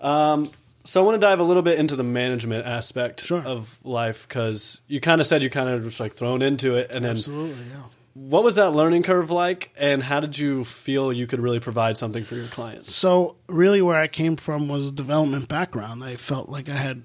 Um, 0.00 0.50
so 0.84 1.02
I 1.02 1.04
want 1.04 1.14
to 1.20 1.26
dive 1.26 1.40
a 1.40 1.44
little 1.44 1.62
bit 1.62 1.78
into 1.78 1.96
the 1.96 2.04
management 2.04 2.66
aspect 2.66 3.22
Sure. 3.24 3.40
of 3.42 3.78
life 3.84 4.28
because 4.28 4.80
you 4.86 5.00
kind 5.00 5.20
of 5.20 5.26
said 5.26 5.42
you 5.42 5.50
kind 5.50 5.68
of 5.68 5.82
just 5.82 5.98
like 6.00 6.12
thrown 6.12 6.42
into 6.42 6.76
it, 6.76 6.94
and 6.94 7.04
then 7.04 7.12
Absolutely, 7.12 7.64
yeah. 7.70 7.82
what 8.14 8.44
was 8.44 8.56
that 8.56 8.70
learning 8.72 9.02
curve 9.02 9.30
like, 9.30 9.72
and 9.76 10.02
how 10.02 10.20
did 10.20 10.38
you 10.38 10.64
feel 10.64 11.12
you 11.12 11.26
could 11.26 11.40
really 11.40 11.60
provide 11.60 11.96
something 11.96 12.22
for 12.24 12.34
your 12.36 12.46
clients? 12.46 12.94
So 12.94 13.36
really, 13.48 13.80
where 13.82 14.00
I 14.00 14.06
came 14.08 14.36
from 14.36 14.68
was 14.68 14.92
development 14.92 15.48
background. 15.48 16.04
I 16.04 16.16
felt 16.16 16.48
like 16.48 16.68
I 16.68 16.76
had, 16.76 17.02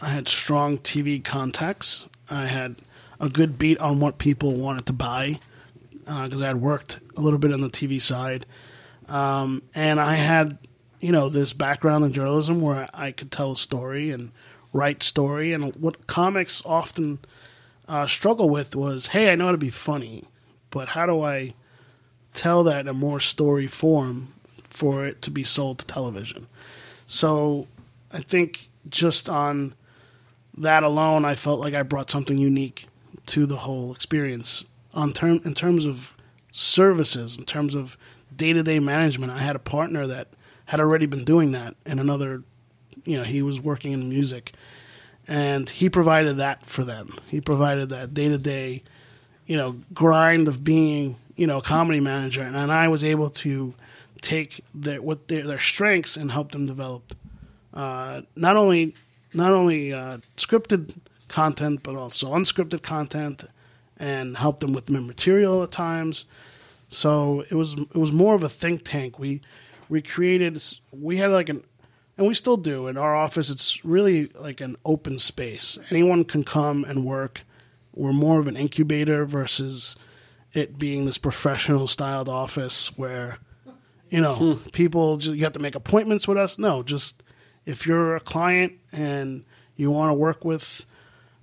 I 0.00 0.08
had 0.08 0.28
strong 0.28 0.78
TV 0.78 1.22
contacts. 1.24 2.08
I 2.30 2.46
had 2.46 2.76
a 3.18 3.28
good 3.30 3.56
beat 3.58 3.78
on 3.78 3.98
what 3.98 4.18
people 4.18 4.52
wanted 4.54 4.84
to 4.86 4.92
buy 4.92 5.38
because 6.04 6.42
I 6.42 6.48
had 6.48 6.60
worked 6.60 7.00
a 7.16 7.20
little 7.20 7.38
bit 7.38 7.52
on 7.52 7.60
the 7.62 7.70
TV 7.70 8.00
side, 8.00 8.44
um, 9.08 9.62
and 9.74 9.98
I 9.98 10.14
had, 10.16 10.58
you 11.06 11.12
know, 11.12 11.28
this 11.28 11.52
background 11.52 12.04
in 12.04 12.12
journalism 12.12 12.60
where 12.60 12.88
I 12.92 13.12
could 13.12 13.30
tell 13.30 13.52
a 13.52 13.56
story 13.56 14.10
and 14.10 14.32
write 14.72 15.04
story. 15.04 15.52
And 15.52 15.72
what 15.76 16.08
comics 16.08 16.60
often 16.66 17.20
uh, 17.86 18.06
struggle 18.08 18.50
with 18.50 18.74
was, 18.74 19.08
hey, 19.08 19.30
I 19.30 19.36
know 19.36 19.44
how 19.44 19.52
to 19.52 19.56
be 19.56 19.68
funny, 19.68 20.24
but 20.70 20.88
how 20.88 21.06
do 21.06 21.22
I 21.22 21.54
tell 22.34 22.64
that 22.64 22.80
in 22.80 22.88
a 22.88 22.92
more 22.92 23.20
story 23.20 23.68
form 23.68 24.34
for 24.68 25.06
it 25.06 25.22
to 25.22 25.30
be 25.30 25.44
sold 25.44 25.78
to 25.78 25.86
television. 25.86 26.48
So 27.06 27.68
I 28.12 28.18
think 28.18 28.68
just 28.88 29.28
on 29.28 29.74
that 30.58 30.82
alone, 30.82 31.24
I 31.24 31.36
felt 31.36 31.60
like 31.60 31.74
I 31.74 31.84
brought 31.84 32.10
something 32.10 32.36
unique 32.36 32.86
to 33.26 33.46
the 33.46 33.58
whole 33.58 33.94
experience. 33.94 34.66
On 34.92 35.12
term, 35.12 35.40
in 35.44 35.54
terms 35.54 35.86
of 35.86 36.16
services, 36.50 37.38
in 37.38 37.44
terms 37.44 37.76
of 37.76 37.96
day 38.34 38.52
to 38.52 38.64
day 38.64 38.80
management, 38.80 39.30
I 39.30 39.38
had 39.38 39.54
a 39.54 39.60
partner 39.60 40.06
that 40.08 40.28
had 40.66 40.80
already 40.80 41.06
been 41.06 41.24
doing 41.24 41.52
that 41.52 41.74
in 41.84 41.98
another. 41.98 42.42
You 43.04 43.18
know, 43.18 43.24
he 43.24 43.42
was 43.42 43.60
working 43.60 43.92
in 43.92 44.08
music, 44.08 44.52
and 45.26 45.68
he 45.68 45.88
provided 45.88 46.36
that 46.38 46.66
for 46.66 46.84
them. 46.84 47.14
He 47.28 47.40
provided 47.40 47.88
that 47.90 48.14
day 48.14 48.28
to 48.28 48.38
day 48.38 48.82
you 49.46 49.56
know 49.56 49.76
grind 49.94 50.48
of 50.48 50.64
being 50.64 51.16
you 51.36 51.46
know 51.46 51.58
a 51.58 51.62
comedy 51.62 52.00
manager, 52.00 52.42
and, 52.42 52.56
and 52.56 52.70
I 52.70 52.88
was 52.88 53.04
able 53.04 53.30
to 53.30 53.74
take 54.20 54.60
their 54.74 55.00
what 55.00 55.28
their, 55.28 55.46
their 55.46 55.58
strengths 55.58 56.16
and 56.16 56.30
help 56.30 56.52
them 56.52 56.66
develop 56.66 57.14
uh, 57.72 58.22
not 58.34 58.56
only 58.56 58.94
not 59.32 59.52
only 59.52 59.92
uh, 59.92 60.18
scripted 60.36 60.98
content 61.28 61.82
but 61.82 61.96
also 61.96 62.32
unscripted 62.32 62.82
content, 62.82 63.44
and 63.96 64.36
help 64.36 64.60
them 64.60 64.72
with 64.72 64.90
material 64.90 65.62
at 65.62 65.70
times. 65.70 66.26
So 66.88 67.44
it 67.50 67.54
was 67.54 67.74
it 67.74 67.96
was 67.96 68.12
more 68.12 68.34
of 68.34 68.42
a 68.42 68.48
think 68.48 68.84
tank. 68.84 69.18
We 69.18 69.40
we 69.88 70.02
created 70.02 70.62
we 70.92 71.16
had 71.16 71.30
like 71.30 71.48
an 71.48 71.64
and 72.16 72.26
we 72.26 72.34
still 72.34 72.56
do 72.56 72.86
in 72.86 72.96
our 72.96 73.14
office. 73.14 73.50
It's 73.50 73.84
really 73.84 74.26
like 74.28 74.60
an 74.60 74.76
open 74.84 75.18
space. 75.18 75.78
Anyone 75.90 76.24
can 76.24 76.44
come 76.44 76.84
and 76.84 77.04
work. 77.04 77.42
We're 77.94 78.12
more 78.12 78.40
of 78.40 78.48
an 78.48 78.56
incubator 78.56 79.26
versus 79.26 79.96
it 80.52 80.78
being 80.78 81.04
this 81.04 81.18
professional 81.18 81.86
styled 81.86 82.28
office 82.28 82.96
where 82.96 83.38
you 84.08 84.20
know 84.20 84.34
hmm. 84.34 84.70
people 84.70 85.18
just, 85.18 85.36
you 85.36 85.44
have 85.44 85.52
to 85.52 85.60
make 85.60 85.74
appointments 85.74 86.26
with 86.26 86.38
us. 86.38 86.58
No, 86.58 86.82
just 86.82 87.22
if 87.64 87.86
you're 87.86 88.16
a 88.16 88.20
client 88.20 88.74
and 88.92 89.44
you 89.76 89.90
want 89.90 90.10
to 90.10 90.14
work 90.14 90.44
with 90.44 90.86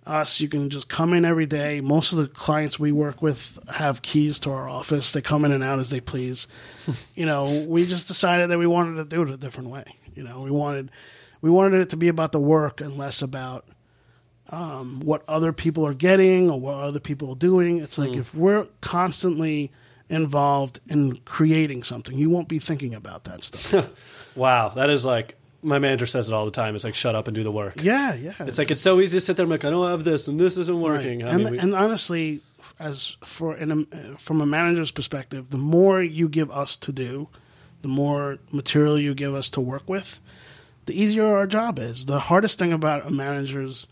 us, 0.06 0.41
you 0.41 0.49
can 0.49 0.70
just 0.70 0.89
come 0.89 1.14
in 1.14 1.26
every 1.26 1.45
day. 1.45 1.82
Most 1.82 2.12
of 2.12 2.18
the 2.18 2.28
clients 2.28 2.80
we 2.80 2.91
work 2.91 3.22
with 3.22 3.60
have 3.70 4.01
keys 4.01 4.39
to 4.39 4.51
our 4.51 4.70
office. 4.70 5.12
They 5.12 5.22
come 5.22 5.45
in 5.45 5.51
and 5.51 5.64
out 5.64 5.80
as 5.80 5.89
they 5.89 5.99
please. 5.99 6.47
you 7.16 7.26
know, 7.26 7.66
we 7.68 7.86
just 7.86 8.08
decided 8.08 8.49
that 8.49 8.60
we 8.60 8.68
wanted 8.68 8.95
to 8.95 9.06
do 9.06 9.22
it 9.22 9.30
a 9.30 9.38
different 9.38 9.70
way. 9.70 9.86
You 10.16 10.24
know, 10.24 10.41
we 10.41 10.51
wanted 10.51 10.91
we 11.41 11.49
wanted 11.49 11.82
it 11.82 11.89
to 11.89 11.97
be 11.97 12.08
about 12.08 12.32
the 12.32 12.39
work 12.39 12.82
and 12.82 12.97
less 12.97 13.22
about 13.22 13.66
um, 14.51 15.01
what 15.04 15.24
other 15.28 15.54
people 15.54 15.86
are 15.86 15.93
getting 15.93 16.49
or 16.49 16.60
what 16.60 16.76
other 16.76 16.99
people 16.99 17.32
are 17.32 17.36
doing. 17.36 17.80
It's 17.80 17.97
like 17.97 18.16
if 18.16 18.36
we're 18.36 18.68
constantly 18.82 19.72
involved 20.10 20.80
in 20.88 21.18
creating 21.26 21.84
something, 21.84 22.18
you 22.18 22.30
won't 22.30 22.47
be 22.47 22.60
thinking 22.60 22.93
about 22.93 23.24
that 23.26 23.43
stuff. 23.43 23.89
Wow, 24.36 24.70
that 24.70 24.89
is 24.89 25.06
like 25.06 25.36
my 25.64 25.80
manager 25.80 26.05
says 26.05 26.28
it 26.28 26.34
all 26.34 26.45
the 26.45 26.51
time. 26.51 26.76
It's 26.76 26.84
like 26.84 26.93
shut 26.95 27.16
up 27.16 27.28
and 27.28 27.34
do 27.36 27.43
the 27.43 27.51
work. 27.51 27.76
yeah, 27.82 28.14
yeah. 28.14 28.34
It's 28.41 28.57
like 28.57 28.70
it's 28.72 28.82
so 28.82 28.99
easy 28.99 29.18
to 29.18 29.22
sit 29.22 29.38
there 29.38 29.43
and 29.45 29.49
be 29.49 29.53
like 29.55 29.66
I 29.66 29.70
don't 29.70 29.89
have 29.89 30.03
this 30.03 30.28
and 30.28 30.39
this 30.39 30.57
isn't 30.57 30.82
working. 30.82 31.22
Right. 31.24 31.34
And, 31.34 31.43
mean, 31.43 31.51
we- 31.53 31.59
and 31.59 31.74
honestly, 31.74 32.41
as 32.80 33.18
for 33.24 33.55
in 33.55 33.88
a, 33.91 34.18
from 34.18 34.41
a 34.41 34.45
manager's 34.45 34.91
perspective, 34.91 35.49
the 35.49 35.57
more 35.57 36.01
you 36.03 36.30
give 36.30 36.51
us 36.51 36.78
to 36.78 36.91
do, 36.91 37.28
the 37.82 37.88
more 37.88 38.38
material 38.51 38.99
you 38.99 39.14
give 39.14 39.34
us 39.36 39.49
to 39.51 39.61
work 39.61 39.88
with, 39.89 40.20
the 40.86 40.99
easier 40.99 41.26
our 41.26 41.47
job 41.47 41.80
is. 41.80 42.05
The 42.05 42.20
hardest 42.20 42.59
thing 42.59 42.74
about 42.74 43.05
a 43.05 43.09
manager's 43.11 43.88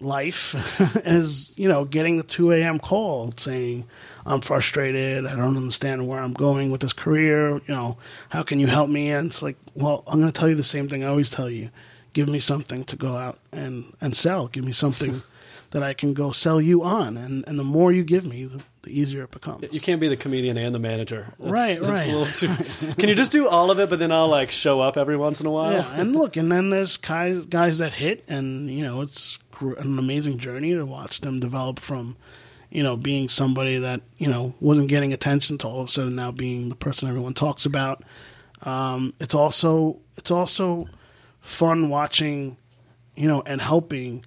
life 0.00 0.54
is, 1.06 1.56
you 1.58 1.68
know, 1.68 1.84
getting 1.84 2.16
the 2.16 2.22
2 2.22 2.52
a.m. 2.52 2.78
call 2.78 3.32
saying, 3.36 3.86
I'm 4.26 4.40
frustrated. 4.40 5.26
I 5.26 5.36
don't 5.36 5.56
understand 5.56 6.08
where 6.08 6.20
I'm 6.20 6.32
going 6.32 6.70
with 6.70 6.80
this 6.80 6.92
career. 6.92 7.54
You 7.54 7.62
know, 7.68 7.98
how 8.30 8.42
can 8.42 8.58
you 8.58 8.66
help 8.66 8.88
me? 8.90 9.10
And 9.10 9.26
it's 9.26 9.42
like, 9.42 9.56
well, 9.74 10.04
I'm 10.06 10.20
going 10.20 10.32
to 10.32 10.38
tell 10.38 10.48
you 10.48 10.54
the 10.54 10.62
same 10.62 10.88
thing 10.88 11.04
I 11.04 11.08
always 11.08 11.30
tell 11.30 11.50
you. 11.50 11.70
Give 12.12 12.28
me 12.28 12.38
something 12.38 12.84
to 12.84 12.96
go 12.96 13.16
out 13.16 13.38
and, 13.52 13.92
and 14.00 14.16
sell. 14.16 14.48
Give 14.48 14.64
me 14.64 14.72
something 14.72 15.22
that 15.70 15.82
I 15.82 15.94
can 15.94 16.14
go 16.14 16.30
sell 16.30 16.60
you 16.60 16.82
on. 16.82 17.16
And, 17.16 17.46
and 17.46 17.58
the 17.58 17.64
more 17.64 17.92
you 17.92 18.04
give 18.04 18.24
me, 18.24 18.44
the, 18.44 18.62
the 18.84 18.98
easier 18.98 19.24
it 19.24 19.30
becomes. 19.30 19.64
you 19.72 19.80
can't 19.80 20.00
be 20.00 20.08
the 20.08 20.16
comedian 20.16 20.56
and 20.56 20.74
the 20.74 20.78
manager. 20.78 21.26
That's- 21.38 21.50
Right, 21.50 21.78
that's 21.80 22.06
right. 22.06 22.08
A 22.14 22.16
little 22.16 22.32
too, 22.56 22.92
can 22.98 23.08
you 23.08 23.14
just 23.14 23.32
do 23.32 23.48
all 23.48 23.70
of 23.70 23.80
it, 23.80 23.90
but 23.90 23.98
then 23.98 24.12
I'll 24.12 24.28
like 24.28 24.50
show 24.50 24.80
up 24.80 24.96
every 24.96 25.16
once 25.16 25.40
in 25.40 25.46
a 25.46 25.50
while? 25.50 25.72
Yeah, 25.72 26.00
and 26.00 26.12
look, 26.12 26.36
and 26.36 26.50
then 26.52 26.70
there's 26.70 26.96
guys 26.96 27.46
guys 27.46 27.78
that 27.78 27.94
hit, 27.94 28.24
and 28.28 28.70
you 28.70 28.84
know 28.84 29.02
it's 29.02 29.38
an 29.60 29.98
amazing 29.98 30.38
journey 30.38 30.72
to 30.74 30.84
watch 30.84 31.20
them 31.20 31.40
develop 31.40 31.78
from, 31.78 32.16
you 32.70 32.82
know, 32.82 32.96
being 32.96 33.28
somebody 33.28 33.78
that 33.78 34.00
you 34.18 34.28
know 34.28 34.54
wasn't 34.60 34.88
getting 34.88 35.12
attention 35.12 35.58
to 35.58 35.68
all 35.68 35.80
of 35.80 35.88
a 35.88 35.90
sudden 35.92 36.14
now 36.16 36.30
being 36.32 36.68
the 36.68 36.74
person 36.76 37.08
everyone 37.08 37.34
talks 37.34 37.64
about. 37.66 38.02
Um, 38.62 39.14
it's 39.20 39.34
also 39.34 40.00
it's 40.16 40.30
also 40.30 40.88
fun 41.40 41.88
watching, 41.90 42.56
you 43.16 43.28
know, 43.28 43.42
and 43.46 43.60
helping 43.60 44.24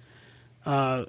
uh, 0.66 1.04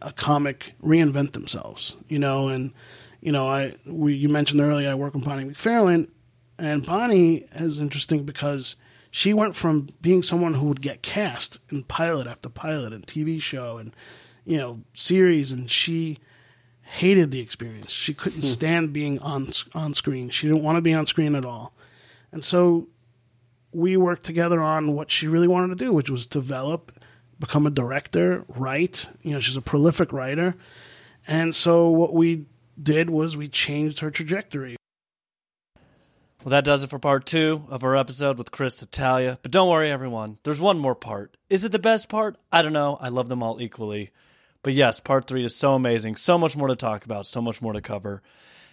a 0.00 0.12
comic 0.12 0.74
reinvent 0.82 1.32
themselves. 1.32 1.96
You 2.08 2.18
know, 2.18 2.48
and 2.48 2.72
you 3.20 3.32
know, 3.32 3.48
I 3.48 3.74
we 3.86 4.14
you 4.14 4.28
mentioned 4.28 4.60
earlier 4.60 4.90
I 4.90 4.94
work 4.94 5.14
with 5.14 5.24
Bonnie 5.24 5.44
McFarlane, 5.44 6.08
and 6.58 6.84
Bonnie 6.84 7.46
is 7.54 7.78
interesting 7.78 8.24
because 8.24 8.76
she 9.10 9.34
went 9.34 9.54
from 9.54 9.88
being 10.00 10.22
someone 10.22 10.54
who 10.54 10.66
would 10.66 10.80
get 10.80 11.02
cast 11.02 11.58
in 11.70 11.84
pilot 11.84 12.26
after 12.26 12.48
pilot 12.48 12.92
and 12.92 13.06
TV 13.06 13.40
show 13.40 13.78
and 13.78 13.94
you 14.44 14.56
know 14.56 14.80
series, 14.94 15.52
and 15.52 15.70
she 15.70 16.18
hated 16.82 17.30
the 17.30 17.40
experience. 17.40 17.92
She 17.92 18.12
couldn't 18.12 18.40
hmm. 18.40 18.46
stand 18.46 18.92
being 18.92 19.18
on 19.20 19.48
on 19.74 19.94
screen. 19.94 20.30
She 20.30 20.48
didn't 20.48 20.64
want 20.64 20.76
to 20.76 20.82
be 20.82 20.94
on 20.94 21.06
screen 21.06 21.34
at 21.34 21.44
all, 21.44 21.74
and 22.32 22.44
so 22.44 22.88
we 23.72 23.96
worked 23.96 24.24
together 24.24 24.60
on 24.60 24.94
what 24.94 25.10
she 25.10 25.26
really 25.26 25.48
wanted 25.48 25.78
to 25.78 25.84
do, 25.84 25.92
which 25.92 26.10
was 26.10 26.26
develop, 26.26 26.92
become 27.38 27.66
a 27.66 27.70
director, 27.70 28.44
write. 28.48 29.08
You 29.22 29.32
know, 29.32 29.40
she's 29.40 29.56
a 29.56 29.62
prolific 29.62 30.12
writer, 30.12 30.54
and 31.26 31.54
so 31.54 31.88
what 31.88 32.14
we 32.14 32.46
did 32.80 33.10
was 33.10 33.36
we 33.36 33.48
changed 33.48 34.00
her 34.00 34.10
trajectory. 34.10 34.76
Well, 36.44 36.50
that 36.50 36.64
does 36.64 36.82
it 36.82 36.90
for 36.90 36.98
part 36.98 37.24
two 37.24 37.64
of 37.68 37.84
our 37.84 37.96
episode 37.96 38.36
with 38.36 38.50
Cris 38.50 38.82
Italia. 38.82 39.38
But 39.42 39.52
don't 39.52 39.68
worry, 39.68 39.92
everyone. 39.92 40.38
There's 40.42 40.60
one 40.60 40.76
more 40.76 40.96
part. 40.96 41.36
Is 41.48 41.64
it 41.64 41.70
the 41.70 41.78
best 41.78 42.08
part? 42.08 42.36
I 42.50 42.62
don't 42.62 42.72
know. 42.72 42.98
I 43.00 43.10
love 43.10 43.28
them 43.28 43.44
all 43.44 43.60
equally. 43.60 44.10
But 44.64 44.72
yes, 44.72 44.98
part 44.98 45.28
three 45.28 45.44
is 45.44 45.54
so 45.54 45.74
amazing. 45.74 46.16
So 46.16 46.38
much 46.38 46.56
more 46.56 46.66
to 46.66 46.74
talk 46.74 47.04
about, 47.04 47.26
so 47.26 47.40
much 47.40 47.62
more 47.62 47.72
to 47.72 47.80
cover. 47.80 48.22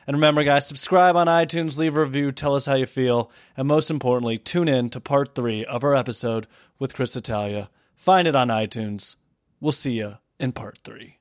And 0.08 0.18
remember, 0.18 0.44
guys, 0.44 0.66
subscribe 0.66 1.16
on 1.16 1.28
iTunes, 1.28 1.78
leave 1.78 1.96
a 1.96 2.02
review, 2.02 2.32
tell 2.32 2.56
us 2.56 2.66
how 2.66 2.74
you 2.74 2.88
feel. 2.88 3.30
And 3.56 3.68
most 3.68 3.92
importantly, 3.92 4.40
tune 4.40 4.68
in 4.68 4.90
to 4.90 5.00
part 5.00 5.36
three 5.36 5.64
of 5.64 5.84
our 5.84 5.96
episode 5.96 6.48
with 6.80 6.96
Cris 6.96 7.16
Italia. 7.16 7.70
Find 8.00 8.30
it 8.30 8.36
on 8.36 8.48
iTunes. 8.48 9.18
We'll 9.60 9.74
see 9.74 9.92
you 9.92 10.20
in 10.40 10.54
part 10.54 10.78
three. 10.78 11.19